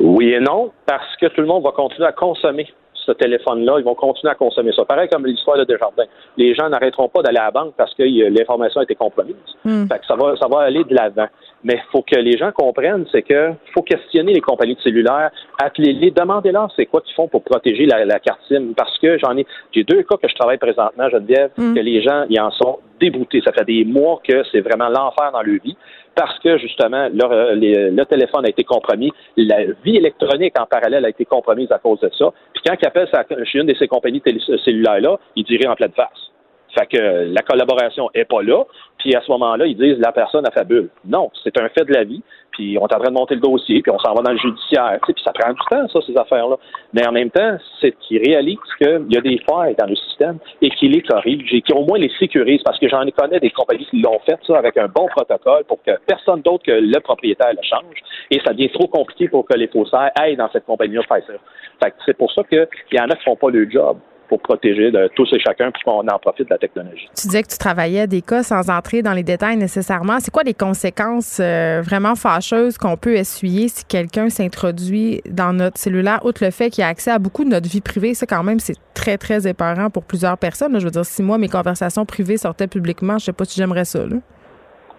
[0.00, 2.66] Oui et non, parce que tout le monde va continuer à consommer
[3.08, 3.76] ce téléphone-là.
[3.78, 4.84] Ils vont continuer à consommer ça.
[4.84, 6.04] Pareil comme l'histoire de Desjardins.
[6.36, 9.34] Les gens n'arrêteront pas d'aller à la banque parce que l'information a été compromise.
[9.64, 9.86] Hmm.
[10.06, 11.26] ça va, ça va aller de l'avant.
[11.64, 15.30] Mais il faut que les gens comprennent, c'est que faut questionner les compagnies de cellulaires,
[15.58, 18.74] appelez-les, demandez-leur c'est quoi qu'ils font pour protéger la, carte SIM.
[18.76, 21.74] Parce que j'en ai, j'ai deux cas que je travaille présentement, Geneviève, mm.
[21.74, 23.42] que les gens, ils en sont déboutés.
[23.44, 25.76] Ça fait des mois que c'est vraiment l'enfer dans leur vie
[26.14, 31.24] parce que justement le téléphone a été compromis, la vie électronique en parallèle a été
[31.24, 32.32] compromise à cause de ça.
[32.54, 33.08] Puis quand ils appellent
[33.44, 34.22] chez une de ces compagnies
[34.64, 36.30] cellulaires là, ils diraient en pleine face.
[36.76, 38.64] Fait que la collaboration est pas là.
[38.98, 40.90] Puis à ce moment-là, ils disent la personne a fabule.
[41.04, 42.22] Non, c'est un fait de la vie.
[42.52, 44.38] Puis on est en train de monter le dossier, puis on s'en va dans le
[44.38, 44.98] judiciaire.
[45.02, 46.56] Puis ça prend du temps, ça, ces affaires-là.
[46.92, 50.38] Mais en même temps, c'est qu'ils réalisent qu'il y a des failles dans le système
[50.60, 52.62] et qu'ils les corrigent et qu'ils au moins les sécurisent.
[52.64, 55.64] Parce que j'en ai connais des compagnies qui l'ont fait ça avec un bon protocole
[55.64, 58.02] pour que personne d'autre que le propriétaire le change.
[58.30, 61.34] Et ça devient trop compliqué pour que les faussaires aillent dans cette compagnie-là faire ça.
[61.82, 63.98] Fait que c'est pour ça qu'il y en a qui font pas le job
[64.28, 67.08] pour protéger de tous et chacun pour qu'on en profite de la technologie.
[67.16, 70.20] Tu disais que tu travaillais des cas sans entrer dans les détails nécessairement.
[70.20, 75.78] C'est quoi les conséquences euh, vraiment fâcheuses qu'on peut essuyer si quelqu'un s'introduit dans notre
[75.78, 78.14] cellulaire, outre le fait qu'il a accès à beaucoup de notre vie privée?
[78.14, 80.78] Ça, quand même, c'est très, très épeurant pour plusieurs personnes.
[80.78, 83.84] Je veux dire, si moi, mes conversations privées sortaient publiquement, je sais pas si j'aimerais
[83.84, 84.00] ça.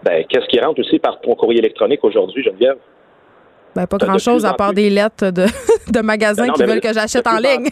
[0.03, 2.77] Ben, qu'est-ce qui rentre aussi par ton courrier électronique aujourd'hui, Geneviève?
[3.75, 5.45] Ben, pas grand-chose à part des lettres de,
[5.91, 7.69] de magasins ben qui veulent que j'achète en ligne.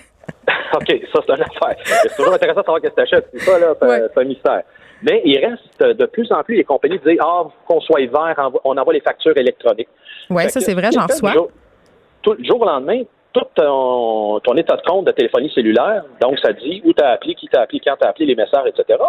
[0.73, 1.75] OK, ça, c'est une affaire.
[1.83, 3.29] C'est toujours intéressant de savoir qu'est-ce que tu achètes.
[3.33, 4.63] C'est ça, là, c'est un mystère.
[5.03, 8.77] Mais il reste de plus en plus les compagnies disent Ah, qu'on soit vert, on
[8.77, 9.89] envoie les factures électroniques.
[10.29, 11.33] Oui, ça, c'est vrai, j'en reçois.
[12.21, 16.39] Tout, le jour au lendemain, tout ton, ton, état de compte de téléphonie cellulaire, donc
[16.39, 18.65] ça dit où tu as appelé, qui t'a appelé, quand tu as appelé, les messages,
[18.67, 18.99] etc.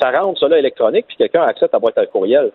[0.00, 2.50] Ça rentre là électronique, puis quelqu'un accède à ta boîte à courriel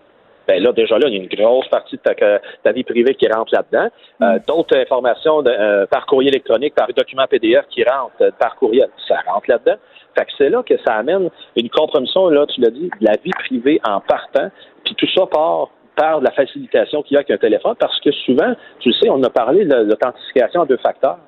[0.47, 3.27] ben là, déjà là, il y a une grosse partie de ta, vie privée qui
[3.27, 3.89] rentre là-dedans.
[4.21, 4.39] Euh, mm.
[4.47, 9.17] D'autres informations euh, par courrier électronique, par document PDF qui rentrent euh, par courriel, ça
[9.27, 9.77] rentre là-dedans.
[10.17, 13.13] Fait que c'est là que ça amène une compromission, là, tu l'as dit, de la
[13.23, 14.49] vie privée en partant.
[14.83, 17.99] Puis tout ça part par de la facilitation qu'il y a avec un téléphone, parce
[17.99, 21.19] que souvent, tu sais, on a parlé de l'authentification à deux facteurs.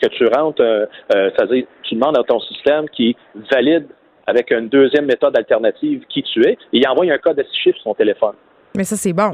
[0.00, 0.62] Que tu rentres,
[1.10, 3.14] c'est-à-dire, tu demandes à ton système qui
[3.52, 3.86] valide
[4.26, 7.56] avec une deuxième méthode alternative qui tu es, et il envoie un code de six
[7.56, 8.34] chiffres sur son téléphone.
[8.76, 9.30] Mais ça, c'est bon.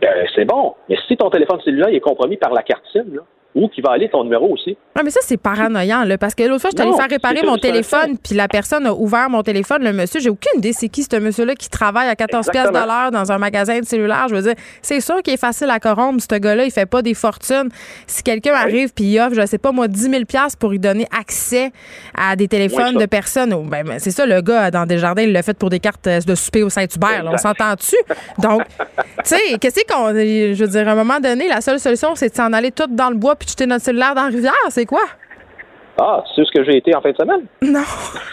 [0.00, 0.74] Ben, c'est bon.
[0.88, 3.22] Mais si ton téléphone cellulaire est compromis par la carte SIM, là,
[3.54, 4.76] où qui va aller ton numéro aussi.
[4.94, 7.46] Ah, mais ça, c'est paranoïant, là, parce que l'autre fois, je suis allée faire réparer
[7.46, 10.20] mon téléphone, puis la personne a ouvert mon téléphone, le monsieur.
[10.20, 13.30] J'ai aucune idée c'est qui ce monsieur-là qui travaille à 14 pièces de l'heure dans
[13.32, 14.26] un magasin de cellulaire.
[14.28, 16.64] Je veux dire, c'est sûr qu'il est facile à corrompre, ce gars-là.
[16.64, 17.68] Il fait pas des fortunes.
[18.06, 20.22] Si quelqu'un arrive puis il offre, je sais pas moi, 10 000
[20.58, 21.72] pour lui donner accès
[22.16, 25.42] à des téléphones de personnes, ben, ben, c'est ça, le gars dans Desjardins, il l'a
[25.42, 27.24] fait pour des cartes euh, de souper au Saint-Hubert.
[27.26, 27.96] On s'entend-tu?
[28.38, 30.08] Donc, tu sais, qu'est-ce qu'on.
[30.10, 32.86] Je veux dire, à un moment donné, la seule solution, c'est de s'en aller tout
[32.88, 35.02] dans le bois puis jeter notre cellulaire dans la rivière, c'est quoi?
[36.00, 37.46] Ah, c'est ce que j'ai été en fin de semaine?
[37.62, 37.82] Non.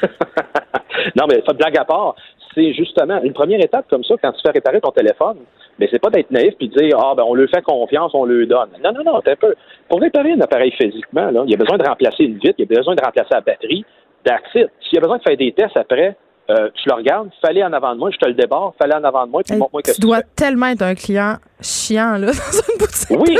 [1.15, 2.15] non, mais blague à part,
[2.53, 5.37] c'est justement une première étape comme ça quand tu fais réparer ton téléphone.
[5.77, 8.25] Mais c'est pas d'être naïf puis de dire ah ben on lui fait confiance, on
[8.25, 8.69] lui donne.
[8.83, 9.55] Non non non, un peu.
[9.87, 12.67] Pour réparer un appareil physiquement là, il y a besoin de remplacer une vitre, il
[12.69, 13.85] y a besoin de remplacer la batterie,
[14.25, 14.67] d'accès.
[14.81, 16.17] S'il y a besoin de faire des tests après,
[16.49, 19.03] euh, tu le regardes, fallait en avant de moi, je te le débarre, fallait en
[19.03, 22.31] avant de moi, puis montre-moi que tu dois tellement être un client chiant là dans
[22.31, 23.37] une boutique oui,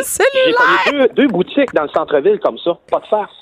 [0.86, 3.36] j'ai deux, deux boutiques dans le centre-ville comme ça, pas de farce.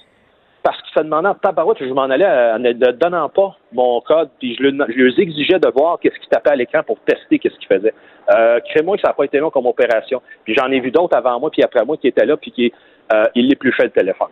[0.63, 4.29] Parce qu'ils se demandaient en tabarouette, je m'en allais en ne donnant pas mon code,
[4.37, 7.67] puis je, lui exigeais de voir qu'est-ce qui tapait à l'écran pour tester qu'est-ce qu'il
[7.67, 7.93] faisait.
[8.35, 10.21] Euh, Crée-moi que ça n'a pas été long comme opération.
[10.43, 12.73] Puis j'en ai vu d'autres avant moi, puis après moi qui étaient là, puis qui
[13.13, 14.27] euh, il l'épluchaient le téléphone.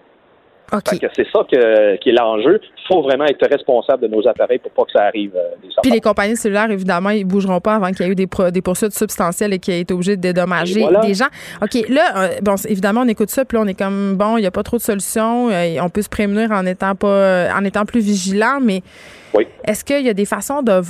[0.91, 2.59] C'est ça que, qui est l'enjeu.
[2.63, 5.31] Il faut vraiment être responsable de nos appareils pour pas que ça arrive.
[5.35, 8.27] Euh, Puis les compagnies cellulaires, évidemment, ils bougeront pas avant qu'il y ait eu des,
[8.51, 11.27] des poursuites substantielles et qu'ils aient été obligés de dédommager des gens.
[11.61, 14.41] OK, là, euh, bon, évidemment, on écoute ça, puis là, on est comme, bon, il
[14.41, 15.49] n'y a pas trop de solutions.
[15.49, 18.81] Euh, on peut se prémunir en étant, pas, en étant plus vigilant, mais
[19.63, 20.81] est-ce qu'il y a des façons de,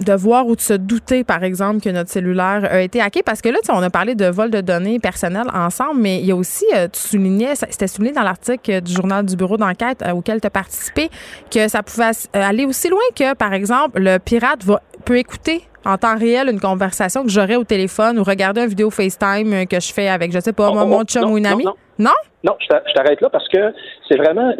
[0.00, 3.22] de, voir ou de se douter, par exemple, que notre cellulaire a été hacké?
[3.22, 6.32] Parce que là, on a parlé de vol de données personnelles ensemble, mais il y
[6.32, 10.12] a aussi, euh, tu soulignais, c'était souligné dans l'article du journal du bureau d'enquête euh,
[10.12, 11.10] auquel tu as participé,
[11.50, 15.96] que ça pouvait aller aussi loin que, par exemple, le pirate va, peut écouter en
[15.96, 19.92] temps réel une conversation que j'aurais au téléphone ou regarder une vidéo FaceTime que je
[19.92, 21.64] fais avec, je sais pas, oh, mon, oh, chum ou une amie?
[21.98, 22.12] Non?
[22.42, 23.74] Non, je t'arrête là parce que
[24.08, 24.52] c'est vraiment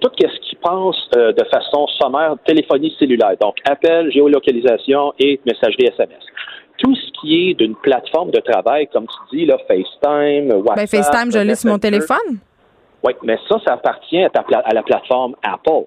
[0.00, 3.36] tout ce qui passe euh, de façon sommaire téléphonie cellulaire.
[3.40, 6.22] Donc, appel, géolocalisation et messagerie SMS.
[6.78, 10.76] Tout ce qui est d'une plateforme de travail, comme tu dis, là, FaceTime, WhatsApp.
[10.76, 12.38] Ben, FaceTime, je l'ai sur mon téléphone.
[13.02, 14.30] Oui, mais ça, ça appartient à,
[14.64, 15.86] à la plateforme Apple.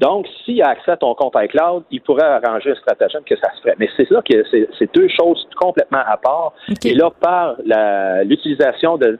[0.00, 3.50] Donc, s'il a accès à ton compte iCloud, il pourrait arranger un stratagème que ça
[3.54, 3.76] se ferait.
[3.78, 6.54] Mais c'est là que c'est deux choses complètement à part.
[6.84, 7.56] Et là, par
[8.24, 9.18] l'utilisation de,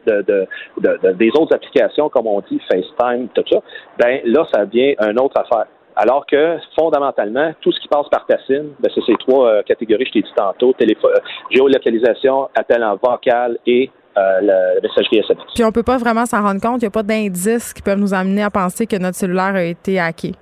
[1.12, 3.58] des autres applications, comme on dit, FaceTime, tout ça,
[3.98, 5.66] ben là, ça devient une autre affaire.
[5.96, 9.62] Alors que, fondamentalement, tout ce qui passe par ta SIM, ben, c'est ces trois euh,
[9.62, 11.12] catégories que je t'ai dit tantôt, téléphone,
[11.50, 15.44] géolocalisation, appel en vocal et euh, la messagerie SMS.
[15.54, 17.98] Puis on peut pas vraiment s'en rendre compte, il n'y a pas d'indices qui peuvent
[17.98, 20.32] nous amener à penser que notre cellulaire a été hacké.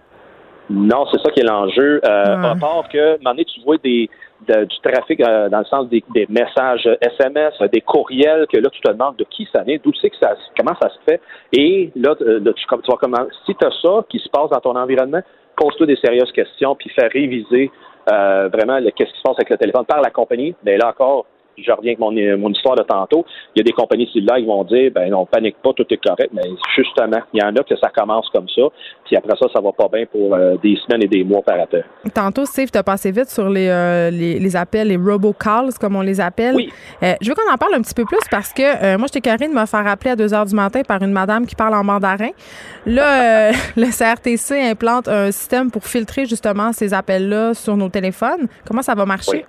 [0.71, 2.01] Non, c'est ça qui est l'enjeu.
[2.05, 4.11] Euh, À part que, à un moment donné, tu vois des,
[4.47, 8.91] du trafic euh, dans le sens des, messages SMS, des courriels que là, tu te
[8.91, 11.21] demandes de qui ça vient, d'où c'est que ça, comment ça se fait.
[11.53, 14.61] Et là, euh, tu, tu vas comment, si tu as ça qui se passe dans
[14.61, 15.21] ton environnement,
[15.57, 17.71] pose-toi des sérieuses questions, puis fais réviser
[18.11, 20.55] euh, vraiment qu'est-ce qui se passe avec le téléphone par la compagnie.
[20.64, 21.27] Mais là encore,
[21.64, 24.46] je reviens avec mon, mon, histoire de tantôt, il y a des compagnies cellulaires qui
[24.46, 26.42] vont dire, ben non, panique pas, tout est correct, mais
[26.76, 28.62] justement, il y en a que ça commence comme ça,
[29.04, 31.61] puis après ça, ça va pas bien pour euh, des semaines et des mois par
[31.61, 31.84] après.
[32.14, 35.96] Tantôt, Steve, tu as passé vite sur les, euh, les, les, appels, les robocalls, comme
[35.96, 36.54] on les appelle.
[36.54, 36.70] Oui.
[37.02, 39.48] Euh, je veux qu'on en parle un petit peu plus parce que moi, j'étais carré
[39.48, 41.84] de me faire appeler à 2 heures du matin par une madame qui parle en
[41.84, 42.30] mandarin.
[42.86, 48.48] Là, le CRTC implante un système pour filtrer justement ces appels-là sur nos téléphones.
[48.66, 49.44] Comment ça va marcher?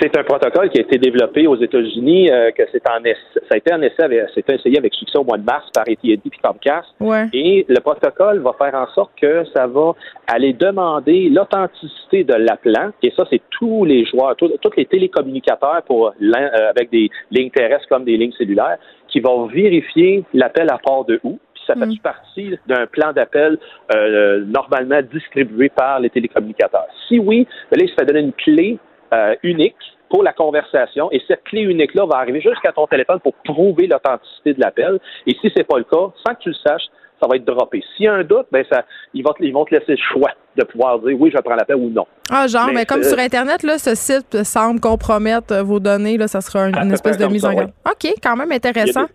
[0.00, 3.54] C'est un protocole qui a été développé aux États-Unis, euh, que c'est en essai, ça
[3.54, 6.10] a été en essai, avec, c'était essayé avec succès au mois de mars par AT&T
[6.12, 6.88] et Comcast.
[7.00, 7.26] Ouais.
[7.32, 9.92] Et le protocole va faire en sorte que ça va
[10.26, 12.90] aller demander l'authenticité de l'appelant.
[13.02, 17.88] Et ça, c'est tous les joueurs, tous, les télécommunicateurs pour euh, avec des lignes terrestres
[17.88, 18.78] comme des lignes cellulaires,
[19.08, 21.98] qui vont vérifier l'appel à part de où ça fait mm.
[21.98, 23.58] partie d'un plan d'appel
[23.94, 26.86] euh, normalement distribué par les télécommunicateurs.
[27.08, 28.78] Si oui, ben là, il se fait donner une clé
[29.12, 29.76] euh, unique
[30.08, 34.54] pour la conversation et cette clé unique-là va arriver jusqu'à ton téléphone pour prouver l'authenticité
[34.54, 34.98] de l'appel.
[35.26, 36.86] Et si c'est pas le cas, sans que tu le saches,
[37.20, 37.82] ça va être droppé.
[37.96, 38.84] S'il y a un doute, ben ça,
[39.14, 41.54] ils vont, te, ils vont te laisser le choix de pouvoir dire oui, je prends
[41.54, 42.06] l'appel ou non.
[42.30, 46.40] Ah, genre, mais, comme sur Internet, là, ce site semble compromettre vos données, là, ça
[46.40, 47.72] sera une, espèce de mise en garde.
[47.86, 49.06] OK, quand même intéressant.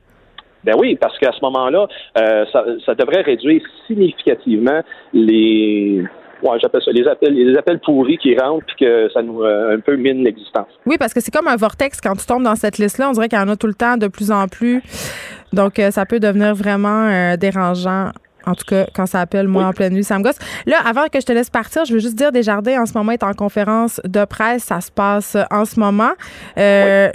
[0.64, 1.88] Ben oui, parce qu'à ce moment-là,
[2.20, 4.82] euh, ça, ça devrait réduire significativement
[5.12, 6.04] les
[6.44, 9.76] ouais, j'appelle ça les appels, les appels pourris qui rentrent puis que ça nous euh,
[9.76, 10.68] un peu mine l'existence.
[10.86, 13.30] Oui, parce que c'est comme un vortex quand tu tombes dans cette liste-là, on dirait
[13.30, 14.82] qu'il y en a tout le temps de plus en plus.
[15.54, 18.12] Donc euh, ça peut devenir vraiment euh, dérangeant.
[18.48, 20.40] En tout cas, quand ça appelle, moi, en pleine nuit, ça me gosse.
[20.66, 23.12] Là, avant que je te laisse partir, je veux juste dire, Desjardins, en ce moment,
[23.12, 24.64] est en conférence de presse.
[24.64, 26.10] Ça se passe en ce moment.
[26.58, 27.14] Là,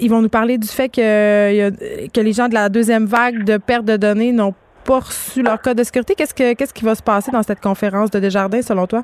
[0.00, 3.58] ils vont nous parler du fait que, que les gens de la deuxième vague de
[3.58, 4.54] perte de données n'ont
[4.86, 6.14] pas reçu leur code de sécurité.
[6.14, 9.02] Qu'est-ce, que, qu'est-ce qui va se passer dans cette conférence de Desjardins, selon toi?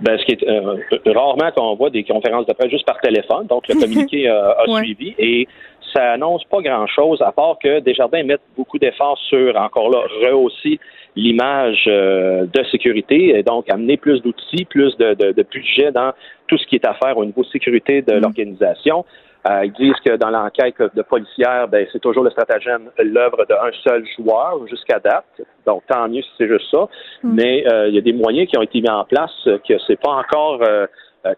[0.00, 3.46] Ben, ce qui est euh, rarement qu'on voit des conférences de presse juste par téléphone,
[3.46, 5.48] donc le communiqué euh, a suivi et
[5.92, 10.78] ça annonce pas grand-chose à part que Desjardins mettent beaucoup d'efforts sur encore là rehausser
[11.16, 16.12] l'image euh, de sécurité et donc amener plus d'outils, plus de, de, budget dans
[16.46, 18.20] tout ce qui est à faire au niveau sécurité de mm.
[18.20, 19.04] l'organisation.
[19.48, 23.70] Euh, ils disent que dans l'enquête de policière, ben, c'est toujours le stratagème l'œuvre d'un
[23.82, 25.24] seul joueur jusqu'à date.
[25.64, 26.88] Donc, tant mieux si c'est juste ça.
[27.22, 27.34] Hmm.
[27.34, 29.32] Mais euh, il y a des moyens qui ont été mis en place
[29.66, 30.86] que c'est pas encore euh,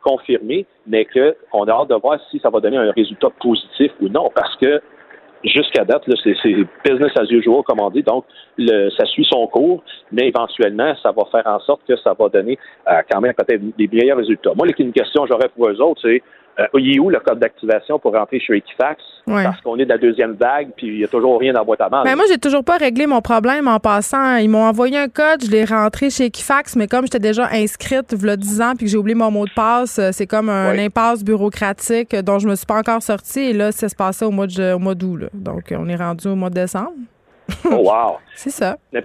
[0.02, 4.08] confirmé, mais qu'on a hâte de voir si ça va donner un résultat positif ou
[4.08, 4.80] non, parce que
[5.44, 8.02] jusqu'à date, c'est business as usual, comme on dit.
[8.02, 8.24] Donc,
[8.58, 12.28] le, ça suit son cours, mais éventuellement, ça va faire en sorte que ça va
[12.28, 12.58] donner
[13.10, 14.52] quand même peut-être des meilleurs résultats.
[14.56, 16.22] Moi, une question que j'aurais pour eux autres, c'est
[16.60, 19.02] euh, il est où le code d'activation pour rentrer chez Equifax?
[19.26, 21.64] Parce qu'on est de la deuxième vague, puis il n'y a toujours rien dans la
[21.64, 22.04] boîte à mal.
[22.04, 24.36] Ben moi, j'ai toujours pas réglé mon problème en passant.
[24.36, 28.12] Ils m'ont envoyé un code, je l'ai rentré chez Equifax, mais comme j'étais déjà inscrite
[28.12, 30.26] il y a 10 ans puis que j'ai oublié mon mot de passe, euh, c'est
[30.26, 33.50] comme un impasse bureaucratique dont je me suis pas encore sortie.
[33.50, 35.28] Et là, ça se passait au mois d'août.
[35.32, 36.92] Donc, on est rendu au mois de décembre.
[37.64, 38.18] oh, wow!
[38.34, 38.76] c'est ça.
[38.94, 39.00] A,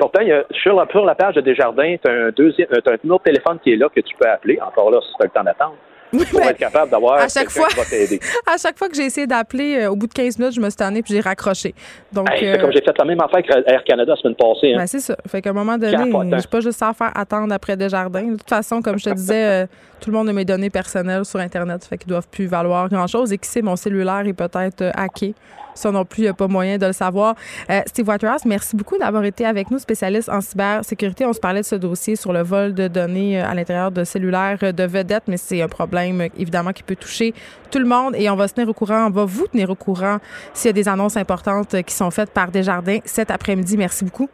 [0.52, 3.60] sur, la, sur la page de Desjardins, tu as un deuxième, as un autre téléphone
[3.64, 4.60] qui est là que tu peux appeler.
[4.62, 5.76] Encore là, si tu as le temps d'attendre
[6.24, 8.20] pour être capable d'avoir à chaque fois, qui va t'aider.
[8.48, 10.70] À chaque fois que j'ai essayé d'appeler, euh, au bout de 15 minutes, je me
[10.70, 11.74] suis tannée puis j'ai raccroché.
[12.12, 14.74] Donc, euh, comme j'ai fait la même affaire avec Air Canada la semaine passée.
[14.74, 14.78] Hein.
[14.78, 15.16] Ben, c'est ça.
[15.28, 18.24] Fait qu'à un moment donné, je suis pas juste à faire attendre après Desjardins.
[18.24, 19.68] De toute façon, comme je te disais, euh,
[20.00, 23.34] tout le monde a mes données personnelles sur Internet, fait qu'ils doivent plus valoir grand-chose.
[23.34, 25.34] Et qui sait, mon cellulaire est peut-être hacké.
[25.76, 27.36] Ça non plus, il n'y a pas moyen de le savoir.
[27.70, 31.26] Euh, Steve Whitehouse, merci beaucoup d'avoir été avec nous, spécialiste en cybersécurité.
[31.26, 34.04] On se parlait de ce dossier sur le vol de données euh, à l'intérieur de
[34.04, 37.34] cellulaires de vedettes, mais c'est un problème évidemment qui peut toucher
[37.70, 39.76] tout le monde et on va se tenir au courant, on va vous tenir au
[39.76, 40.18] courant
[40.54, 43.78] s'il y a des annonces importantes qui sont faites par Desjardins cet après-midi.
[43.78, 44.30] Merci beaucoup.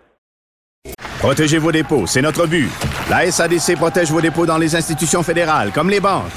[1.19, 2.69] Protégez vos dépôts, c'est notre but.
[3.11, 6.31] La SADC protège vos dépôts dans les institutions fédérales, comme les banques.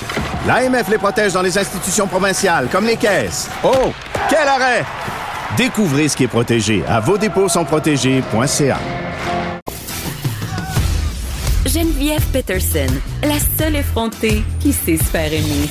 [0.44, 3.48] L'AMF les protège dans les institutions provinciales, comme les caisses.
[3.62, 3.92] Oh,
[4.28, 4.84] quel arrêt!
[5.56, 8.78] Découvrez ce qui est protégé à vos dépôts sont protégés.ca.
[11.64, 15.68] Geneviève Peterson, la seule effrontée qui sait se faire aimer.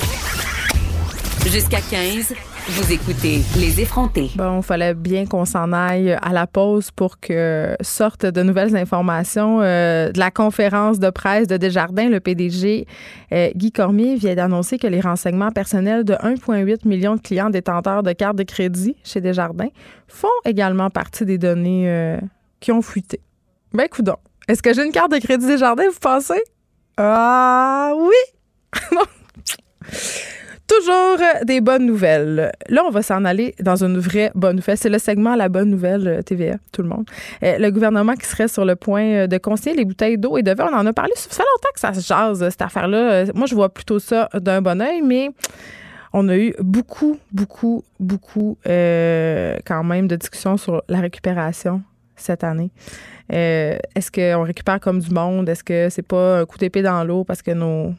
[1.44, 2.32] Jusqu'à 15.
[2.66, 4.30] Vous écoutez Les effrontés.
[4.36, 8.74] Bon, il fallait bien qu'on s'en aille à la pause pour que sortent de nouvelles
[8.74, 12.08] informations euh, de la conférence de presse de Desjardins.
[12.08, 12.86] Le PDG
[13.32, 18.02] euh, Guy Cormier vient d'annoncer que les renseignements personnels de 1,8 million de clients détenteurs
[18.02, 19.68] de cartes de crédit chez Desjardins
[20.08, 22.18] font également partie des données euh,
[22.60, 23.20] qui ont fuité.
[23.74, 24.16] Ben, coudon.
[24.48, 26.42] Est-ce que j'ai une carte de crédit Desjardins, vous pensez?
[26.96, 28.72] Ah oui!
[30.78, 32.50] Toujours des bonnes nouvelles.
[32.68, 34.76] Là, on va s'en aller dans une vraie bonne nouvelle.
[34.76, 37.04] C'est le segment La bonne nouvelle euh, TVA, tout le monde.
[37.42, 40.42] Euh, le gouvernement qui serait sur le point euh, de conseiller les bouteilles d'eau et
[40.42, 41.12] de verre, on en a parlé.
[41.16, 43.26] Ça fait longtemps que ça se jase, cette affaire-là.
[43.34, 45.30] Moi, je vois plutôt ça d'un bon oeil, mais
[46.12, 51.82] on a eu beaucoup, beaucoup, beaucoup quand même de discussions sur la récupération
[52.16, 52.70] cette année.
[53.28, 55.48] Est-ce qu'on récupère comme du monde?
[55.48, 57.94] Est-ce que c'est pas un coup d'épée dans l'eau parce que nos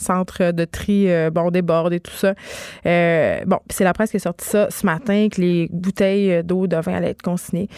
[0.00, 2.34] centre de tri, bon, déborde et tout ça.
[2.84, 6.76] bon, c'est la presse qui a sorti ça ce matin, que les bouteilles d'eau de
[6.76, 7.68] vin allaient être consignées.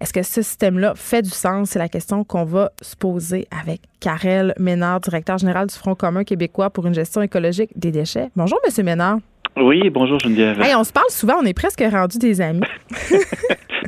[0.00, 1.70] Est-ce que ce système-là fait du sens?
[1.70, 6.24] C'est la question qu'on va se poser avec Karel Ménard, directeur général du Front commun
[6.24, 8.28] québécois pour une gestion écologique des déchets.
[8.36, 9.18] Bonjour, Monsieur Ménard.
[9.56, 10.60] Oui, bonjour Geneviève.
[10.60, 12.60] Hey, on se parle souvent, on est presque rendu des amis.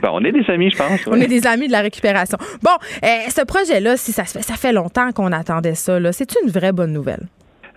[0.03, 1.07] ben, on est des amis, je pense.
[1.07, 2.39] On est des amis de la récupération.
[2.63, 2.71] Bon,
[3.05, 6.73] euh, ce projet-là, si ça fait, ça fait longtemps qu'on attendait ça, c'est une vraie
[6.73, 7.27] bonne nouvelle.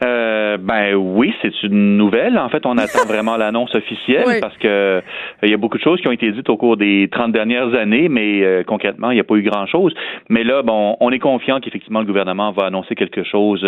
[0.04, 2.38] Euh, ben oui, c'est une nouvelle.
[2.38, 5.02] En fait, on attend vraiment l'annonce officielle parce que euh,
[5.43, 7.74] il y a beaucoup de choses qui ont été dites au cours des 30 dernières
[7.76, 9.93] années, mais euh, concrètement, il n'y a pas eu grand-chose.
[10.30, 13.62] Mais là, bon, on est confiant qu'effectivement le gouvernement va annoncer quelque chose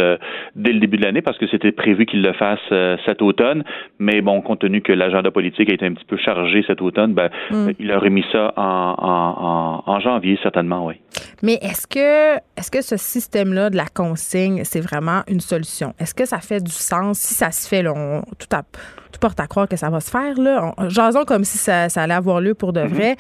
[0.55, 2.59] dès le début de l'année parce que c'était prévu qu'il le fasse
[3.05, 3.63] cet automne.
[3.99, 7.13] Mais bon, compte tenu que l'agenda politique a été un petit peu chargé cet automne,
[7.13, 7.71] ben, mm.
[7.79, 10.95] il a remis ça en, en, en, janvier certainement, oui.
[11.41, 15.93] Mais est-ce que est-ce que ce système-là de la consigne, c'est vraiment une solution?
[15.99, 17.19] Est-ce que ça fait du sens?
[17.19, 18.47] Si ça se fait, là, tout,
[19.19, 20.37] porte à croire que ça va se faire.
[20.37, 20.73] Là.
[20.89, 22.87] jason comme si ça, allait avoir lieu pour de mm-hmm.
[22.87, 23.15] vrai.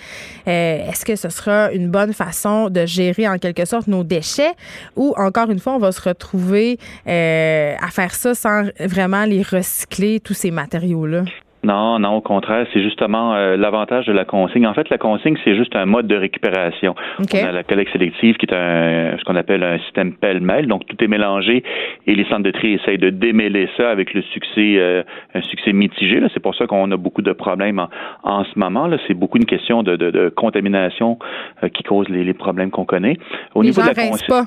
[0.47, 4.51] Euh, est-ce que ce sera une bonne façon de gérer en quelque sorte nos déchets
[4.97, 6.77] ou encore une fois, on va se retrouver
[7.07, 11.23] euh, à faire ça sans vraiment les recycler, tous ces matériaux-là?
[11.63, 14.67] Non, non, au contraire, c'est justement euh, l'avantage de la consigne.
[14.67, 16.93] En fait, la consigne, c'est juste un mode de récupération.
[17.19, 20.85] On a la collecte sélective qui est un, ce qu'on appelle un système pêle-mêle, donc
[20.85, 21.63] tout est mélangé
[22.05, 25.03] et les centres de tri essayent de démêler ça avec le succès, euh,
[25.33, 26.21] un succès mitigé.
[26.33, 27.85] C'est pour ça qu'on a beaucoup de problèmes
[28.23, 28.89] en, ce moment.
[29.07, 31.17] C'est beaucoup une question de, de, de contamination
[31.63, 33.17] euh, qui cause les, les problèmes qu'on connaît.
[33.55, 34.27] Au niveau de la consigne.
[34.27, 34.45] Pas.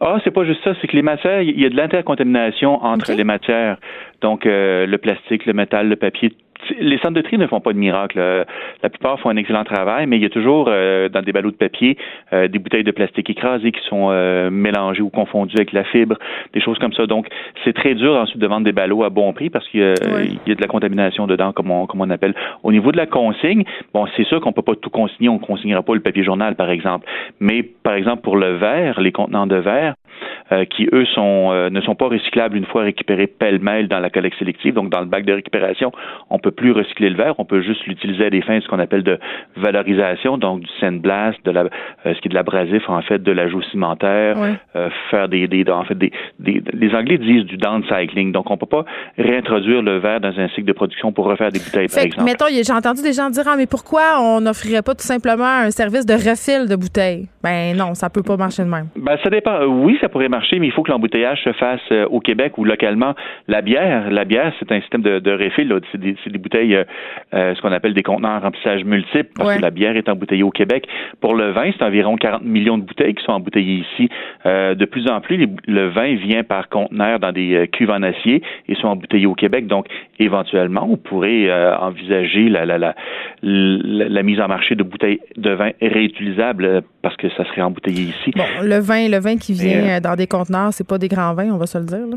[0.00, 3.12] Ah, c'est pas juste ça, c'est que les matières, il y a de l'intercontamination entre
[3.12, 3.78] les matières.
[4.20, 6.32] Donc, euh, le plastique, le métal, le papier,
[6.80, 8.18] les centres de tri ne font pas de miracle.
[8.82, 11.50] La plupart font un excellent travail, mais il y a toujours euh, dans des ballots
[11.50, 11.96] de papier
[12.32, 14.10] euh, des bouteilles de plastique écrasées qui sont
[14.50, 16.16] mélangées ou confondues avec la fibre,
[16.52, 17.06] des choses comme ça.
[17.06, 17.28] Donc,
[17.64, 20.54] c'est très dur ensuite de vendre des ballots à bon prix parce qu'il y, a
[20.54, 22.34] de la contamination dedans, comme on, comme on appelle.
[22.62, 25.28] Au niveau de la consigne, bon, c'est sûr qu'on peut pas tout consigner.
[25.28, 27.06] On consignera pas le papier journal, par exemple.
[27.40, 29.94] Mais, par exemple, pour le verre, les contenants de verre,
[30.52, 34.10] euh, qui, eux, sont, euh, ne sont pas recyclables une fois récupérés pêle-mêle dans la
[34.10, 34.74] collecte sélective.
[34.74, 35.92] Donc, dans le bac de récupération,
[36.30, 38.78] on peut plus recycler le verre, on peut juste l'utiliser à des fins, ce qu'on
[38.78, 39.18] appelle de
[39.56, 43.32] valorisation, donc du sandblast, de la, euh, ce qui est de l'abrasif, en fait, de
[43.32, 44.36] l'ajout cimentaire,
[45.10, 48.32] faire des, des, en fait, des, des, les Anglais disent du downcycling.
[48.32, 48.84] Donc, on peut pas
[49.18, 52.24] réintroduire le verre dans un cycle de production pour refaire des bouteilles, par exemple.
[52.24, 55.70] Mettons, j'ai entendu des gens dire, ah, mais pourquoi on n'offrirait pas tout simplement un
[55.70, 57.26] service de refil de bouteilles?
[57.42, 58.88] Ben non, ça peut pas marcher de même.
[58.96, 59.64] Ben, ça dépend.
[59.66, 62.64] Oui, ça pourrait marcher, mais il faut que l'embouteillage se fasse euh, au Québec ou
[62.64, 63.14] localement.
[63.48, 65.72] La bière, la bière, c'est un système de, de refill.
[65.92, 66.84] C'est des, des, bouteilles, euh,
[67.34, 70.42] euh, ce qu'on appelle des contenants en remplissage multiple, parce que la bière est embouteillée
[70.42, 70.86] au Québec.
[71.20, 74.08] Pour le vin, c'est environ 40 millions de bouteilles qui sont embouteillées ici.
[74.44, 78.74] de plus en plus, le vin vient par conteneur dans des cuves en acier et
[78.76, 79.66] sont embouteillés au Québec.
[79.66, 79.86] Donc,
[80.18, 81.50] éventuellement, on pourrait
[81.80, 82.94] envisager la, la, la,
[83.42, 88.32] la, mise en marché de bouteilles de vin réutilisables parce que ça serait embouteillé ici.
[88.34, 91.50] Bon, le vin, le vin qui vient dans des conteneurs, c'est pas des grands vins,
[91.50, 92.06] on va se le dire.
[92.06, 92.16] Là.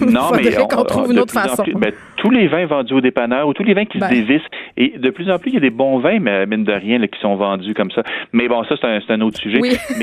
[0.12, 1.64] Non, mais qu'on trouve une autre façon.
[1.74, 4.10] Ben, tous les vins vendus au dépanneur ou tous les vins qui se ben.
[4.10, 4.46] dévissent,
[4.76, 6.98] et de plus en plus, il y a des bons vins, mais mine de rien,
[7.06, 8.02] qui sont vendus comme ça.
[8.32, 9.60] Mais bon, ça, c'est un, un, autre sujet.
[9.60, 9.72] Oui.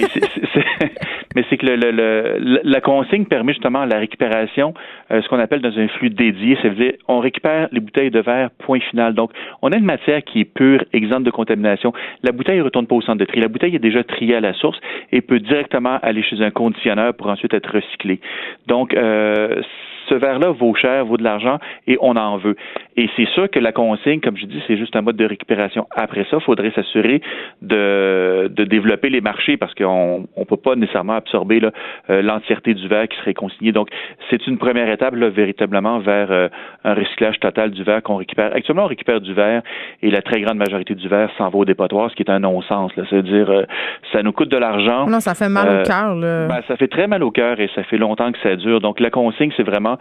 [1.35, 4.73] Mais c'est que le, le, la consigne permet justement la récupération,
[5.11, 6.57] euh, ce qu'on appelle dans un flux dédié.
[6.61, 9.13] Ça veut dire, on récupère les bouteilles de verre, point final.
[9.13, 11.93] Donc, on a une matière qui est pure, exempte de contamination.
[12.23, 13.39] La bouteille ne retourne pas au centre de tri.
[13.39, 14.79] La bouteille est déjà triée à la source
[15.11, 18.19] et peut directement aller chez un conditionneur pour ensuite être recyclé.
[18.67, 19.61] Donc, euh,
[20.09, 22.55] ce verre-là vaut cher, vaut de l'argent et on en veut.
[22.97, 25.87] Et c'est sûr que la consigne, comme je dis, c'est juste un mode de récupération.
[25.95, 27.21] Après ça, il faudrait s'assurer
[27.61, 31.61] de, de développer les marchés parce qu'on ne peut pas nécessairement absorber
[32.09, 33.71] euh, l'entièreté du verre qui serait consigné.
[33.71, 33.89] Donc,
[34.29, 36.49] c'est une première étape là, véritablement vers euh,
[36.83, 38.51] un recyclage total du verre qu'on récupère.
[38.53, 39.61] Actuellement, on récupère du verre
[40.01, 42.39] et la très grande majorité du verre s'en va au dépotoir, ce qui est un
[42.39, 42.91] non-sens.
[42.95, 43.63] C'est-à-dire, euh,
[44.11, 45.07] ça nous coûte de l'argent.
[45.07, 46.15] Non, ça fait mal au cœur.
[46.15, 48.81] Ben, ça fait très mal au cœur et ça fait longtemps que ça dure.
[48.81, 49.97] Donc, la consigne, c'est vraiment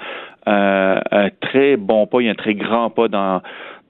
[0.46, 3.42] un très bon pas, il un très grand pas dans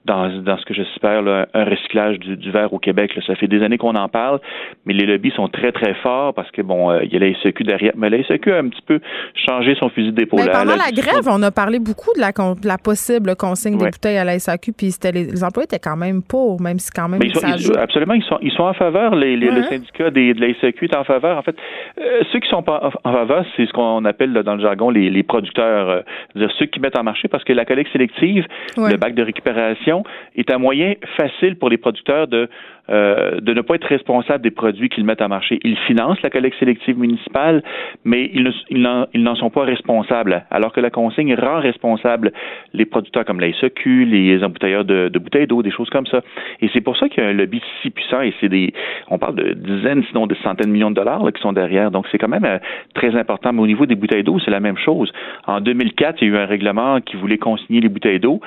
[0.05, 1.21] dans, dans ce que j'espère,
[1.53, 3.11] un recyclage du, du, verre au Québec.
[3.27, 4.39] Ça fait des années qu'on en parle,
[4.85, 7.33] mais les lobbies sont très, très forts parce que, bon, euh, il y a la
[7.41, 7.93] SEQ derrière.
[7.95, 8.99] Mais la SEQ a un petit peu
[9.47, 10.49] changé son fusil d'épaule.
[10.51, 12.31] Pendant la, grève, on a parlé beaucoup de la,
[12.63, 16.23] la possible consigne des bouteilles à la SAQ, puis les, les, employés étaient quand même
[16.23, 19.15] pour, même si quand même ils sont, Absolument, ils sont, ils sont en faveur.
[19.15, 21.37] Les, les Le syndicat des, de la SAQ est en faveur.
[21.37, 21.55] En fait,
[21.99, 25.09] euh, ceux qui sont pas en faveur, c'est ce qu'on appelle dans le jargon les,
[25.09, 26.01] les producteurs, euh,
[26.35, 28.45] dire ceux qui mettent en marché parce que la collecte sélective,
[28.77, 29.88] le bac de récupération,
[30.35, 32.49] est un moyen facile pour les producteurs de
[32.89, 35.59] euh, de ne pas être responsable des produits qu'ils mettent à marché.
[35.63, 37.61] Ils financent la collecte sélective municipale,
[38.03, 42.31] mais ils, n'en sont pas responsables, alors que la consigne rend responsable
[42.73, 46.21] les producteurs comme la SEQ, les embouteilleurs de, bouteilles d'eau, des choses comme ça.
[46.61, 48.73] Et c'est pour ça qu'il y a un lobby si puissant, et c'est des,
[49.09, 51.91] on parle de dizaines, sinon de centaines de millions de dollars qui sont derrière.
[51.91, 52.57] Donc c'est quand même euh,
[52.95, 53.53] très important.
[53.53, 55.11] Mais au niveau des bouteilles d'eau, c'est la même chose.
[55.45, 58.41] En 2004, il y a eu un règlement qui voulait consigner les bouteilles d'eau.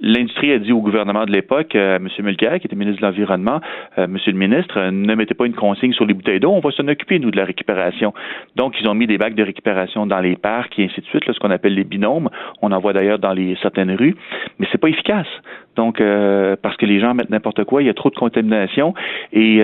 [0.00, 2.08] L'industrie a dit au gouvernement de l'époque, euh, M.
[2.20, 3.60] Mulcair, qui était ministre de l'Environnement,
[3.98, 6.60] euh, Monsieur le ministre, euh, ne mettez pas une consigne sur les bouteilles d'eau, on
[6.60, 8.14] va s'en occuper, nous, de la récupération.
[8.54, 11.24] Donc, ils ont mis des bacs de récupération dans les parcs et ainsi de suite,
[11.26, 12.28] ce qu'on appelle les binômes.
[12.62, 14.14] On en voit d'ailleurs dans les, certaines rues,
[14.58, 15.26] mais c'est pas efficace.
[15.78, 18.94] Donc, euh, parce que les gens mettent n'importe quoi, il y a trop de contamination
[19.32, 19.62] et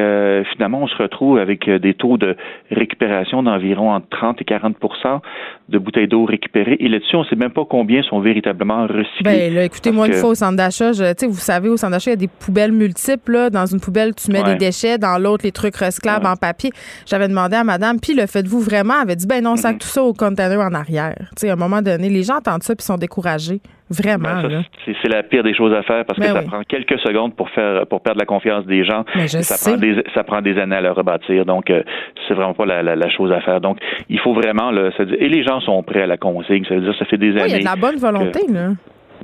[0.52, 2.36] finalement, on se retrouve avec des taux de
[2.70, 5.20] récupération d'environ entre 30 et 40%
[5.68, 6.76] de bouteilles d'eau récupérées.
[6.78, 9.24] Et là-dessus, on ne sait même pas combien sont véritablement recyclées.
[9.24, 12.18] Ben, là, écoutez-moi une fois au centre d'achat, vous savez, au centre d'achat, il y
[12.18, 13.32] a des poubelles multiples.
[13.32, 13.50] Là.
[13.50, 16.70] Dans une poubelle, tu mets des déchets, dans l'autre, les trucs recyclables en papier.
[17.06, 18.94] J'avais demandé à madame, puis le faites-vous vraiment?
[18.94, 21.30] Elle avait dit, ben non, on sac tout ça au container en arrière.
[21.36, 23.60] sais, à un moment donné, les gens entendent ça puis sont découragés.
[23.90, 24.42] Vraiment.
[24.42, 27.34] Ben, c'est la pire des choses à faire parce que ben ça prend quelques secondes
[27.36, 29.04] pour faire pour perdre la confiance des gens.
[29.14, 31.44] Je ça, Prend des, ça prend des années à le rebâtir.
[31.44, 31.82] Donc, euh,
[32.26, 33.60] c'est vraiment pas la, la, chose à faire.
[33.60, 33.78] Donc,
[34.08, 36.64] il faut vraiment, là, et les gens sont prêts à la consigne.
[36.64, 37.44] Ça veut dire ça fait des années.
[37.46, 38.70] Il y a de la bonne volonté, là.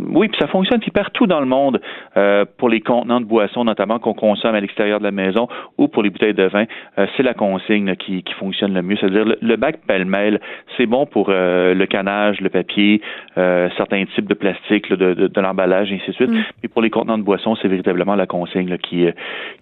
[0.09, 1.81] Oui, puis ça fonctionne puis partout dans le monde
[2.17, 5.49] euh, pour les contenants de boissons, notamment qu'on consomme à l'extérieur de la maison,
[5.79, 6.65] ou pour les bouteilles de vin.
[6.99, 8.97] Euh, c'est la consigne qui, qui, fonctionne le mieux.
[8.97, 10.41] C'est-à-dire le, bac pêle-mêle,
[10.77, 13.01] c'est bon pour euh, le canage, le papier,
[13.35, 16.31] certains types de plastique, de, de, l'emballage, et ainsi de suite.
[16.31, 16.43] Mm.
[16.63, 19.07] Mais pour les contenants de boissons, c'est véritablement la consigne qui,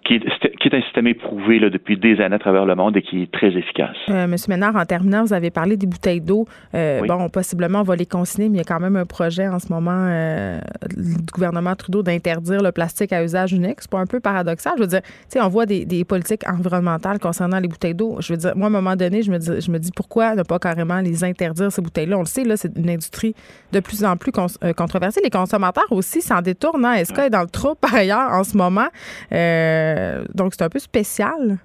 [0.03, 3.01] qui, est, qui est un système éprouvé depuis des années à travers le monde et
[3.01, 3.97] qui est très efficace.
[4.07, 6.45] Monsieur Ménard, en terminant, vous avez parlé des bouteilles d'eau.
[6.73, 9.59] Bon, possiblement, on va les consigner, mais il y a quand même un projet en
[9.59, 10.59] ce moment euh,
[10.95, 13.77] du gouvernement Trudeau d'interdire le plastique à usage unique.
[13.79, 14.73] C'est pas un peu paradoxal.
[14.77, 18.17] Je veux dire, tu sais, on voit des, politiques environnementales concernant les bouteilles d'eau.
[18.19, 20.35] Je veux dire, moi, à un moment donné, je me dis, je me dis pourquoi
[20.35, 22.17] ne pas carrément les interdire, ces bouteilles-là?
[22.17, 23.35] On le sait, là, c'est une industrie
[23.71, 24.31] de plus en plus
[24.63, 25.21] euh, controversée.
[25.23, 26.85] Les consommateurs aussi s'en détournent.
[26.85, 26.93] Hein?
[26.93, 28.87] Est-ce est dans le trop par ailleurs en ce moment?
[29.31, 31.59] Euh, donc, c'est un peu spécial.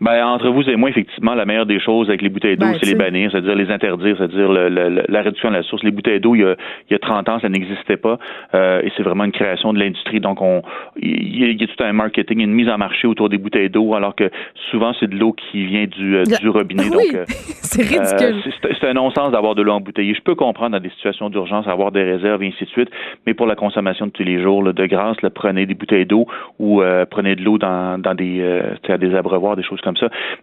[0.00, 2.78] Ben, entre vous et moi, effectivement, la meilleure des choses avec les bouteilles d'eau, ben,
[2.80, 5.82] c'est les bannir, c'est-à-dire les interdire, c'est-à-dire la réduction de la source.
[5.82, 6.56] Les bouteilles d'eau, il y a,
[6.88, 8.18] il y a 30 ans, ça n'existait pas,
[8.54, 10.20] euh, et c'est vraiment une création de l'industrie.
[10.20, 10.62] Donc, on,
[10.96, 14.14] il y, a, tout un marketing, une mise en marché autour des bouteilles d'eau, alors
[14.14, 14.30] que
[14.70, 16.84] souvent, c'est de l'eau qui vient du, euh, du robinet.
[16.84, 18.42] Oui, donc, euh, c'est ridicule.
[18.62, 20.14] c'est un non-sens d'avoir de l'eau embouteillée.
[20.14, 22.88] Je peux comprendre dans des situations d'urgence, avoir des réserves et ainsi de suite,
[23.26, 26.26] mais pour la consommation de tous les jours, de grâce, prenez des bouteilles d'eau
[26.58, 28.62] ou prenez de l'eau dans, dans des,
[28.98, 29.80] des abreuvoirs, des choses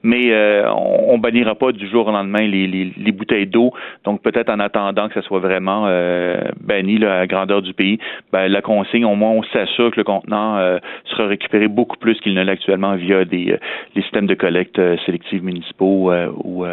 [0.03, 3.71] Mais euh, on, bannira pas du jour au lendemain les, les, bouteilles d'eau.
[4.05, 7.73] Donc peut-être en attendant que ça soit vraiment euh, banni là, à la grandeur du
[7.73, 7.99] pays,
[8.31, 12.19] ben, la consigne, au moins on s'assure que le contenant euh, sera récupéré beaucoup plus
[12.21, 13.57] qu'il ne l'est actuellement via des
[13.95, 16.11] les systèmes de collecte sélective municipaux
[16.43, 16.65] ou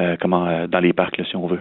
[0.00, 1.58] euh, comment euh, dans les parcs, si on veut.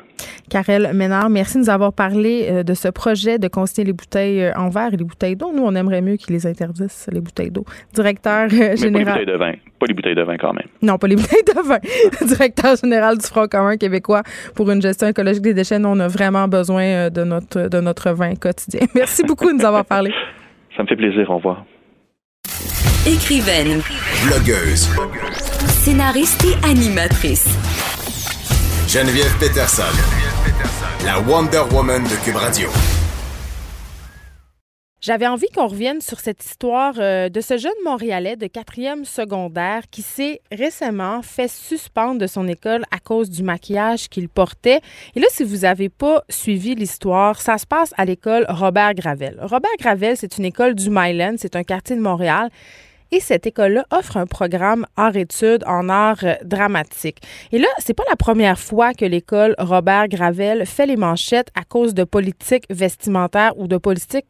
[0.49, 4.51] Karel Ménard, merci de nous avoir parlé euh, de ce projet de consigner les bouteilles
[4.55, 5.51] en verre et les bouteilles d'eau.
[5.55, 7.65] Nous, on aimerait mieux qu'ils les interdisent, les bouteilles d'eau.
[7.93, 8.77] Directeur général.
[8.77, 9.51] Pas les bouteilles de vin.
[9.79, 10.67] Pas les bouteilles de vin quand même.
[10.83, 11.79] Non, pas les bouteilles de vin.
[12.27, 14.21] Directeur général du Front commun québécois
[14.55, 15.79] pour une gestion écologique des déchets.
[15.79, 18.81] Nous, on a vraiment besoin de notre, de notre vin quotidien.
[18.95, 20.11] Merci beaucoup de nous avoir parlé.
[20.75, 21.27] Ça me fait plaisir.
[21.31, 21.65] Au revoir.
[23.07, 23.81] Écrivaine.
[24.27, 24.89] Blogueuse.
[25.65, 27.66] Scénariste et animatrice.
[28.88, 29.83] Geneviève Peterson,
[31.03, 32.69] la Wonder Woman de Cube Radio.
[35.01, 39.83] J'avais envie qu'on revienne sur cette histoire euh, de ce jeune Montréalais de quatrième secondaire
[39.91, 44.79] qui s'est récemment fait suspendre de son école à cause du maquillage qu'il portait.
[45.15, 49.38] Et là, si vous n'avez pas suivi l'histoire, ça se passe à l'école Robert Gravel.
[49.41, 52.49] Robert Gravel, c'est une école du Myland, c'est un quartier de Montréal.
[53.11, 57.21] Et cette école-là offre un programme hors-études en art euh, dramatique.
[57.51, 61.63] Et là, c'est pas la première fois que l'école Robert Gravel fait les manchettes à
[61.63, 64.25] cause de politiques vestimentaires ou de politiques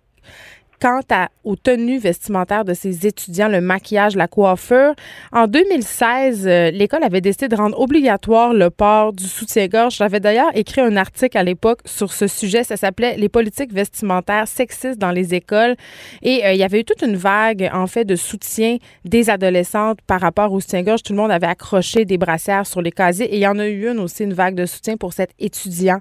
[0.80, 1.00] quant
[1.44, 4.94] aux tenues vestimentaires de ses étudiants, le maquillage, la coiffure.
[5.32, 9.96] En 2016, euh, l'école avait décidé de rendre obligatoire le port du soutien-gorge.
[9.96, 12.64] J'avais d'ailleurs écrit un article à l'époque sur ce sujet.
[12.64, 15.76] Ça s'appelait Les politiques vestimentaires sexistes dans les écoles.
[16.22, 20.00] Et euh, il y avait eu toute une vague, en fait, de soutien des adolescentes
[20.06, 21.04] par rapport au soutien-gorge.
[21.04, 23.34] Tout le monde avait accroché des brassières sur les casiers.
[23.34, 26.00] Et il y en a eu une aussi, une vague de soutien pour cet étudiant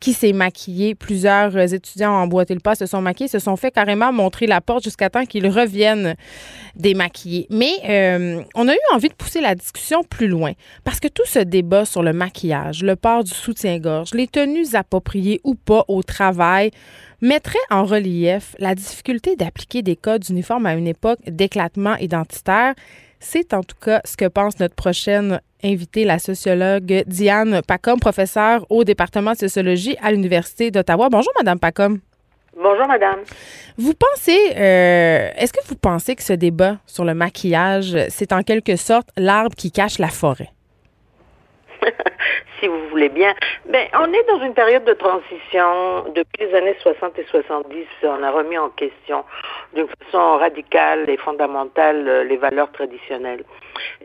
[0.00, 0.94] qui s'est maquillé.
[0.94, 4.46] Plusieurs euh, étudiants ont emboîté le pas, se sont maquillés, se sont fait carrément montrer
[4.46, 6.14] la porte jusqu'à temps qu'ils reviennent
[6.76, 7.46] démaquillés.
[7.50, 10.52] Mais euh, on a eu envie de pousser la discussion plus loin
[10.84, 15.40] parce que tout ce débat sur le maquillage, le port du soutien-gorge, les tenues appropriées
[15.44, 16.70] ou pas au travail
[17.20, 22.74] mettrait en relief la difficulté d'appliquer des codes uniformes à une époque d'éclatement identitaire.
[23.20, 28.66] C'est en tout cas ce que pense notre prochaine invitée, la sociologue Diane Pacom, professeure
[28.68, 31.08] au département de sociologie à l'Université d'Ottawa.
[31.08, 32.00] Bonjour, Madame Pacom.
[32.56, 33.20] Bonjour, madame.
[33.76, 38.42] Vous pensez, euh, est-ce que vous pensez que ce débat sur le maquillage, c'est en
[38.42, 40.50] quelque sorte l'arbre qui cache la forêt?
[42.60, 43.34] si vous voulez bien.
[43.68, 46.04] Ben, on est dans une période de transition.
[46.14, 49.24] Depuis les années 60 et 70, on a remis en question
[49.74, 53.44] d'une façon radicale et fondamentale euh, les valeurs traditionnelles.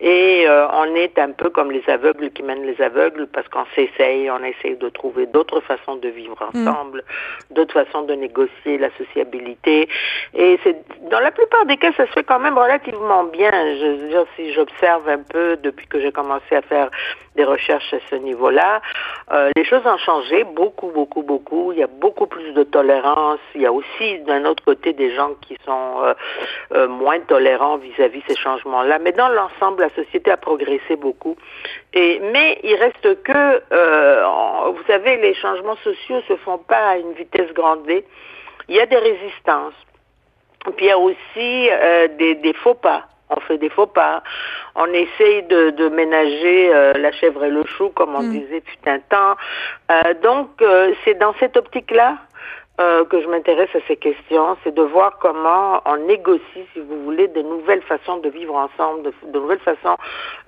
[0.01, 3.65] Et euh, on est un peu comme les aveugles qui mènent les aveugles parce qu'on
[3.76, 6.67] s'essaye, on essaye de trouver d'autres façons de vivre mm.
[6.67, 7.03] ensemble,
[7.51, 9.89] d'autres façons de négocier la sociabilité.
[10.34, 10.78] Et c'est
[11.09, 13.51] dans la plupart des cas, ça se fait quand même relativement bien.
[13.51, 16.89] Je veux dire, si j'observe un peu depuis que j'ai commencé à faire
[17.36, 18.82] des recherches à ce niveau-là,
[19.32, 21.72] euh, les choses ont changé beaucoup, beaucoup, beaucoup.
[21.72, 23.39] Il y a beaucoup plus de tolérance.
[23.55, 26.13] Il y a aussi d'un autre côté des gens qui sont euh,
[26.74, 28.99] euh, moins tolérants vis-à-vis -vis ces changements-là.
[28.99, 31.36] Mais dans l'ensemble, la société a progressé beaucoup.
[31.93, 36.97] Et, mais il reste que, euh, vous savez, les changements sociaux se font pas à
[36.97, 38.05] une vitesse grand V.
[38.68, 39.74] Il y a des résistances.
[40.76, 43.07] Puis il y a aussi euh, des, faux pas.
[43.30, 44.24] On fait des faux pas.
[44.76, 48.32] On essaye de, ménager euh, la chèvre et le chou, comme on mm.
[48.32, 49.36] disait depuis un temps.
[50.22, 50.49] donc,
[51.03, 52.18] c'est dans cette optique-là
[52.80, 57.04] euh, que je m'intéresse à ces questions, c'est de voir comment on négocie, si vous
[57.04, 59.98] voulez, de nouvelles façons de vivre ensemble, de, nouvelles façons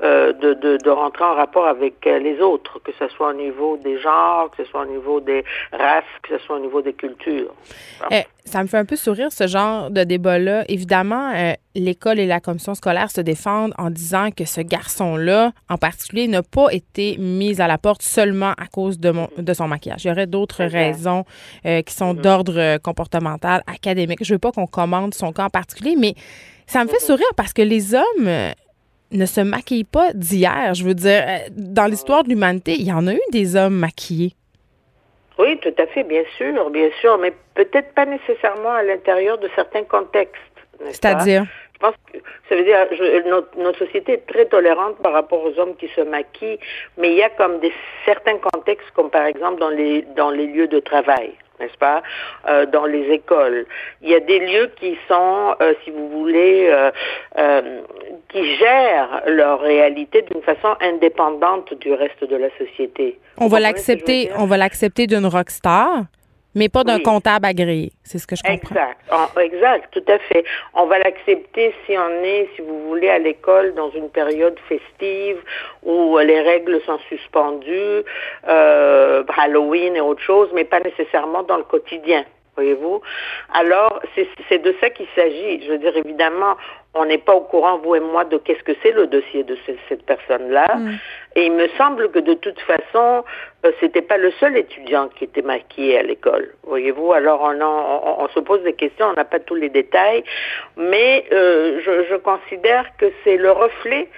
[0.02, 3.34] euh, de, de, de, rentrer en rapport avec euh, les autres, que ce soit au
[3.34, 6.82] niveau des genres, que ce soit au niveau des races, que ce soit au niveau
[6.82, 7.54] des cultures.
[8.12, 10.64] Eh, ça me fait un peu sourire ce genre de débat-là.
[10.70, 11.34] Évidemment,
[11.76, 16.44] l'école et la commission scolaire se défendent en disant que ce garçon-là, en particulier, n'a
[16.44, 20.06] pas été mis à la porte seulement à cause de, mon, de son maquillage.
[20.06, 21.26] Il y aurait d'autres raisons
[21.64, 24.24] qui sont d'ordre euh, comportemental, académique.
[24.24, 26.13] Je veux pas qu'on commande son cas en particulier, mais
[26.67, 28.51] ça me fait sourire parce que les hommes euh,
[29.11, 30.74] ne se maquillent pas d'hier.
[30.74, 33.76] Je veux dire, euh, dans l'histoire de l'humanité, il y en a eu des hommes
[33.76, 34.34] maquillés.
[35.38, 39.49] Oui, tout à fait, bien sûr, bien sûr, mais peut-être pas nécessairement à l'intérieur de
[39.55, 40.36] certains contextes.
[40.86, 41.45] C'est-à-dire?
[41.74, 42.78] Je pense que ça veut dire
[43.26, 46.59] notre, notre, société est très tolérante par rapport aux hommes qui se maquillent,
[46.97, 47.74] mais il y a comme des
[48.05, 51.32] certains contextes, comme par exemple dans les dans les lieux de travail
[51.62, 52.01] n'est-ce pas,
[52.47, 53.66] euh, dans les écoles.
[54.01, 56.70] Il y a des lieux qui sont, euh, si vous voulez,
[57.38, 57.82] euh,
[58.30, 63.20] qui gèrent leur réalité d'une façon indépendante du reste de la société.
[63.38, 66.03] On va l'accepter, on va l'accepter d'une rockstar.
[66.56, 68.76] Mais pas d'un comptable agréé, c'est ce que je comprends.
[68.76, 70.43] Exact, exact, tout à fait.
[70.74, 75.38] On va l'accepter si on est, si vous voulez, à l'école dans une période festive
[75.84, 78.04] où les règles sont suspendues,
[78.47, 82.26] euh, Halloween et autre chose, mais pas nécessairement dans le quotidien
[82.56, 83.02] voyez-vous?
[83.54, 85.64] Alors, c'est de ça qu'il s'agit.
[85.64, 86.56] Je veux dire, évidemment,
[86.94, 89.58] on n'est pas au courant, vous et moi, de qu'est-ce que c'est le dossier de
[89.88, 90.76] cette personne-là.
[90.76, 90.92] Mm.
[91.36, 93.24] Et il me semble que de toute façon,
[93.66, 96.54] euh, c'était pas le seul étudiant qui était maquillé à l'école.
[96.64, 100.26] Voyez-vous, alors on, on, se pose des questions, on n'a pas tous les détails,
[100.76, 104.10] mais euh, je, je, considère que c'est le reflet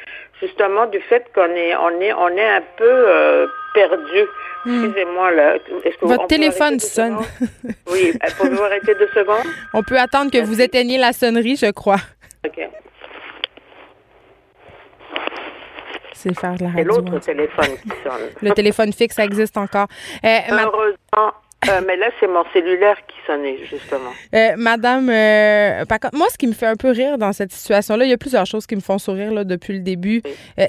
[0.41, 4.24] justement du fait qu'on est, on est, on est un peu euh, perdu.
[4.65, 4.86] Hmm.
[4.86, 5.55] Excusez-moi là.
[5.84, 7.17] Est-ce que Votre téléphone sonne.
[7.91, 9.45] oui, pouvez-vous arrêter deux secondes?
[9.74, 11.99] On peut attendre que vous éteigniez la sonnerie, je crois.
[12.45, 12.69] OK.
[16.13, 16.93] C'est faire de la radio.
[16.93, 18.29] C'est l'autre téléphone qui sonne.
[18.41, 19.87] Le téléphone fixe, ça existe encore.
[20.23, 21.33] Euh, Heureusement,
[21.69, 24.11] euh, mais là, c'est mon cellulaire qui sonnait, justement.
[24.33, 28.09] Euh, madame, euh, moi, ce qui me fait un peu rire dans cette situation-là, il
[28.09, 30.21] y a plusieurs choses qui me font sourire là, depuis le début.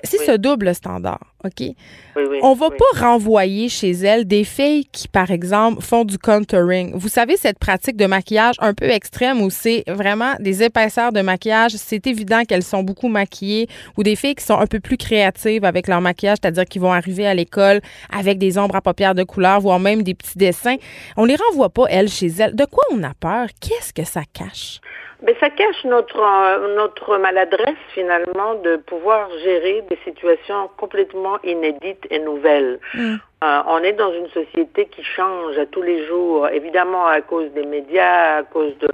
[0.05, 1.61] c'est ce double standard, OK?
[1.61, 6.19] Oui, oui, On va pas renvoyer chez elle des filles qui, par exemple, font du
[6.19, 6.93] contouring.
[6.95, 11.21] Vous savez, cette pratique de maquillage un peu extrême où c'est vraiment des épaisseurs de
[11.21, 14.97] maquillage, c'est évident qu'elles sont beaucoup maquillées, ou des filles qui sont un peu plus
[14.97, 17.81] créatives avec leur maquillage, c'est-à-dire qu'ils vont arriver à l'école
[18.11, 20.77] avec des ombres à paupières de couleur, voire même des petits dessins.
[21.17, 22.55] On les renvoie pas, elles, chez elles.
[22.55, 23.49] De quoi on a peur?
[23.61, 24.81] Qu'est-ce que ça cache?
[25.23, 32.07] Mais ça cache notre, euh, notre maladresse finalement de pouvoir gérer des situations complètement inédites
[32.11, 32.79] et nouvelles.
[32.95, 33.15] Mm.
[33.45, 37.51] Euh, on est dans une société qui change à tous les jours, évidemment à cause
[37.53, 38.89] des médias, à cause de,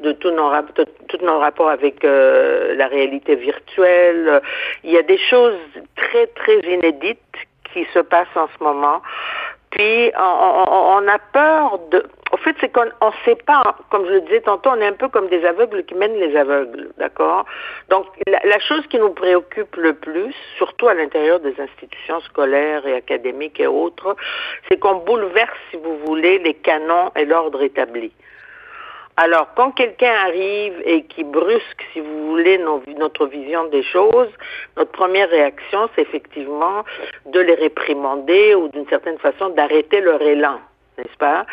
[0.00, 0.50] de tous nos,
[1.22, 4.40] nos rapports avec euh, la réalité virtuelle.
[4.82, 5.58] Il y a des choses
[5.96, 7.20] très, très inédites
[7.72, 9.02] qui se passent en ce moment.
[9.70, 12.04] Puis on, a peur de.
[12.32, 14.94] En fait, c'est qu'on ne sait pas, comme je le disais tantôt, on est un
[14.94, 17.44] peu comme des aveugles qui mènent les aveugles, d'accord?
[17.90, 22.94] Donc, la, chose qui nous préoccupe le plus, surtout à l'intérieur des institutions scolaires et
[22.94, 24.16] académiques et autres,
[24.68, 28.10] c'est qu'on bouleverse, si vous voulez, les canons et l'ordre établi.
[29.18, 32.58] Alors, quand quelqu'un arrive et qui brusque, si vous voulez,
[32.96, 34.30] notre vision des choses,
[34.78, 36.82] notre première réaction, c'est effectivement
[37.26, 40.60] de les réprimander ou d'une certaine façon d'arrêter leur élan,
[40.98, 41.46] n'est-ce pas?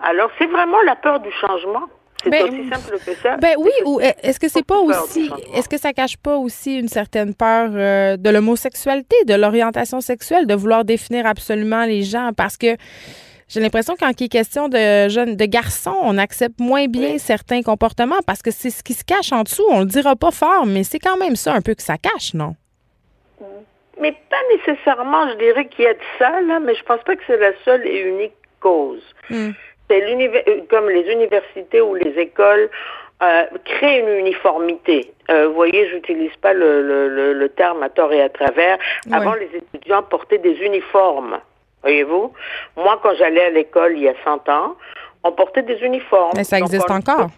[0.00, 1.88] Alors, c'est vraiment la peur du changement.
[2.22, 3.36] C'est ben, aussi simple que ça.
[3.36, 6.88] Ben oui, ou est-ce que c'est pas aussi, est-ce que ça cache pas aussi une
[6.88, 12.56] certaine peur euh, de l'homosexualité, de l'orientation sexuelle, de vouloir définir absolument les gens, parce
[12.56, 12.76] que
[13.48, 17.62] j'ai l'impression qu'en qui est question de jeunes, de garçons, on accepte moins bien certains
[17.62, 19.66] comportements parce que c'est ce qui se cache en dessous.
[19.70, 22.32] On le dira pas fort, mais c'est quand même ça un peu que ça cache,
[22.32, 22.56] non?
[24.00, 27.14] Mais pas nécessairement, je dirais qu'il y a de ça, là, mais je pense pas
[27.16, 28.32] que c'est la seule et unique
[28.64, 29.04] cause.
[29.30, 29.50] Hmm.
[29.88, 32.70] C'est euh, comme les universités ou les écoles
[33.22, 35.12] euh, créent une uniformité.
[35.30, 38.78] Euh, vous voyez, j'utilise pas le, terme à tort et à travers.
[39.12, 41.38] Avant, les étudiants portaient des uniformes.
[41.82, 42.32] Voyez-vous?
[42.76, 44.74] Moi, quand j'allais à l'école il y a 100 ans,
[45.22, 46.32] on portait des uniformes.
[46.36, 47.28] Mais ça existe encore.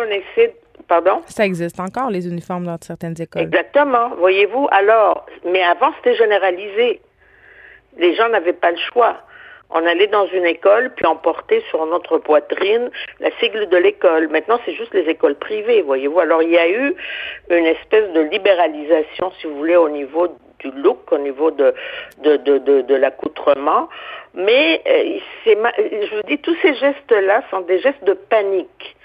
[0.89, 1.21] Pardon?
[1.27, 3.43] Ça existe encore, les uniformes dans certaines écoles.
[3.43, 4.11] Exactement.
[4.19, 4.69] Voyez-vous?
[4.71, 7.01] Alors, mais avant, c'était généralisé.
[7.99, 9.17] Les gens n'avaient pas le choix.
[9.71, 12.91] On allait dans une école, puis on portait sur notre poitrine
[13.21, 14.29] la sigle de l'école.
[14.29, 16.21] Maintenant, c'est juste les écoles privées, voyez-vous.
[16.21, 16.95] Alors, il y a eu
[17.51, 20.29] une espèce de libéralisation, si vous voulez, au niveau
[20.61, 21.75] du look, au niveau de,
[22.19, 23.89] de, de, de, l'accoutrement.
[24.35, 28.97] Mais, euh, je vous dis, tous ces gestes-là sont des gestes de panique.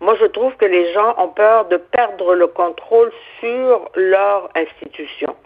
[0.00, 5.36] Moi, je trouve que les gens ont peur de perdre le contrôle sur leur institution.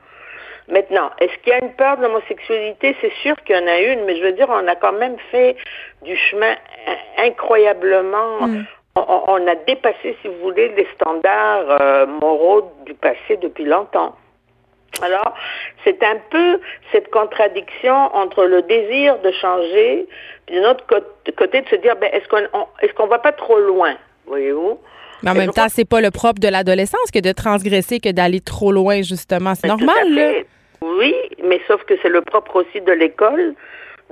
[0.68, 2.96] Maintenant, est-ce qu'il y a une peur de l'homosexualité?
[3.00, 5.16] C'est sûr qu'il y en a une, mais je veux dire, on a quand même
[5.30, 5.56] fait
[6.02, 6.54] du chemin
[7.18, 8.46] incroyablement...
[8.46, 8.64] Mm.
[8.96, 14.14] On, a dépassé, si vous voulez, les standards euh, moraux du passé depuis longtemps.
[15.02, 15.34] Alors,
[15.82, 16.60] c'est un peu
[16.92, 20.06] cette contradiction entre le désir de changer,
[20.46, 22.46] puis d'un autre côté de se dire, ben, est-ce qu'on
[22.96, 23.96] qu'on va pas trop loin,
[24.26, 24.78] voyez-vous?
[25.24, 28.40] Mais en même temps, c'est pas le propre de l'adolescence que de transgresser, que d'aller
[28.40, 29.54] trop loin, justement.
[29.54, 30.32] C'est normal, là.
[30.82, 33.54] Oui, mais sauf que c'est le propre aussi de l'école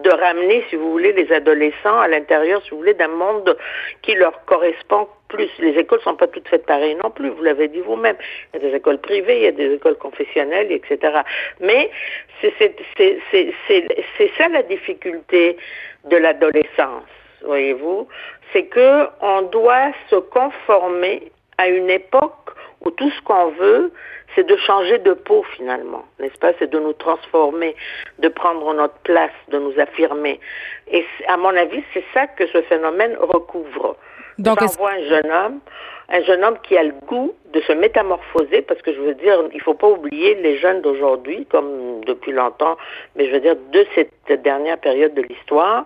[0.03, 3.57] de ramener, si vous voulez, les adolescents à l'intérieur, si vous voulez, d'un monde
[4.01, 5.51] qui leur correspond plus.
[5.59, 8.17] Les écoles sont pas toutes faites pareilles non plus, vous l'avez dit vous-même.
[8.53, 11.21] Il y a des écoles privées, il y a des écoles confessionnelles, etc.
[11.61, 11.91] Mais
[12.41, 15.59] c'est ça la difficulté
[16.07, 17.05] de l'adolescence,
[17.45, 18.09] voyez-vous,
[18.53, 22.51] c'est que on doit se conformer à une époque
[22.85, 23.93] où tout ce qu'on veut,
[24.35, 26.53] c'est de changer de peau finalement, n'est-ce pas?
[26.59, 27.77] C'est de nous transformer,
[28.19, 30.41] de prendre notre place, de nous affirmer.
[30.91, 33.97] Et à mon avis, c'est ça que ce phénomène recouvre.
[34.39, 35.61] Donc, on voit un jeune homme,
[36.09, 39.39] un jeune homme qui a le goût de se métamorphoser, parce que je veux dire,
[39.53, 42.77] il faut pas oublier les jeunes d'aujourd'hui, comme depuis longtemps,
[43.15, 45.85] mais je veux dire de cette dernière période de l'histoire,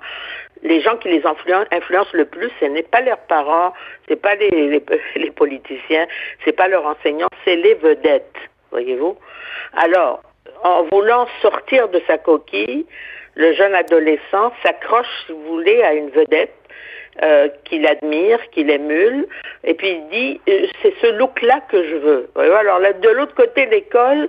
[0.62, 3.72] les gens qui les influencent, le plus, ce n'est pas leurs parents,
[4.08, 6.06] c'est pas les, politiciens,
[6.44, 8.36] c'est pas leurs enseignants, c'est les vedettes,
[8.70, 9.16] voyez-vous.
[9.76, 10.22] Alors,
[10.62, 12.86] en voulant sortir de sa coquille,
[13.34, 16.54] le jeune adolescent s'accroche, si vous voulez, à une vedette
[17.22, 19.26] euh, qu'il admire, qu'il émule,
[19.64, 22.30] et puis il dit euh, c'est ce look-là que je veux.
[22.36, 24.28] Alors là, de l'autre côté, l'école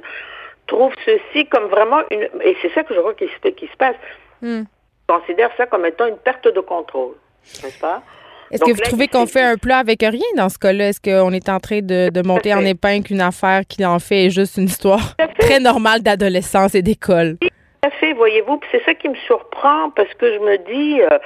[0.68, 3.96] trouve ceci comme vraiment une et c'est ça que je crois qui se passe.
[4.42, 4.64] Hmm
[5.08, 7.16] considère ça comme étant une perte de contrôle,
[7.64, 8.02] n'est-ce pas?
[8.52, 10.90] Est-ce que vous trouvez qu'on fait un plat avec rien dans ce cas-là?
[10.90, 14.30] Est-ce qu'on est en train de, monter en épingle une affaire qui en fait est
[14.30, 17.38] juste une histoire très normale d'adolescence et d'école?
[17.82, 21.20] Tout à fait, voyez-vous, c'est ça qui me surprend parce que je me dis, euh,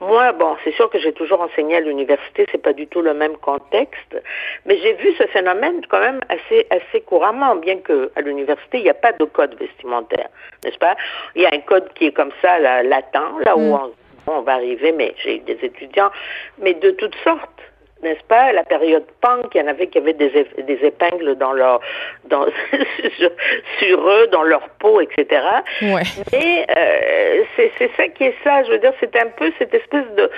[0.00, 3.12] moi, bon, c'est sûr que j'ai toujours enseigné à l'université, c'est pas du tout le
[3.12, 4.16] même contexte,
[4.64, 8.84] mais j'ai vu ce phénomène quand même assez, assez couramment, bien que à l'université il
[8.84, 10.28] n'y a pas de code vestimentaire,
[10.64, 10.96] n'est-ce pas?
[11.34, 13.92] Il y a un code qui est comme ça, là, latent, là où mm.
[14.26, 16.10] on, on va arriver, mais j'ai eu des étudiants,
[16.58, 17.67] mais de toutes sortes
[18.02, 18.52] n'est-ce pas?
[18.52, 21.80] La période punk, il y en avait qui avaient des, des épingles dans leur,
[22.26, 22.46] dans,
[23.78, 25.42] sur, eux, dans leur peau, etc.
[25.82, 26.02] Ouais.
[26.32, 28.62] Mais euh, c'est ça qui est ça.
[28.64, 30.30] Je veux dire, c'est un peu cette espèce de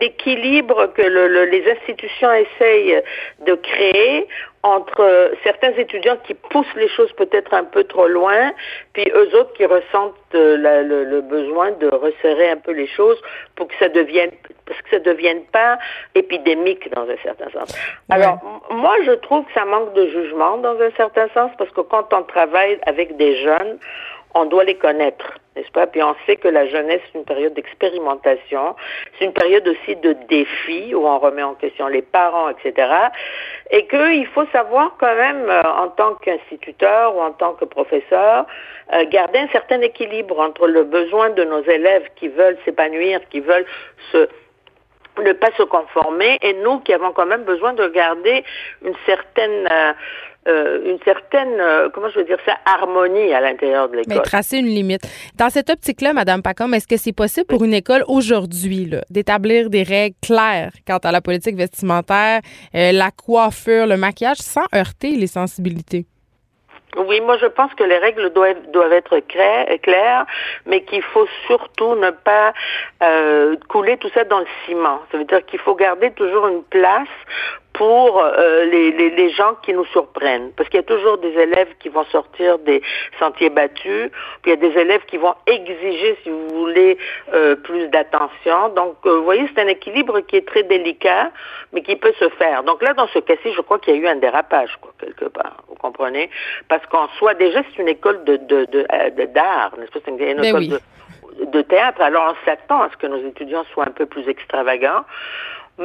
[0.00, 3.02] d'équilibre que le, les institutions essayent
[3.46, 4.28] de créer
[4.62, 8.52] entre certains étudiants qui poussent les choses peut-être un peu trop loin,
[8.92, 13.20] puis eux autres qui ressentent euh, le, besoin de resserrer un peu les choses
[13.56, 14.30] pour que ça devienne,
[14.66, 15.78] parce que ça devienne pas
[16.14, 17.76] épidémique dans un certain sens.
[18.08, 18.38] Alors,
[18.70, 22.12] moi, je trouve que ça manque de jugement dans un certain sens, parce que quand
[22.12, 23.78] on travaille avec des jeunes,
[24.34, 25.86] on doit les connaître, n'est-ce pas?
[25.86, 28.74] Puis on sait que la jeunesse, c'est une période d'expérimentation,
[29.18, 32.88] c'est une période aussi de défi où on remet en question les parents, etc.
[33.70, 38.46] Et qu'il faut savoir quand même, euh, en tant qu'instituteur ou en tant que professeur,
[38.92, 43.40] euh, garder un certain équilibre entre le besoin de nos élèves qui veulent s'épanouir, qui
[43.40, 43.66] veulent
[44.12, 44.28] se
[45.18, 48.44] ne pas se conformer et nous qui avons quand même besoin de garder
[48.84, 49.92] une certaine euh,
[50.48, 54.16] euh, une certaine, euh, comment je veux dire ça, harmonie à l'intérieur de l'école.
[54.16, 55.02] Mais tracer une limite.
[55.36, 59.84] Dans cette optique-là, Madame Pacom, est-ce que c'est possible pour une école aujourd'hui d'établir des
[59.84, 62.40] règles claires quant à la politique vestimentaire,
[62.74, 66.06] la coiffure, le maquillage, sans heurter les sensibilités?
[66.96, 70.26] Oui, moi je pense que les règles doivent, être claires,
[70.66, 72.52] mais qu'il faut surtout ne pas
[73.02, 75.00] euh, couler tout ça dans le ciment.
[75.10, 77.08] Ça veut dire qu'il faut garder toujours une place
[77.72, 80.52] pour euh, les, les, les, gens qui nous surprennent.
[80.56, 82.82] Parce qu'il y a toujours des élèves qui vont sortir des
[83.18, 84.10] sentiers battus,
[84.42, 86.98] puis il y a des élèves qui vont exiger, si vous voulez,
[87.32, 88.68] euh, plus d'attention.
[88.70, 91.30] Donc, euh, vous voyez, c'est un équilibre qui est très délicat,
[91.72, 92.62] mais qui peut se faire.
[92.62, 95.26] Donc là, dans ce cas-ci, je crois qu'il y a eu un dérapage, quoi, quelque
[95.26, 95.56] part.
[95.68, 96.30] Vous comprenez?
[96.68, 100.00] Parce qu'en soi, déjà, c'est une école de, de, de, d'art, n'est-ce pas?
[100.04, 100.80] C'est une, ben école de
[101.40, 102.00] de théâtre.
[102.02, 105.04] Alors on s'attend à ce que nos étudiants soient un peu plus extravagants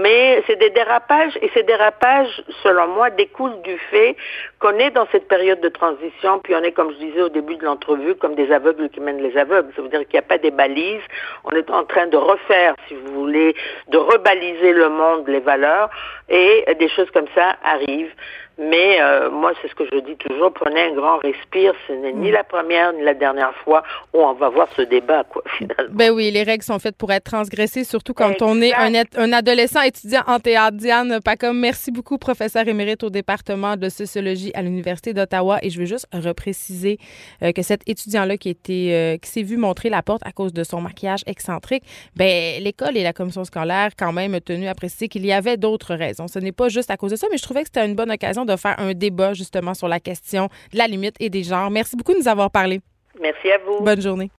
[0.01, 4.15] mais c'est des dérapages et ces dérapages, selon moi, découlent du fait
[4.59, 7.55] qu'on est dans cette période de transition, puis on est, comme je disais au début
[7.55, 9.71] de l'entrevue, comme des aveugles qui mènent les aveugles.
[9.75, 11.01] Ça veut dire qu'il n'y a pas des balises.
[11.45, 13.55] On est en train de refaire, si vous voulez,
[13.89, 15.89] de rebaliser le monde, les valeurs,
[16.29, 18.13] et des choses comme ça arrivent.
[18.59, 21.73] Mais euh, moi, c'est ce que je dis toujours, prenez un grand respire.
[21.87, 25.23] Ce n'est ni la première ni la dernière fois où on va voir ce débat,
[25.25, 25.93] quoi, finalement.
[25.93, 29.33] Ben oui, les règles sont faites pour être transgressées, surtout quand on est un, un,
[29.33, 30.77] adolescent étudiant en théâtre.
[30.77, 35.59] Diane Pacom, merci beaucoup, professeur émérite au département de sociologie à l'Université d'Ottawa.
[35.61, 36.97] Et je veux juste repréciser
[37.43, 40.51] euh, que cet étudiant-là qui, était, euh, qui s'est vu montrer la porte à cause
[40.51, 41.83] de son maquillage excentrique,
[42.15, 45.93] ben l'école et la commission scolaire quand même tenu à préciser qu'il y avait d'autres
[45.93, 46.27] raisons.
[46.27, 48.11] Ce n'est pas juste à cause de ça, mais je trouvais que c'était une bonne
[48.11, 51.69] occasion de faire un débat justement sur la question de la limite et des genres.
[51.69, 52.81] Merci beaucoup de nous avoir parlé.
[53.21, 53.83] Merci à vous.
[53.83, 54.31] Bonne journée.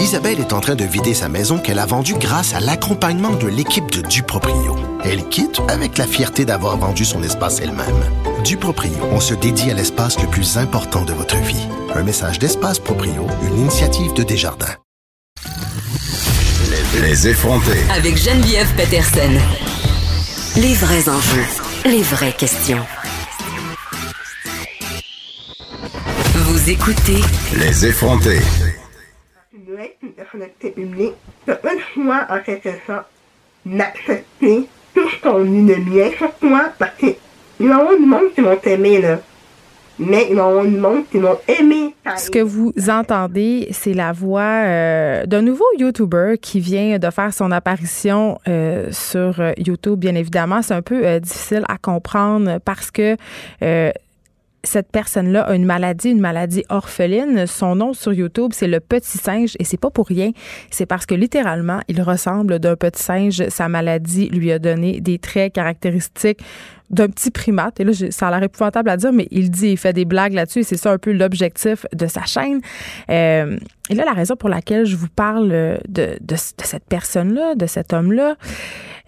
[0.00, 3.46] Isabelle est en train de vider sa maison qu'elle a vendue grâce à l'accompagnement de
[3.46, 4.76] l'équipe de Duproprio.
[5.04, 8.02] Elle quitte avec la fierté d'avoir vendu son espace elle-même.
[8.44, 11.66] Duproprio, on se dédie à l'espace le plus important de votre vie.
[11.94, 14.76] Un message d'Espace Proprio, une initiative de Desjardins.
[17.00, 17.82] Les effrontés.
[17.90, 19.40] Avec Geneviève Peterson.
[20.56, 21.65] Les vrais enjeux.
[21.88, 22.84] Les vraies questions.
[26.34, 27.20] Vous écoutez
[27.60, 28.40] Les effrontés.
[32.28, 33.06] en quelque sorte
[33.64, 37.14] d'accepter tout ce qu'on dit de bien sur toi parce qu'il
[37.60, 39.20] y a du monde qui vont t'aimer là
[39.98, 41.94] mais ils vont aimer.
[42.16, 47.32] Ce que vous entendez, c'est la voix euh, d'un nouveau YouTuber qui vient de faire
[47.34, 49.98] son apparition euh, sur YouTube.
[49.98, 53.16] Bien évidemment, c'est un peu euh, difficile à comprendre parce que
[54.66, 57.46] cette personne-là a une maladie, une maladie orpheline.
[57.46, 60.32] Son nom sur YouTube, c'est le petit singe et c'est pas pour rien.
[60.70, 63.48] C'est parce que littéralement, il ressemble d'un petit singe.
[63.48, 66.40] Sa maladie lui a donné des traits caractéristiques
[66.90, 67.80] d'un petit primate.
[67.80, 70.34] Et là, ça a l'air épouvantable à dire, mais il dit, il fait des blagues
[70.34, 72.60] là-dessus et c'est ça un peu l'objectif de sa chaîne.
[73.10, 73.58] Euh,
[73.90, 78.36] et là, la raison pour laquelle je vous parle de, cette personne-là, de cet homme-là,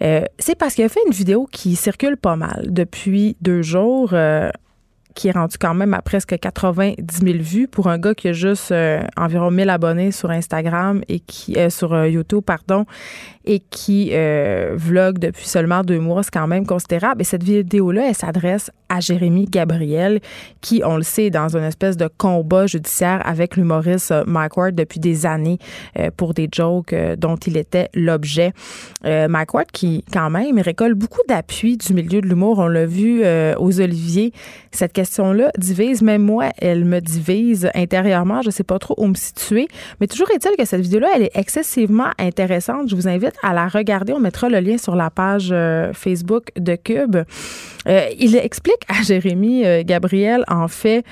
[0.01, 4.11] euh, c'est parce qu'il a fait une vidéo qui circule pas mal depuis deux jours.
[4.13, 4.49] Euh,
[5.15, 8.33] qui est rendu quand même à presque 90 000 vues pour un gars qui a
[8.33, 12.85] juste euh, environ 1000 abonnés sur Instagram et qui est sur euh, YouTube, pardon,
[13.45, 17.21] et qui euh, vlog depuis seulement deux mois, c'est quand même considérable.
[17.21, 20.19] Et cette vidéo-là, elle s'adresse à Jérémy Gabriel,
[20.61, 24.75] qui, on le sait, est dans une espèce de combat judiciaire avec l'humoriste Mike Ward
[24.75, 25.59] depuis des années
[26.17, 28.51] pour des jokes dont il était l'objet.
[29.03, 32.59] Mike Ward qui, quand même, récolte beaucoup d'appui du milieu de l'humour.
[32.59, 33.23] On l'a vu
[33.57, 34.33] aux Oliviers.
[34.71, 36.01] Cette question-là divise.
[36.01, 38.41] Même moi, elle me divise intérieurement.
[38.41, 39.67] Je ne sais pas trop où me situer.
[39.99, 42.89] Mais toujours est-il que cette vidéo-là, elle est excessivement intéressante.
[42.89, 44.13] Je vous invite à la regarder.
[44.13, 47.17] On mettra le lien sur la page euh, Facebook de Cube.
[47.87, 51.03] Euh, il explique à Jérémy euh, Gabriel, en fait,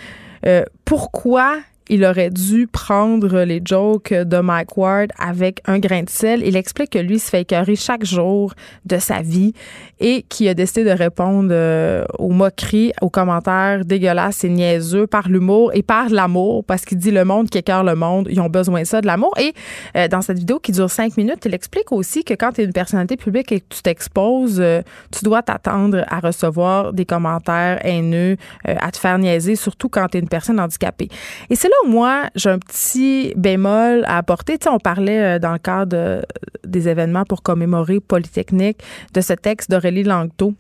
[0.86, 1.58] pourquoi
[1.90, 6.44] il aurait dû prendre les jokes de Mike Ward avec un grain de sel.
[6.46, 8.54] Il explique que lui se fait écœurer chaque jour
[8.86, 9.54] de sa vie
[10.00, 15.30] et qui a décidé de répondre euh, aux moqueries, aux commentaires dégueulasses et niaiseux par
[15.30, 18.50] l'humour et par l'amour parce qu'il dit le monde qui écœure le monde, ils ont
[18.50, 19.34] besoin de ça, de l'amour.
[19.40, 19.54] Et
[19.96, 22.64] euh, dans cette vidéo qui dure cinq minutes, il explique aussi que quand tu es
[22.66, 24.82] une personnalité publique et que tu t'exposes, euh,
[25.12, 30.18] tu dois t'attendre à recevoir des commentaires haineux, à te faire niaiser, surtout quand tu
[30.18, 31.10] es une personne handicapée.
[31.50, 34.58] Et c'est là moi, j'ai un petit bémol à apporter.
[34.58, 36.22] Tu sais, on parlait euh, dans le cadre
[36.66, 38.82] des événements pour commémorer Polytechnique
[39.14, 40.54] de ce texte d'Aurélie Langto.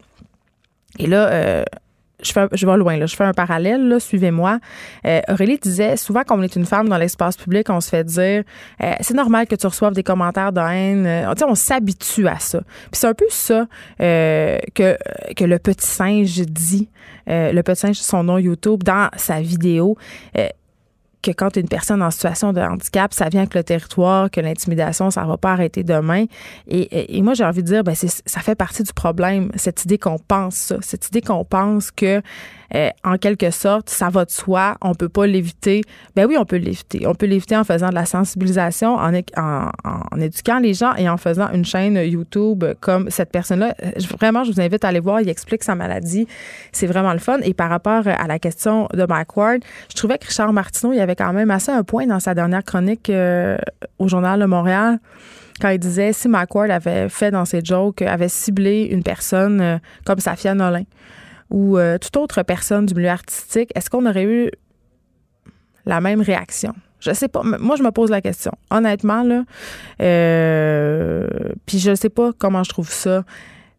[0.99, 1.64] Et là, euh,
[2.23, 4.60] je, fais, je vais loin, là, je fais un parallèle, là, suivez-moi.
[5.06, 8.03] Euh, Aurélie disait souvent quand on est une femme dans l'espace public, on se fait
[8.03, 8.44] dire
[9.02, 11.06] c'est normal que tu reçoives des commentaires de haine.
[11.06, 12.61] Euh, on s'habitue à ça.
[12.61, 13.68] Puis c'est un peu ça
[13.99, 14.98] que,
[15.35, 16.89] que le petit singe dit.
[17.27, 19.98] le petit singe, son nom YouTube, dans sa vidéo
[21.28, 25.12] que quand une personne en situation de handicap, ça vient avec le territoire, que l'intimidation,
[25.12, 26.26] ça ne va pas arrêter demain.
[26.68, 29.98] Et, et, moi, j'ai envie de dire, ben ça fait partie du problème, cette idée
[29.98, 32.22] qu'on pense ça, cette idée qu'on pense que
[32.76, 35.84] euh, en quelque sorte, ça va de soi, on peut pas l'éviter.
[36.15, 37.07] Ben oui, on peut l'éviter.
[37.07, 39.14] On peut l'éviter en faisant de la sensibilisation, en,
[40.19, 43.73] éduquant les gens et en faisant une chaîne YouTube comme cette personne-là.
[43.84, 45.22] Euh, vraiment, je vous invite à aller voir.
[45.22, 46.27] Il explique sa maladie.
[46.72, 47.39] C'est vraiment le fun.
[47.44, 49.27] Et par rapport à la question de Mike
[49.89, 52.64] je trouvais que Richard Martineau, il avait quand même assez un point dans sa dernière
[52.64, 53.57] chronique euh,
[53.99, 54.99] au Journal de Montréal
[55.60, 59.80] quand il disait si Mike Ward avait fait dans ses jokes, avait ciblé une personne
[60.06, 60.84] comme Safia Nolin
[61.49, 64.52] ou euh, toute autre personne du milieu artistique, est-ce qu'on aurait eu
[65.86, 66.74] la même réaction?
[66.99, 67.44] Je sais pas.
[67.44, 68.52] Moi, je me pose la question.
[68.72, 69.44] Honnêtement, là.
[70.02, 71.28] Euh,
[71.65, 73.24] puis je sais pas comment je trouve ça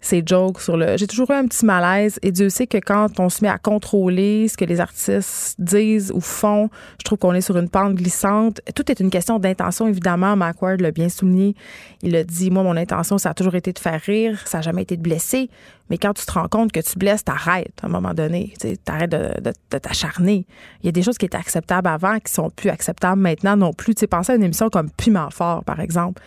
[0.01, 0.97] ces jokes sur le.
[0.97, 3.59] J'ai toujours eu un petit malaise et Dieu sait que quand on se met à
[3.59, 7.95] contrôler ce que les artistes disent ou font, je trouve qu'on est sur une pente
[7.95, 8.61] glissante.
[8.75, 10.37] Tout est une question d'intention, évidemment.
[10.37, 11.55] McWard l'a bien souligné.
[12.03, 14.63] Il a dit Moi, mon intention, ça a toujours été de faire rire, ça n'a
[14.63, 15.51] jamais été de blesser.
[15.91, 18.53] Mais quand tu te rends compte que tu blesses, t'arrêtes à un moment donné.
[18.61, 20.47] Tu arrêtes de, t'acharner.
[20.83, 23.73] Il y a des choses qui étaient acceptables avant qui sont plus acceptables maintenant non
[23.73, 23.95] plus.
[23.95, 26.23] Tu sais, pensez à une émission comme Piment Fort, par exemple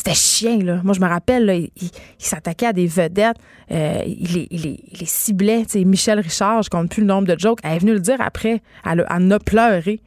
[0.00, 0.80] c'était chien, là.
[0.82, 1.70] Moi, je me rappelle, là, il,
[2.16, 3.36] s'attaquait à des vedettes.
[3.70, 5.66] Euh, il, les, il, les, ciblait.
[5.66, 7.58] Tu sais, Michel Richard, je compte plus le nombre de jokes.
[7.62, 8.62] Elle est venue le dire après.
[8.90, 10.00] Elle, en a pleuré.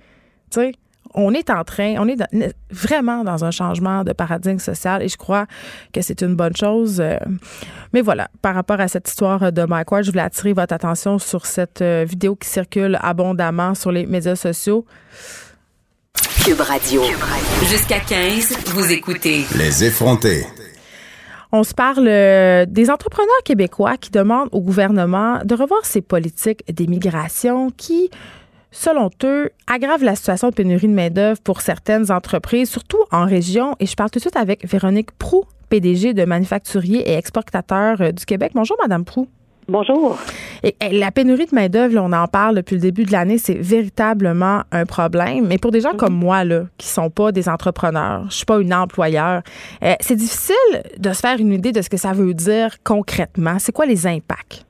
[0.50, 0.72] Tu sais,
[1.14, 2.18] on est en train, on est
[2.72, 5.46] vraiment dans un changement de paradigme social et je crois
[5.94, 7.00] que c'est une bonne chose.
[7.00, 7.18] Euh.
[7.94, 11.20] mais voilà, par rapport à cette histoire de Mike Ward, je voulais attirer votre attention
[11.20, 14.88] sur cette euh, vidéo qui circule abondamment sur les médias sociaux.
[16.46, 17.02] Cube Radio.
[17.70, 19.46] Jusqu'à 15, vous écoutez.
[19.58, 20.46] Les effrontés.
[21.54, 26.66] On se parle euh, des entrepreneurs québécois qui demandent au gouvernement de revoir ses politiques
[26.70, 28.10] d'immigration qui,
[28.72, 33.78] selon eux, aggravent la situation de pénurie de main-d'œuvre pour certaines entreprises, surtout en région.
[33.80, 38.12] Et je parle tout de suite avec Véronique Prou, PDG de Manufacturier et Exportateur euh,
[38.12, 38.52] du Québec.
[38.54, 39.30] Bonjour, Madame Prou.
[39.68, 40.18] Bonjour.
[40.64, 44.64] Et, la pénurie de main-d'œuvre, on en parle depuis le début de l'année, c'est véritablement
[44.72, 45.48] un problème.
[45.48, 48.60] Mais pour des gens comme moi, là, qui sont pas des entrepreneurs, je suis pas
[48.60, 49.42] une employeur,
[49.84, 50.56] euh, c'est difficile
[50.98, 53.58] de se faire une idée de ce que ça veut dire concrètement.
[53.60, 54.66] C'est quoi les impacts?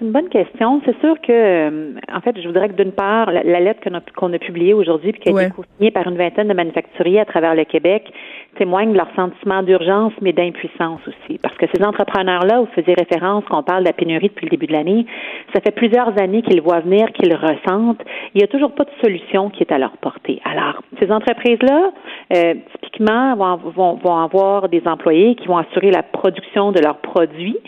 [0.00, 0.80] C'est une bonne question.
[0.86, 3.80] C'est sûr que, euh, en fait, je voudrais que d'une part, la, lettre
[4.16, 7.26] qu'on a, publiée aujourd'hui, puis qui a été signée par une vingtaine de manufacturiers à
[7.26, 8.10] travers le Québec,
[8.56, 11.38] témoignent de leur sentiment d'urgence, mais d'impuissance aussi.
[11.42, 14.66] Parce que ces entrepreneurs-là, vous faisiez référence qu'on parle de la pénurie depuis le début
[14.68, 15.04] de l'année,
[15.52, 18.02] ça fait plusieurs années qu'ils voient venir, qu'ils ressentent.
[18.34, 20.40] Il n'y a toujours pas de solution qui est à leur portée.
[20.44, 21.92] Alors, ces entreprises-là,
[22.36, 26.98] euh, typiquement, vont, vont, vont avoir des employés qui vont assurer la production de leurs
[26.98, 27.58] produits.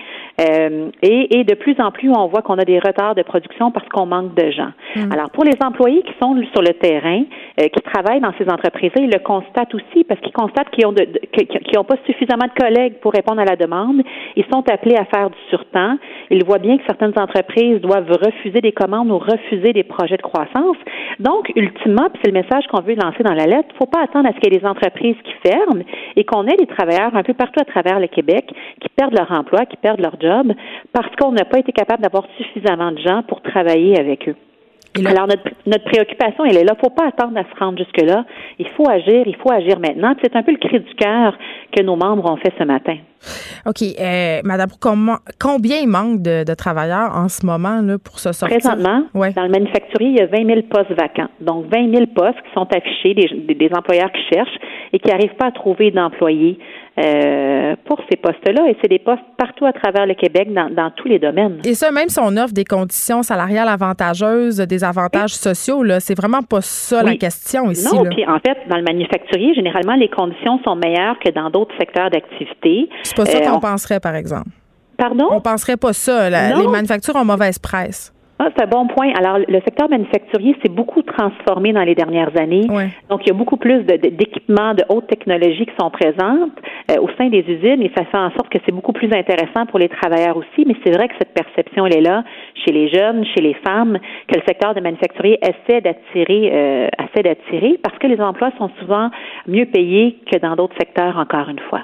[0.40, 3.70] Euh, et, et, de plus en plus, on voit qu'on a des retards de production
[3.70, 4.72] parce qu'on manque de gens.
[4.96, 5.12] Mm.
[5.12, 7.22] Alors, pour les employés qui sont sur le terrain,
[7.60, 10.92] euh, qui travaillent dans ces entreprises-là, ils le constatent aussi parce qu'ils constatent qu'ils ont,
[10.92, 14.02] de, qu'ils ont pas suffisamment de collègues pour répondre à la demande.
[14.36, 15.98] Ils sont appelés à faire du surtemps.
[16.30, 20.22] Ils voient bien que certaines entreprises doivent refuser des commandes ou refuser des projets de
[20.22, 20.76] croissance.
[21.20, 24.02] Donc, ultimement, c'est le message qu'on veut lancer dans la lettre, il ne faut pas
[24.02, 25.82] attendre à ce qu'il y ait des entreprises qui ferment
[26.16, 28.46] et qu'on ait des travailleurs un peu partout à travers le Québec
[28.80, 30.52] qui perdent leur emploi, qui perdent leur job
[30.92, 34.36] parce qu'on n'a pas été capable d'avoir suffisamment de gens pour travailler avec eux.
[35.06, 36.74] Alors, notre, notre, préoccupation, elle est là.
[36.74, 38.24] Il ne faut pas attendre à se rendre jusque-là.
[38.58, 40.14] Il faut agir, il faut agir maintenant.
[40.22, 41.36] C'est un peu le cri du cœur
[41.74, 42.96] que nos membres ont fait ce matin.
[43.64, 43.82] OK.
[43.82, 44.68] Euh, Madame,
[45.40, 48.58] combien il manque de, travailleurs en ce moment là, pour se sortir?
[48.58, 51.30] Présentement, dans le manufacturier, il y a 20 000 postes vacants.
[51.40, 54.58] Donc, 20 000 postes qui sont affichés, des, des employeurs qui cherchent
[54.92, 56.58] et qui n'arrivent pas à trouver d'employés
[56.98, 58.68] euh, pour ces postes-là.
[58.68, 61.58] Et c'est des postes partout à travers le Québec, dans, dans, tous les domaines.
[61.64, 66.16] Et ça, même si on offre des conditions salariales avantageuses, des avantages sociaux, là, c'est
[66.16, 67.94] vraiment pas ça la question ici.
[67.94, 71.74] Non, puis en fait, dans le manufacturier, généralement, les conditions sont meilleures que dans d'autres
[71.78, 72.88] secteurs d'activité.
[73.02, 74.50] C'est pas ça euh, qu'on penserait, par exemple.
[74.98, 75.28] Pardon?
[75.30, 76.28] On penserait pas ça.
[76.28, 78.12] les manufactures ont mauvaise presse.
[78.44, 79.12] Ah, c'est un bon point.
[79.16, 82.66] Alors, le secteur manufacturier s'est beaucoup transformé dans les dernières années.
[83.08, 86.50] Donc, il y a beaucoup plus d'équipements de, haute technologie qui sont présentes
[86.90, 89.66] euh, au sein des usines et ça fait en sorte que c'est beaucoup plus intéressant
[89.66, 90.64] pour les travailleurs aussi.
[90.66, 92.24] Mais c'est vrai que cette perception, elle est là
[92.64, 97.22] chez les jeunes, chez les femmes, que le secteur de manufacturier essaie d'attirer, euh, essaie
[97.22, 99.10] d'attirer parce que les emplois sont souvent
[99.46, 101.82] mieux payés que dans d'autres secteurs, encore une fois.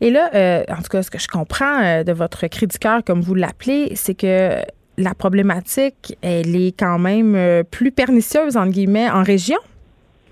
[0.00, 3.02] Et là, euh, en tout cas, ce que je comprends de votre cri du cœur,
[3.04, 4.60] comme vous l'appelez, c'est que
[4.98, 9.58] la problématique, elle est quand même euh, plus pernicieuse, entre guillemets, en région?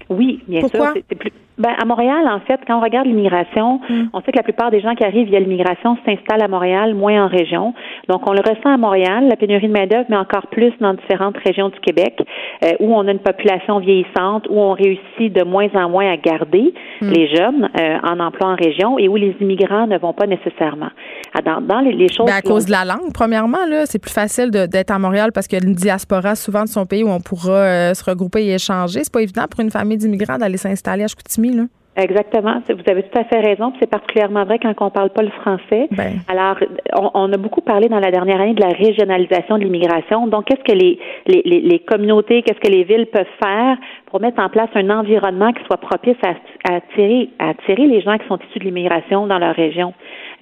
[0.09, 0.93] Oui, bien Pourquoi?
[0.93, 1.02] sûr.
[1.09, 4.06] C'est plus, ben, à Montréal, en fait, quand on regarde l'immigration, Hmm.
[4.12, 7.24] on sait que la plupart des gens qui arrivent via l'immigration s'installent à Montréal, moins
[7.24, 7.74] en région.
[8.09, 11.36] Donc, on le ressent à Montréal, la pénurie de main-d'œuvre, mais encore plus dans différentes
[11.44, 12.22] régions du Québec,
[12.64, 16.16] euh, où on a une population vieillissante, où on réussit de moins en moins à
[16.16, 17.10] garder Hmm.
[17.10, 20.89] les jeunes euh, en emploi en région et où les immigrants ne vont pas nécessairement.
[21.35, 22.26] Ah, Dans, dans les, les choses.
[22.26, 25.47] Ben, à cause de la langue, premièrement, là, c'est plus facile d'être à Montréal parce
[25.47, 28.44] qu'il y a une diaspora souvent de son pays où on pourra euh, se regrouper
[28.47, 29.01] et échanger.
[29.05, 31.64] C'est pas évident pour une famille d'immigrants d'aller s'installer à Chicoutimi, là.
[31.96, 32.62] Exactement.
[32.68, 33.72] Vous avez tout à fait raison.
[33.80, 35.88] C'est particulièrement vrai quand on parle pas le français.
[35.90, 36.20] Ben.
[36.28, 36.56] Alors,
[36.94, 40.28] on, on a beaucoup parlé dans la dernière année de la régionalisation de l'immigration.
[40.28, 43.76] Donc, qu'est-ce que les, les, les, les communautés, qu'est-ce que les villes peuvent faire
[44.06, 46.34] pour mettre en place un environnement qui soit propice à,
[46.72, 49.92] à attirer, à attirer les gens qui sont issus de l'immigration dans leur région?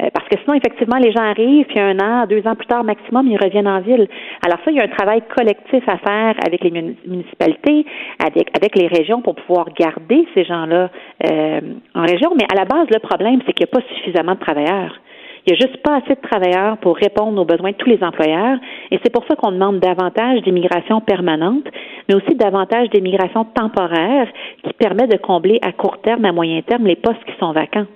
[0.02, 2.84] Euh, parce que sinon, effectivement, les gens arrivent, puis un an, deux ans plus tard
[2.84, 4.06] maximum, ils reviennent en ville.
[4.44, 7.86] Alors ça, il y a un travail collectif à faire avec les muni- municipalités,
[8.22, 10.90] avec, avec les régions pour pouvoir garder ces gens-là
[11.24, 11.60] euh,
[11.94, 12.30] en région.
[12.38, 15.00] Mais à la base, le problème, c'est qu'il n'y a pas suffisamment de travailleurs.
[15.46, 18.02] Il n'y a juste pas assez de travailleurs pour répondre aux besoins de tous les
[18.02, 18.58] employeurs.
[18.90, 21.64] Et c'est pour ça qu'on demande davantage d'immigration permanente,
[22.08, 24.26] mais aussi davantage d'immigration temporaire
[24.64, 27.86] qui permet de combler à court terme, à moyen terme, les postes qui sont vacants.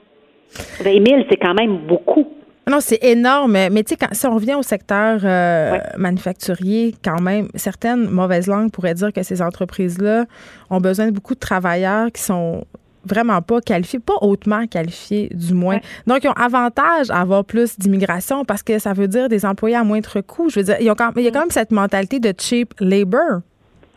[0.83, 2.27] 20 000, c'est quand même beaucoup.
[2.71, 3.53] Non, c'est énorme.
[3.53, 8.47] Mais tu sais, quand- si on revient au secteur euh, manufacturier, quand même, certaines mauvaises
[8.47, 10.27] langues pourraient dire que ces entreprises-là
[10.69, 12.65] ont besoin de beaucoup de travailleurs qui sont
[13.05, 15.79] vraiment pas qualifiés, pas hautement qualifiés du moins.
[16.07, 19.77] Donc, ils ont avantage à avoir plus d'immigration parce que ça veut dire des employés
[19.77, 20.51] à moindre coût.
[20.51, 22.75] Je veux dire, ils ont quand- il y a quand même cette mentalité de cheap
[22.79, 23.41] labor.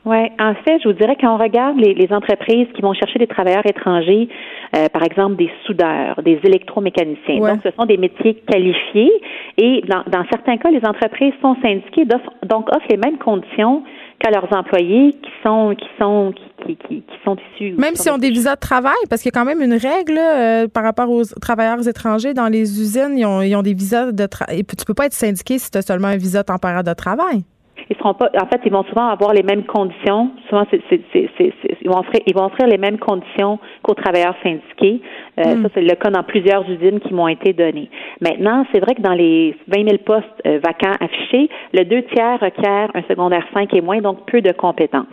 [0.06, 3.20] Oui, en fait, je vous dirais quand on regarde les, les entreprises qui vont chercher
[3.20, 4.28] des travailleurs étrangers,
[4.76, 7.40] euh, par exemple des soudeurs, des électromécaniciens.
[7.40, 7.52] Ouais.
[7.52, 9.12] Donc, ce sont des métiers qualifiés
[9.58, 12.06] et dans, dans certains cas, les entreprises sont syndiquées,
[12.46, 13.84] donc offrent les mêmes conditions
[14.20, 16.34] qu'à leurs employés qui sont qui sont
[16.66, 17.76] qui, qui, sont issus.
[17.78, 20.16] Même si on des visas de travail, parce qu'il y a quand même une règle
[20.16, 23.74] là, euh, par rapport aux travailleurs étrangers dans les usines, ils ont, ils ont des
[23.74, 24.60] visas de travail.
[24.60, 26.94] Et puis, tu peux pas être syndiqué si tu as seulement un visa temporaire de
[26.94, 27.44] travail.
[27.90, 28.30] Ils seront pas.
[28.42, 30.32] En fait, ils vont souvent avoir les mêmes conditions.
[30.48, 34.36] Souvent, c'est, c'est, c'est, ils vont offrir, ils vont offrir les mêmes conditions qu'aux travailleurs
[34.44, 35.02] syndiqués.
[35.40, 35.64] Euh, Mm.
[35.64, 37.90] Ça, c'est le cas dans plusieurs usines qui m'ont été données.
[38.22, 42.40] Maintenant, c'est vrai que dans les 20 000 postes euh, vacants affichés, le deux tiers
[42.40, 45.06] requiert un secondaire 5 et moins, donc peu de compétences.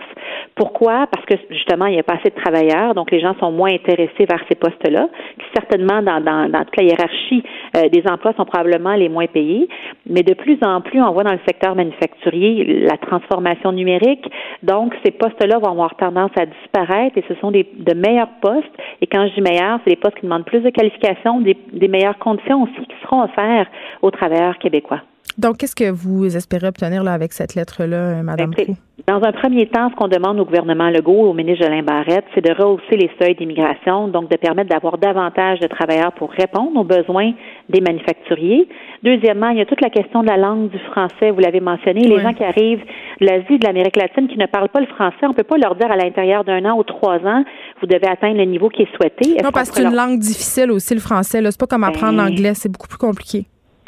[0.55, 1.07] Pourquoi?
[1.11, 3.73] Parce que justement, il n'y a pas assez de travailleurs, donc les gens sont moins
[3.73, 7.43] intéressés vers ces postes-là, qui certainement, dans, dans, dans toute la hiérarchie
[7.77, 9.69] euh, des emplois, sont probablement les moins payés.
[10.07, 14.31] Mais de plus en plus, on voit dans le secteur manufacturier la transformation numérique.
[14.63, 18.71] Donc, ces postes-là vont avoir tendance à disparaître et ce sont des, de meilleurs postes.
[19.01, 21.89] Et quand je dis meilleurs, c'est des postes qui demandent plus de qualifications, des, des
[21.89, 23.71] meilleures conditions aussi qui seront offertes
[24.03, 25.01] aux travailleurs québécois.
[25.41, 28.81] Donc, qu'est-ce que vous espérez obtenir là, avec cette lettre-là, euh, Madame Écoutez, Proulx?
[29.09, 32.45] Dans un premier temps, ce qu'on demande au gouvernement Legault, au ministre Jolin Barrette, c'est
[32.45, 36.85] de rehausser les seuils d'immigration, donc de permettre d'avoir davantage de travailleurs pour répondre aux
[36.85, 37.33] besoins
[37.71, 38.69] des manufacturiers.
[39.03, 42.01] Deuxièmement, il y a toute la question de la langue du français, vous l'avez mentionné.
[42.03, 42.23] Les Oui.
[42.23, 42.85] gens qui arrivent
[43.21, 45.75] de l'Asie, de l'Amérique latine, qui ne parlent pas le français, on peut pas leur
[45.77, 47.45] dire à l'intérieur d'un an ou trois ans,
[47.81, 49.43] vous devez atteindre le niveau qui est souhaité.
[49.43, 51.41] Non, parce que c'est une langue difficile aussi, le français.
[51.43, 53.47] C'est pas comme apprendre Ben- l'anglais, c'est beaucoup plus compliqué.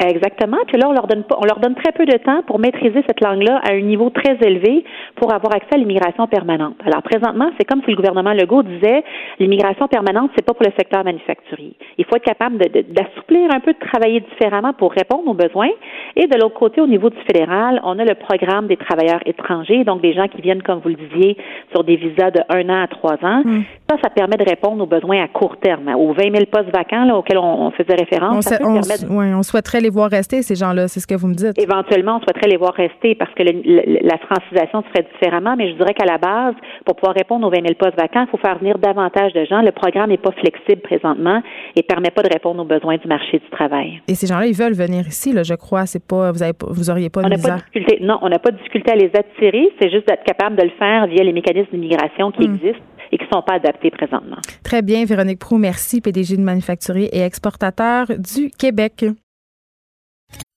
[0.09, 0.57] Exactement.
[0.67, 3.03] Puis là, on leur donne pas, on leur donne très peu de temps pour maîtriser
[3.07, 4.83] cette langue-là à un niveau très élevé
[5.15, 6.75] pour avoir accès à l'immigration permanente.
[6.85, 9.03] Alors présentement, c'est comme si le gouvernement Legault disait
[9.39, 11.73] l'immigration permanente, c'est pas pour le secteur manufacturier.
[11.97, 15.69] Il faut être capable d'assouplir un peu, de travailler différemment pour répondre aux besoins.
[16.15, 19.83] Et de l'autre côté, au niveau du fédéral, on a le programme des travailleurs étrangers,
[19.83, 21.37] donc des gens qui viennent, comme vous le disiez,
[21.71, 23.43] sur des visas de un an à trois ans.
[23.89, 27.05] Ça, ça permet de répondre aux besoins à court terme, aux 20 000 postes vacants
[27.05, 28.37] là, auxquels on, on faisait référence.
[28.37, 30.87] On, ça sait- peut on permettre s- ouais, on souhaiterait les voir rester, ces gens-là.
[30.87, 31.57] C'est ce que vous me dites.
[31.61, 35.55] Éventuellement, on souhaiterait les voir rester parce que le- le- la francisation se ferait différemment,
[35.57, 36.55] mais je dirais qu'à la base,
[36.85, 39.61] pour pouvoir répondre aux 20 000 postes vacants, il faut faire venir davantage de gens.
[39.61, 41.41] Le programme n'est pas flexible présentement
[41.75, 44.01] et permet pas de répondre aux besoins du marché du travail.
[44.07, 45.85] Et ces gens-là, ils veulent venir ici, là, je crois.
[45.85, 47.99] C'est pas, vous avez, vous auriez pas On de pas de difficulté.
[48.01, 49.69] Non, on n'a pas de difficulté à les attirer.
[49.81, 52.55] C'est juste d'être capable de le faire via les mécanismes d'immigration qui Hmm.
[52.55, 54.37] existent et qui ne sont pas adaptés présentement.
[54.63, 59.05] Très bien, Véronique Prou, merci, PDG de manufacturier et exportateur du Québec.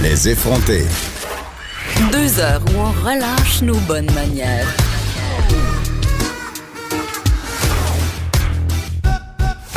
[0.00, 0.84] Les effronter.
[2.12, 4.66] Deux heures où on relâche nos bonnes manières.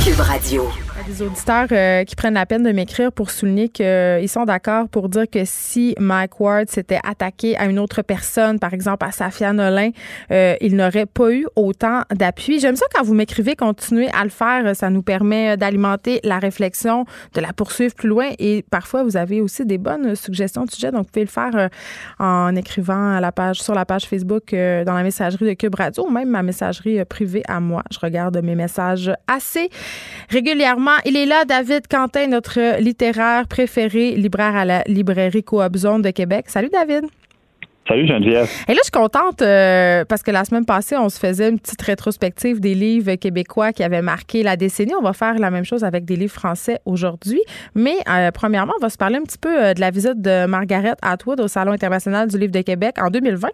[0.04, 0.70] Cube Radio
[1.08, 4.90] des auditeurs euh, qui prennent la peine de m'écrire pour souligner qu'ils euh, sont d'accord
[4.90, 9.12] pour dire que si Mike Ward s'était attaqué à une autre personne, par exemple à
[9.12, 9.92] Safia Nolin,
[10.32, 12.60] euh, il n'aurait pas eu autant d'appui.
[12.60, 14.76] J'aime ça quand vous m'écrivez, continuez à le faire.
[14.76, 18.30] Ça nous permet d'alimenter la réflexion, de la poursuivre plus loin.
[18.40, 20.92] Et parfois, vous avez aussi des bonnes suggestions de sujets.
[20.92, 21.70] Donc, vous pouvez le faire
[22.20, 23.20] en écrivant
[23.54, 27.44] sur la page Facebook dans la messagerie de Cube Radio ou même ma messagerie privée
[27.48, 27.84] à moi.
[27.92, 29.70] Je regarde mes messages assez
[30.30, 36.02] régulièrement il est là, David Quentin, notre littéraire préféré, libraire à la librairie Coop Zone
[36.02, 36.46] de Québec.
[36.48, 37.06] Salut, David.
[37.88, 38.48] Salut Geneviève.
[38.68, 41.58] Et là, je suis contente euh, parce que la semaine passée, on se faisait une
[41.58, 44.94] petite rétrospective des livres québécois qui avaient marqué la décennie.
[45.00, 47.42] On va faire la même chose avec des livres français aujourd'hui.
[47.76, 50.46] Mais euh, premièrement, on va se parler un petit peu euh, de la visite de
[50.48, 53.48] Margaret Atwood au Salon international du livre de Québec en 2020.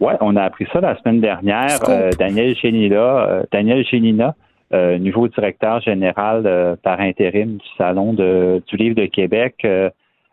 [0.00, 1.78] Oui, on a appris ça la semaine dernière.
[2.18, 4.34] Daniel Génina, Daniel Génina
[4.74, 9.90] euh, nouveau directeur général euh, par intérim du Salon du Livre de Québec, euh,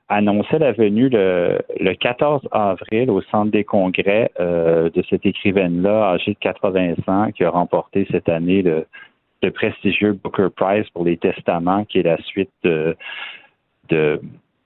[0.09, 6.39] annonçait la venue le, 14 avril au Centre des congrès de cette écrivaine-là, âgée de
[6.39, 8.85] 80 ans, qui a remporté cette année le,
[9.41, 12.95] le prestigieux Booker Prize pour les Testaments, qui est la suite de,
[13.89, 14.21] de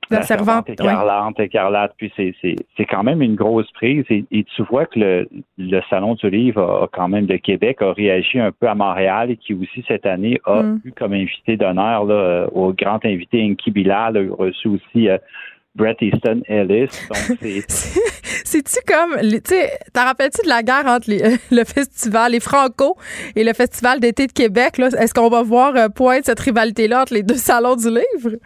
[0.10, 1.94] la, servante, écarlate, écarlate.
[1.98, 4.06] Puis c'est quand même une grosse prise.
[4.10, 4.26] Et,
[4.56, 8.40] tu vois que le, le, Salon du livre a, quand même de Québec a réagi
[8.40, 10.82] un peu à Montréal et qui aussi cette année a mm.
[10.86, 15.18] eu comme invité d'honneur euh, au grand invité Inky Bilal, a reçu aussi euh,
[15.76, 16.90] Brett Easton Ellis.
[18.46, 21.22] C'est-tu comme, tu sais, t'en rappelles-tu de la guerre entre les,
[21.52, 22.98] le festival, les Franco
[23.36, 24.80] et le Festival d'été de Québec?
[24.80, 28.38] Est-ce qu'on va voir euh, pointe cette rivalité-là entre les deux salons du livre?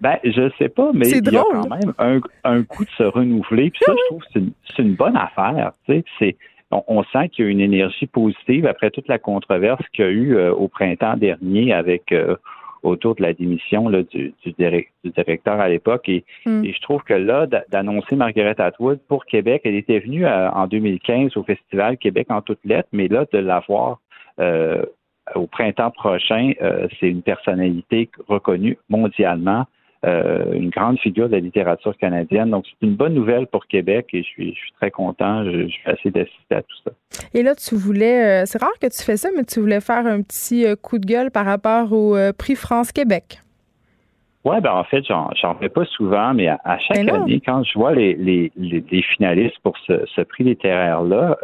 [0.00, 3.02] Ben, je sais pas, mais il y a quand même un, un coup de se
[3.02, 3.70] renouveler.
[3.70, 4.40] Puis ça, je trouve que
[4.76, 5.72] c'est une, bonne affaire.
[5.86, 6.36] Tu sais,
[6.70, 10.10] on, sent qu'il y a une énergie positive après toute la controverse qu'il y a
[10.10, 12.36] eu euh, au printemps dernier avec euh,
[12.82, 14.52] autour de la démission là, du, du,
[15.04, 16.10] directeur à l'époque.
[16.44, 16.64] Hmm.
[16.64, 20.66] Et, je trouve que là, d'annoncer Margaret Atwood pour Québec, elle était venue euh, en
[20.66, 24.00] 2015 au Festival Québec en toutes lettres, mais là, de l'avoir
[25.34, 26.52] au printemps prochain,
[27.00, 29.64] c'est une personnalité reconnue mondialement.
[30.04, 32.50] Euh, une grande figure de la littérature canadienne.
[32.50, 35.44] Donc, c'est une bonne nouvelle pour Québec et je suis, je suis très content.
[35.44, 36.90] Je, suis assez d'assister à tout ça.
[37.32, 40.06] Et là, tu voulais, euh, c'est rare que tu fais ça, mais tu voulais faire
[40.06, 43.40] un petit euh, coup de gueule par rapport au prix France-Québec.
[44.44, 47.92] Oui, ben en fait, j'en fais pas souvent, mais à, chaque année, quand je vois
[47.92, 51.36] les, les, les, finalistes pour ce, prix littéraire-là,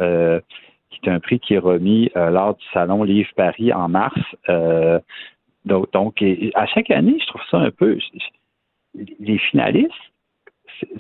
[0.91, 4.21] qui est un prix qui est remis lors du Salon Livre Paris en mars,
[5.65, 6.25] donc, donc
[6.55, 7.99] à chaque année, je trouve ça un peu
[8.95, 9.93] les finalistes,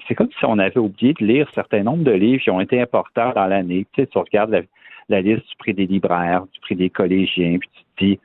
[0.07, 2.61] c'est comme si on avait oublié de lire un certain nombre de livres qui ont
[2.61, 3.87] été importants dans l'année.
[3.93, 4.65] Tu sais, tu regardes
[5.09, 8.21] la, liste du prix des libraires, du prix des collégiens, puis tu te dis,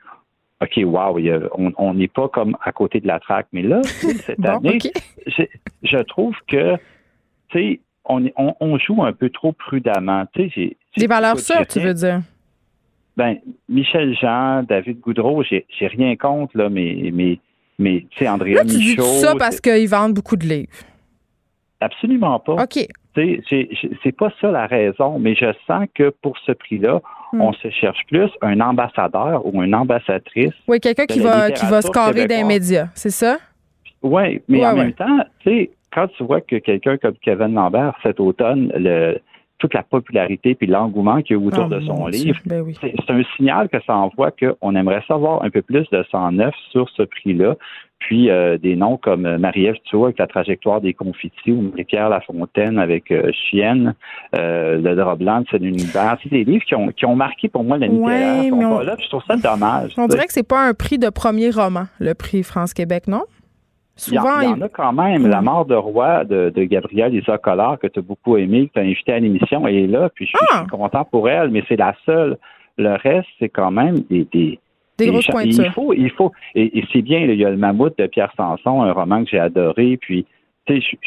[0.60, 1.18] OK, wow,
[1.76, 3.48] on n'est pas comme à côté de la traque.
[3.52, 4.78] Mais là, cette année,
[5.82, 6.76] je, trouve que,
[7.48, 10.24] tu sais, on, joue un peu trop prudemment.
[10.34, 12.20] Tu sais, des valeurs sûres, tu veux dire?
[13.16, 13.36] Ben,
[13.68, 17.38] Michel Jean, David Goudreau, j'ai rien contre, là, mais, mais
[17.78, 20.72] mais, tu sais, Andrea Là, tu dis ça parce qu'ils vendent beaucoup de livres.
[21.80, 22.54] Absolument pas.
[22.54, 22.86] OK.
[23.14, 27.00] C'est pas ça la raison, mais je sens que pour ce prix-là,
[27.32, 27.40] hmm.
[27.40, 30.52] on se cherche plus un ambassadeur ou une ambassadrice.
[30.66, 33.38] Oui, quelqu'un qui va, qui va scorer d'un média, c'est ça?
[34.02, 37.94] Oui, mais en même temps, tu sais, quand tu vois que quelqu'un comme Kevin Lambert,
[38.02, 39.18] cet automne, le,
[39.58, 43.10] toute la popularité puis l'engouement qu'il y a autour ah, de son livre, ben c'est
[43.10, 47.02] un signal que ça envoie qu'on aimerait savoir un peu plus de 109 sur ce
[47.02, 47.56] prix-là.
[47.98, 52.78] Puis euh, des noms comme euh, Marie-Ève avec la trajectoire des confitis ou Marie-Pierre Lafontaine
[52.78, 53.94] avec euh, Chienne,
[54.32, 57.76] Le drap blanc c'est une C'est des livres qui ont, qui ont marqué pour moi
[57.76, 58.50] la ouais,
[58.84, 59.94] là, je trouve ça dommage.
[59.98, 63.24] On dirait que c'est pas un prix de premier roman, le prix France-Québec, non?
[63.98, 65.26] Souvent, il y, en, a quand même.
[65.26, 68.74] La mort de roi de, de Gabrielle Isa Collard, que tu as beaucoup aimé, que
[68.74, 70.64] tu as invité à l'émission, elle est là, puis je suis, ah!
[70.70, 72.38] content pour elle, mais c'est la seule.
[72.76, 74.60] Le reste, c'est quand même des, des,
[74.98, 75.64] des grosses pointures.
[75.64, 78.82] Il faut, il faut, et, c'est bien, il y a le Mammouth de Pierre Sanson,
[78.82, 80.24] un roman que j'ai adoré, puis
[80.66, 80.98] tu sais,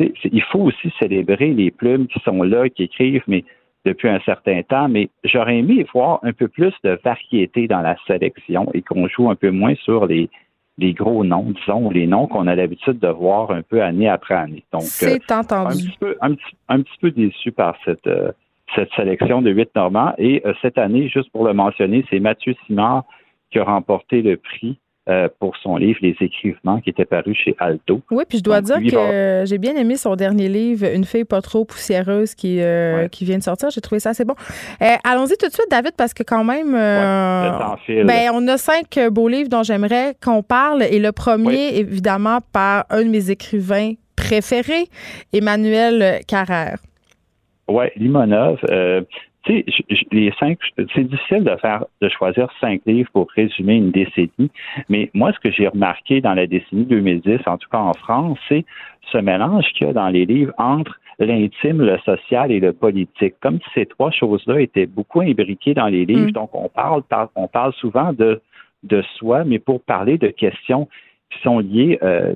[0.00, 3.44] il faut aussi célébrer les plumes qui sont là, qui écrivent, mais
[3.84, 7.96] depuis un certain temps, mais j'aurais aimé voir un peu plus de variété dans la
[8.06, 10.28] sélection et qu'on joue un peu moins sur les,
[10.78, 14.34] les gros noms, disons, les noms qu'on a l'habitude de voir un peu année après
[14.34, 14.64] année.
[14.72, 15.74] Donc, c'est euh, entendu.
[15.74, 16.34] Un petit, peu, un,
[16.82, 18.32] petit, peu déçu par cette, euh,
[18.74, 20.14] cette sélection de huit Normands.
[20.18, 23.04] Et euh, cette année, juste pour le mentionner, c'est Mathieu Simard
[23.50, 24.78] qui a remporté le prix
[25.08, 28.02] euh, pour son livre Les Écrivements qui était paru chez Alto.
[28.12, 31.40] Oui, puis je dois dire que j'ai bien aimé son dernier livre, Une fille pas
[31.40, 33.70] trop poussiéreuse, qui, euh, qui vient de sortir.
[33.70, 34.36] J'ai trouvé ça assez bon.
[34.80, 39.26] Euh, allons-y tout de suite, David, parce que quand même, ben, on a cinq beaux
[39.26, 40.84] livres dont j'aimerais qu'on parle.
[40.84, 44.84] Et le premier, évidemment, par un de mes écrivains préférés,
[45.32, 46.78] Emmanuel Carrère.
[47.66, 48.60] Oui, Limonov
[49.44, 53.90] tu sais, les cinq, c'est difficile de faire, de choisir cinq livres pour résumer une
[53.90, 54.50] décennie,
[54.88, 58.38] mais moi, ce que j'ai remarqué dans la décennie 2010, en tout cas en France,
[58.48, 58.64] c'est
[59.10, 63.34] ce mélange qu'il y a dans les livres entre l'intime, le social et le politique.
[63.40, 66.28] Comme ces trois choses-là étaient beaucoup imbriquées dans les livres.
[66.28, 66.32] Mm.
[66.32, 67.02] Donc, on parle,
[67.36, 68.40] on parle souvent de,
[68.82, 70.88] de soi, mais pour parler de questions
[71.30, 72.34] qui sont liées euh,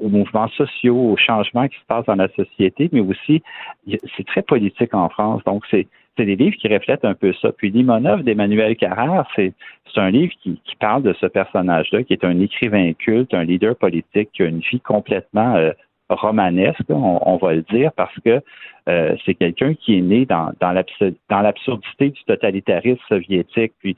[0.00, 3.42] aux mouvements sociaux, aux changements qui se passent dans la société, mais aussi,
[4.16, 5.42] c'est très politique en France.
[5.44, 5.86] Donc, c'est
[6.18, 7.52] c'est des livres qui reflètent un peu ça.
[7.52, 9.54] Puis Limonov d'Emmanuel Carrère, c'est
[9.96, 14.30] un livre qui, parle de ce personnage-là, qui est un écrivain culte, un leader politique,
[14.32, 15.72] qui a une vie complètement euh,
[16.08, 18.40] romanesque, on, va le dire, parce que
[18.88, 20.72] euh, c'est quelqu'un qui est né dans, dans
[21.42, 23.72] l'absurdité du totalitarisme soviétique.
[23.80, 23.96] Puis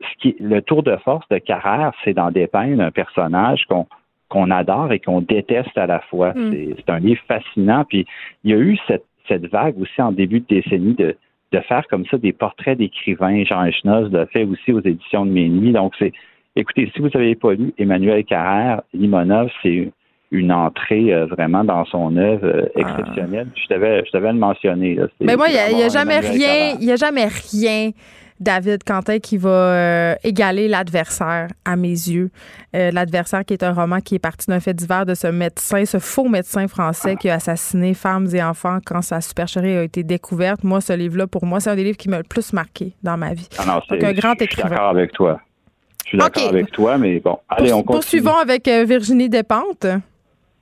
[0.00, 3.86] ce qui, le tour de force de Carrère, c'est d'en dépeindre un personnage qu'on
[4.28, 6.32] qu'on adore et qu'on déteste à la fois.
[6.34, 6.74] Mm.
[6.78, 7.84] C'est un livre fascinant.
[7.84, 8.06] Puis
[8.42, 11.16] il y a eu cette, cette vague aussi en début de décennie de,
[11.52, 13.44] de faire comme ça des portraits d'écrivains.
[13.44, 15.72] Jean Echnoz l'a fait aussi aux éditions de Minuit.
[15.72, 16.12] Donc, c'est,
[16.56, 19.90] écoutez, si vous n'avez pas lu Emmanuel Carrère, Limonov, c'est
[20.30, 22.80] une entrée euh, vraiment dans son œuvre euh, ah.
[22.80, 23.48] exceptionnelle.
[23.54, 24.98] Je devais, je devais le mentionner.
[25.20, 27.92] Mais moi, il n'y a, jamais rien, il n'y a jamais rien
[28.40, 32.30] David Quentin qui va euh, égaler l'adversaire à mes yeux.
[32.74, 35.84] Euh, l'adversaire qui est un roman qui est parti d'un fait divers de ce médecin,
[35.84, 40.02] ce faux médecin français qui a assassiné femmes et enfants quand sa supercherie a été
[40.02, 40.64] découverte.
[40.64, 43.16] Moi, ce livre-là, pour moi, c'est un des livres qui m'a le plus marqué dans
[43.16, 43.48] ma vie.
[43.58, 44.46] Ah un grand écrivain.
[44.48, 45.40] Je suis d'accord avec toi.
[46.04, 48.00] Je suis d'accord avec toi, mais bon, allez, on continue.
[48.00, 49.86] Poursuivons avec Virginie Despentes.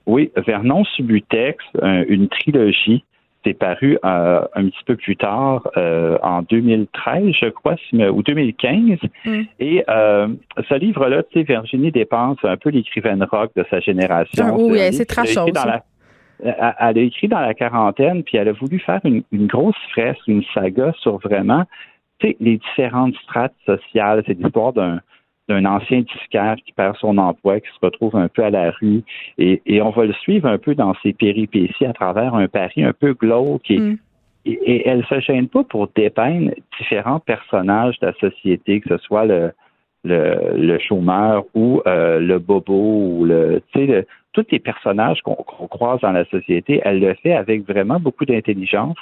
[0.06, 3.04] Oui, Vernon Subutex, une trilogie
[3.44, 8.98] c'est paru euh, un petit peu plus tard, euh, en 2013, je crois, ou 2015.
[9.24, 9.42] Mm.
[9.60, 10.28] Et euh,
[10.68, 14.46] ce livre-là, tu sais, Virginie dépense un peu l'écrivaine rock de sa génération.
[14.48, 15.46] Ah, oui, c'est très chaud.
[16.42, 20.26] Elle a écrit dans la quarantaine, puis elle a voulu faire une, une grosse fresque,
[20.26, 21.64] une saga sur vraiment
[22.18, 24.22] tu sais, les différentes strates sociales.
[24.26, 25.00] C'est l'histoire d'un
[25.48, 29.02] d'un ancien disquaire qui perd son emploi, qui se retrouve un peu à la rue.
[29.38, 32.92] Et, on va le suivre un peu dans ses péripéties à travers un Paris un
[32.92, 33.70] peu glauque.
[33.70, 33.98] Et, mm.
[34.46, 39.26] et, elle se gêne pas pour dépeindre différents personnages de la société, que ce soit
[39.26, 39.52] le,
[40.04, 45.36] le, le chômeur ou euh, le bobo ou le, tu sais, tous les personnages qu'on
[45.68, 48.96] croise dans la société, elle le fait avec vraiment beaucoup d'intelligence.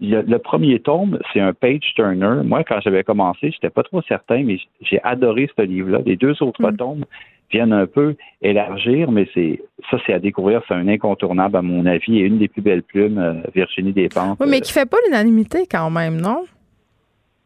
[0.00, 2.42] Le, premier tome, c'est un page turner.
[2.44, 6.00] Moi, quand j'avais commencé, j'étais pas trop certain, mais j'ai adoré ce livre-là.
[6.04, 6.76] Les deux autres mm.
[6.76, 7.04] tomes
[7.50, 10.60] viennent un peu élargir, mais c'est ça, c'est à découvrir.
[10.66, 14.38] C'est un incontournable à mon avis et une des plus belles plumes, euh, Virginie Despentes.
[14.40, 16.44] Oui, mais qui fait pas l'unanimité quand même, non?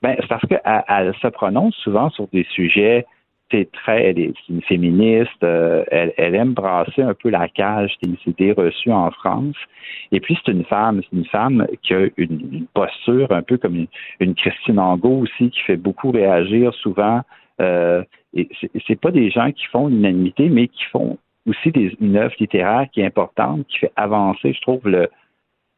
[0.00, 3.04] Ben, c'est parce qu'elle se prononce souvent sur des sujets
[3.50, 8.16] c'est très, elle est une féministe, euh, elle, aime brasser un peu la cage des
[8.26, 9.56] idées reçues en France.
[10.12, 13.86] Et puis c'est une femme, c'est une femme qui a une, posture un peu comme
[14.20, 17.22] une, Christine Angot aussi, qui fait beaucoup réagir souvent.
[17.60, 18.02] Euh,
[18.34, 18.48] et
[18.86, 21.70] c'est pas des gens qui font l'unanimité, mais qui font aussi
[22.00, 25.08] une œuvre littéraire qui est importante, qui fait avancer, je trouve, le,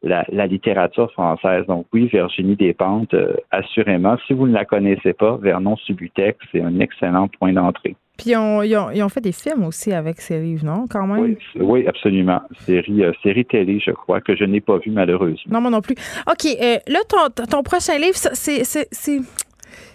[0.03, 1.65] la, littérature française.
[1.67, 4.17] Donc oui, Virginie Despentes, euh, assurément.
[4.27, 7.95] Si vous ne la connaissez pas, Vernon Subutex, c'est un excellent point d'entrée.
[8.17, 11.35] Puis ils ont, fait des films aussi avec ces livres, non, quand même?
[11.55, 12.41] Oui, absolument.
[12.59, 15.51] Série, euh, série télé, je crois, que je n'ai pas vu malheureusement.
[15.51, 15.95] Non, moi non plus.
[16.27, 19.21] OK, euh, là, ton, ton prochain livre, c'est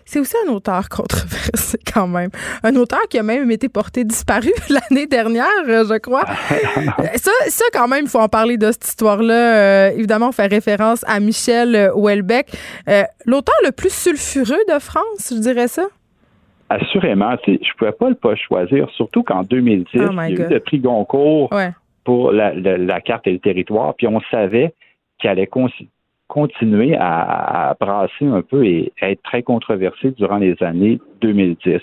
[0.06, 2.30] c'est aussi un auteur controversé quand même.
[2.62, 6.24] Un auteur qui a même été porté disparu l'année dernière, euh, je crois.
[7.16, 9.56] ça, ça, quand même, il faut en parler de cette histoire-là.
[9.56, 12.48] Euh, évidemment, on fait référence à Michel Houellebecq,
[12.88, 15.86] euh, l'auteur le plus sulfureux de France, je dirais ça?
[16.68, 20.48] Assurément, je ne pouvais pas le pas choisir, surtout qu'en 2010, il y a eu
[20.48, 21.50] le prix Goncourt
[22.04, 24.74] pour la, la, carte et le territoire, puis on savait
[25.20, 25.46] qu'il allait
[26.28, 31.80] continuer à, brasser un peu et à être très controversé durant les années 2010.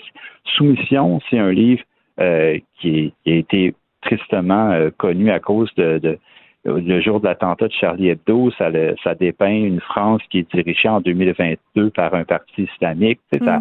[0.56, 1.82] Soumission, c'est un livre
[2.20, 6.18] euh, qui, a été tristement euh, connu à cause de,
[6.64, 8.70] le jour de l'attentat de Charlie Hebdo, ça,
[9.02, 13.20] ça, dépeint une France qui est dirigée en 2022 par un parti islamique.
[13.32, 13.60] Mm.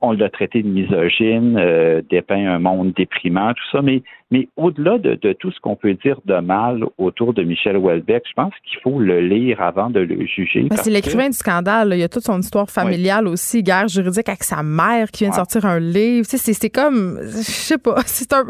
[0.00, 4.98] On l'a traité de misogyne, euh, dépeint un monde déprimant, tout ça, mais, mais au-delà
[4.98, 8.78] de, tout ce qu'on peut dire de mal autour de Michel Houellebecq, je pense qu'il
[8.80, 10.68] faut le lire avant de le juger.
[10.72, 14.44] c'est l'écrivain du scandale, il y a toute son histoire familiale aussi, guerre juridique avec
[14.44, 16.26] sa mère qui vient de sortir un livre.
[16.26, 18.44] c'est comme, je sais pas, c'est un,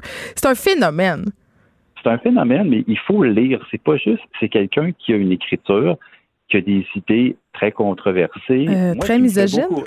[0.45, 1.25] un phénomène.
[2.03, 3.67] C'est un phénomène, mais il faut le lire.
[3.71, 5.97] C'est pas juste, c'est quelqu'un qui a une écriture,
[6.51, 8.67] qui a des idées très controversées.
[8.69, 9.85] Euh, très misogyne?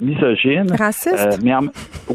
[0.00, 0.70] Misogyne.
[0.72, 1.40] Raciste?
[1.42, 1.60] Euh,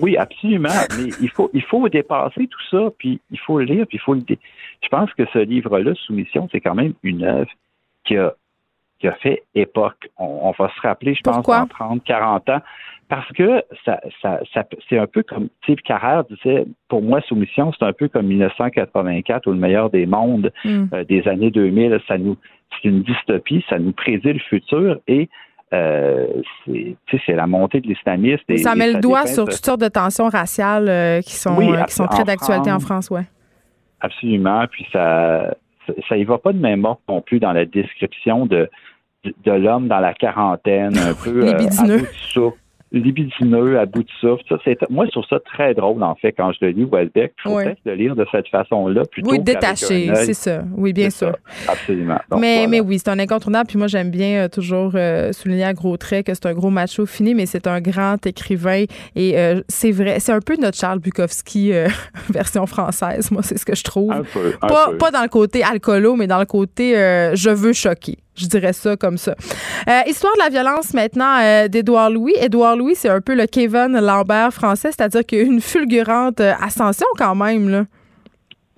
[0.02, 0.70] oui, absolument.
[0.98, 4.02] mais il faut, il faut dépasser tout ça, puis il faut le lire, puis il
[4.02, 4.22] faut le.
[4.28, 7.50] Je pense que ce livre-là, Soumission, c'est quand même une œuvre
[8.06, 8.34] qui a,
[9.00, 10.10] qui a fait époque.
[10.18, 12.62] On, va se rappeler, je pense, dans 30, 40 ans.
[13.10, 17.74] Parce que ça, ça, ça c'est un peu comme Steve Carrère disait, pour moi, Soumission,
[17.78, 20.86] c'est un peu comme 1984 ou le meilleur des mondes hmm.
[20.94, 22.00] euh, des années 2000.
[22.08, 22.38] Ça nous,
[22.72, 25.28] c'est une dystopie, ça nous prédit le futur et
[25.74, 26.28] euh,
[26.66, 28.44] c'est la montée de l'islamisme.
[28.58, 31.94] Ça met le doigt sur toutes sortes de tensions raciales euh, qui sont, euh, qui
[31.94, 33.24] sont très d'actualité en France, ouais.
[34.02, 34.66] Absolument.
[34.70, 35.56] Puis ça,
[36.10, 38.70] ça y va pas de même mort non plus dans la description de,
[39.24, 41.46] de, l'homme dans la quarantaine, un peu
[42.92, 44.44] libidineux, à bout de souffle.
[44.50, 47.34] Ça, c'est, moi, je trouve ça très drôle, en fait, quand je le lis, Welbeck.
[47.38, 50.64] Je trouve le lire de cette façon-là plutôt Oui, détaché, c'est ça.
[50.76, 51.34] Oui, bien sûr.
[51.68, 52.20] absolument.
[52.38, 53.68] mais, mais oui, c'est un incontournable.
[53.68, 56.70] Puis moi, j'aime bien euh, toujours euh, souligner à gros traits que c'est un gros
[56.70, 58.86] macho fini, mais c'est un grand écrivain.
[59.16, 61.72] Et euh, c'est vrai, c'est un peu notre Charles Bukowski
[62.30, 63.32] version française.
[63.32, 64.12] Moi, c'est ce que je trouve.
[64.12, 66.94] Un peu, pas, pas dans le côté alcoolo, mais dans le côté
[67.34, 68.18] je veux choquer.
[68.36, 69.36] Je dirais ça comme ça.
[69.88, 72.34] Euh, histoire de la violence maintenant euh, d'Édouard Louis.
[72.42, 76.40] Édouard Louis, c'est un peu le Kevin Lambert français, c'est-à-dire qu'il y a une fulgurante
[76.40, 77.70] euh, ascension quand même.
[77.70, 77.86] Là.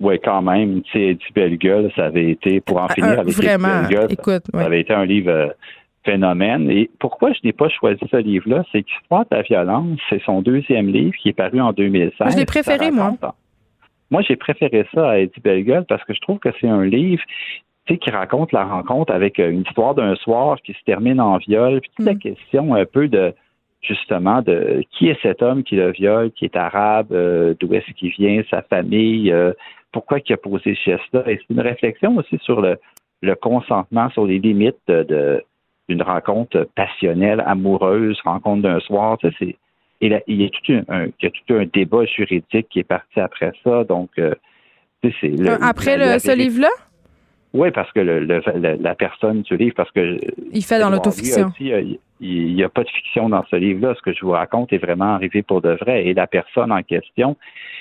[0.00, 0.82] Oui, quand même.
[0.82, 4.80] Tu sais, Eddie Bellegueule, ça avait été, pour en finir avec Vraiment, écoute, ça avait
[4.80, 5.54] été un livre
[6.04, 6.68] phénomène.
[6.70, 10.42] Et pourquoi je n'ai pas choisi ce livre-là, c'est qu'Histoire de la violence, c'est son
[10.42, 12.32] deuxième livre qui est paru en 2016.
[12.32, 13.14] Je l'ai préféré, moi.
[14.10, 17.22] Moi, j'ai préféré ça à Eddie Bellegueule parce que je trouve que c'est un livre
[17.86, 21.20] tu sais, qui raconte la rencontre avec euh, une histoire d'un soir qui se termine
[21.20, 22.18] en viol, puis toute la mm.
[22.18, 23.34] question un peu de
[23.82, 27.92] justement de qui est cet homme qui le viole, qui est arabe, euh, d'où est-ce
[27.92, 29.52] qu'il vient, sa famille, euh,
[29.92, 31.24] pourquoi il a posé ce geste-là?
[31.26, 32.78] Et c'est une réflexion aussi sur le,
[33.20, 35.44] le consentement, sur les limites de,
[35.90, 39.18] d'une rencontre passionnelle, amoureuse, rencontre d'un soir.
[39.18, 39.56] Tu sais, c'est,
[40.00, 42.88] et il, y a tout un, il y a tout un débat juridique qui est
[42.88, 43.84] parti après ça.
[43.84, 44.22] Donc, tu
[45.02, 46.70] sais, c'est après le, ce livre-là?
[47.54, 48.42] Oui, parce que le,
[48.80, 50.18] la personne du livre, parce que...
[50.52, 51.52] Il fait dans l'autofiction.
[52.20, 53.94] Il n'y a, pas de fiction dans ce livre-là.
[53.96, 56.06] Ce que je vous raconte est vraiment arrivé pour de vrai.
[56.06, 57.36] Et la personne en question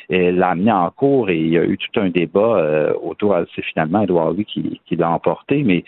[0.10, 3.64] l'a amené en cours et il y a eu tout un débat euh, autour, c'est
[3.64, 5.84] finalement Edouard Louis qui, qui l'a emporté, mais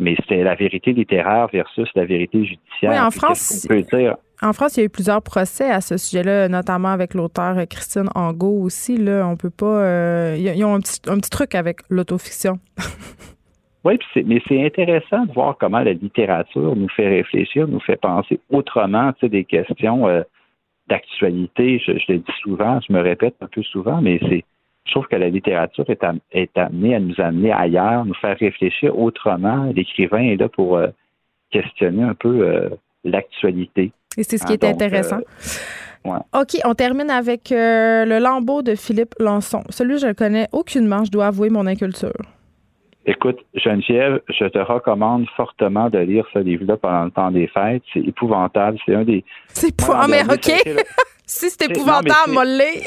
[0.00, 2.90] mais c'était la vérité littéraire versus la vérité judiciaire.
[2.90, 3.68] Oui, en France,
[4.42, 8.08] en France, il y a eu plusieurs procès à ce sujet-là, notamment avec l'auteur Christine
[8.14, 8.96] Angot aussi.
[8.96, 9.82] Là, on peut pas.
[9.82, 12.58] Euh, ils ont un petit, un petit truc avec l'autofiction.
[13.84, 18.40] oui, mais c'est intéressant de voir comment la littérature nous fait réfléchir, nous fait penser
[18.50, 20.22] autrement, tu sais, des questions euh,
[20.88, 21.78] d'actualité.
[21.86, 24.44] Je, le dis souvent, je me répète un peu souvent, mais c'est
[24.86, 28.98] je trouve que la littérature est, est, amenée à nous amener ailleurs, nous faire réfléchir
[28.98, 29.70] autrement.
[29.74, 30.88] L'écrivain est là pour euh,
[31.50, 32.70] questionner un peu euh,
[33.04, 33.92] l'actualité.
[34.16, 35.20] Et c'est ce qui est hein, intéressant.
[36.06, 39.62] Euh, OK, on termine avec le lambeau de Philippe Lançon.
[39.68, 42.12] Celui, je le connais aucunement, je dois avouer mon inculture.
[43.06, 47.82] Écoute, Geneviève, je te recommande fortement de lire ce livre-là pendant le temps des fêtes.
[47.94, 48.78] C'est épouvantable.
[48.84, 49.24] C'est un des.
[49.48, 50.06] C'est pas.
[50.06, 50.52] mais OK.
[51.32, 52.82] Si c'est épouvantable, mollé.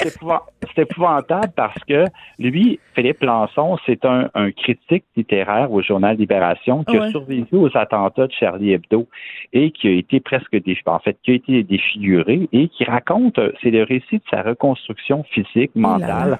[0.75, 2.03] C'est épouvantable parce que
[2.37, 8.27] lui, Philippe Lançon, c'est un, critique littéraire au journal Libération qui a survécu aux attentats
[8.27, 9.07] de Charlie Hebdo
[9.53, 13.71] et qui a été presque en fait, qui a été défiguré et qui raconte, c'est
[13.71, 16.37] le récit de sa reconstruction physique, mentale,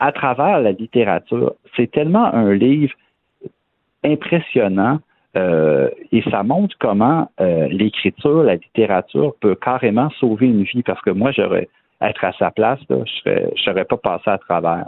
[0.00, 1.54] à travers la littérature.
[1.76, 2.94] C'est tellement un livre
[4.04, 4.98] impressionnant
[5.36, 11.00] euh, et ça montre comment euh, l'écriture, la littérature peut carrément sauver une vie parce
[11.02, 11.68] que moi, j'aurais
[12.00, 12.94] être à sa place, je
[13.30, 14.86] ne serais pas passé à travers.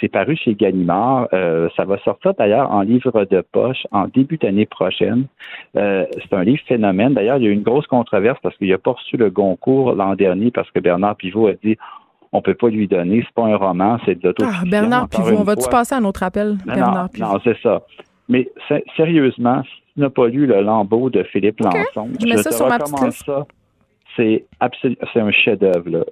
[0.00, 1.26] C'est paru chez Gallimard.
[1.32, 5.26] Euh, ça va sortir d'ailleurs en livre de poche en début d'année prochaine.
[5.74, 7.14] c'est un livre phénomène.
[7.14, 9.94] D'ailleurs, il y a eu une grosse controverse parce qu'il n'a pas reçu le Goncourt
[9.94, 11.76] l'an dernier parce que Bernard Pivot a dit
[12.30, 13.22] on peut pas lui donner.
[13.24, 14.62] C'est pas un roman, c'est de l'autofiction.
[14.64, 16.56] Ah, Bernard Pivot, on va-tu passer à un autre appel?
[16.66, 17.82] Bernard non, non c'est ça.
[18.28, 18.50] Mais
[18.96, 23.46] sérieusement, si tu n'as pas lu le lambeau de Philippe Lançon, je, te recommande ça.
[24.16, 24.44] C'est
[24.82, 26.06] c'est un chef-d'œuvre.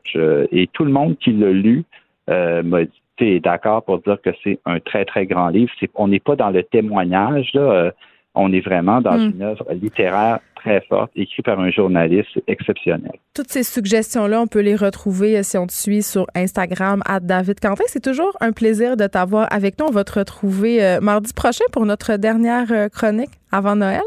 [0.52, 1.84] Et tout le monde qui l'a lu
[2.28, 2.80] euh, m'a
[3.18, 5.72] dit d'accord pour dire que c'est un très, très grand livre.
[5.94, 7.60] on n'est pas dans le témoignage, là.
[7.60, 7.90] Euh,
[8.34, 9.32] on est vraiment dans hmm.
[9.34, 13.12] une œuvre littéraire très forte, écrite par un journaliste exceptionnel.
[13.34, 17.18] Toutes ces suggestions-là, on peut les retrouver euh, si on te suit sur Instagram à
[17.18, 17.84] David Quentin.
[17.86, 19.86] C'est toujours un plaisir de t'avoir avec nous.
[19.86, 24.02] On va te retrouver euh, mardi prochain pour notre dernière euh, chronique avant Noël.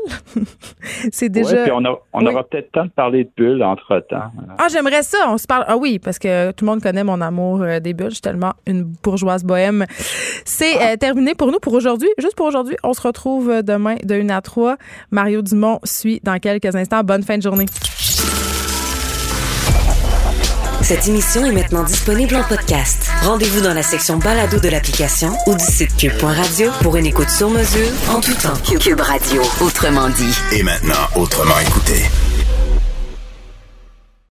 [1.11, 1.64] c'est déjà.
[1.64, 1.86] puis on,
[2.26, 4.32] aura peut-être temps de parler de bulles entre temps.
[4.57, 5.18] Ah, j'aimerais ça.
[5.27, 5.65] On se parle.
[5.68, 8.10] Ah oui, parce que tout le monde connaît mon amour des bulles.
[8.10, 9.86] Je suis tellement une bourgeoise bohème.
[10.45, 12.10] C'est terminé pour nous pour aujourd'hui.
[12.18, 14.77] Juste pour aujourd'hui, on se retrouve demain de 1 à 3.
[15.11, 17.04] Mario Dumont suit dans quelques instants.
[17.04, 17.66] Bonne fin de journée.
[20.82, 23.10] Cette émission est maintenant disponible en podcast.
[23.24, 27.50] Rendez-vous dans la section balado de l'application ou du site cube.radio pour une écoute sur
[27.50, 28.54] mesure en tout temps.
[28.80, 30.38] Cube Radio, autrement dit.
[30.52, 32.04] Et maintenant, autrement écouté.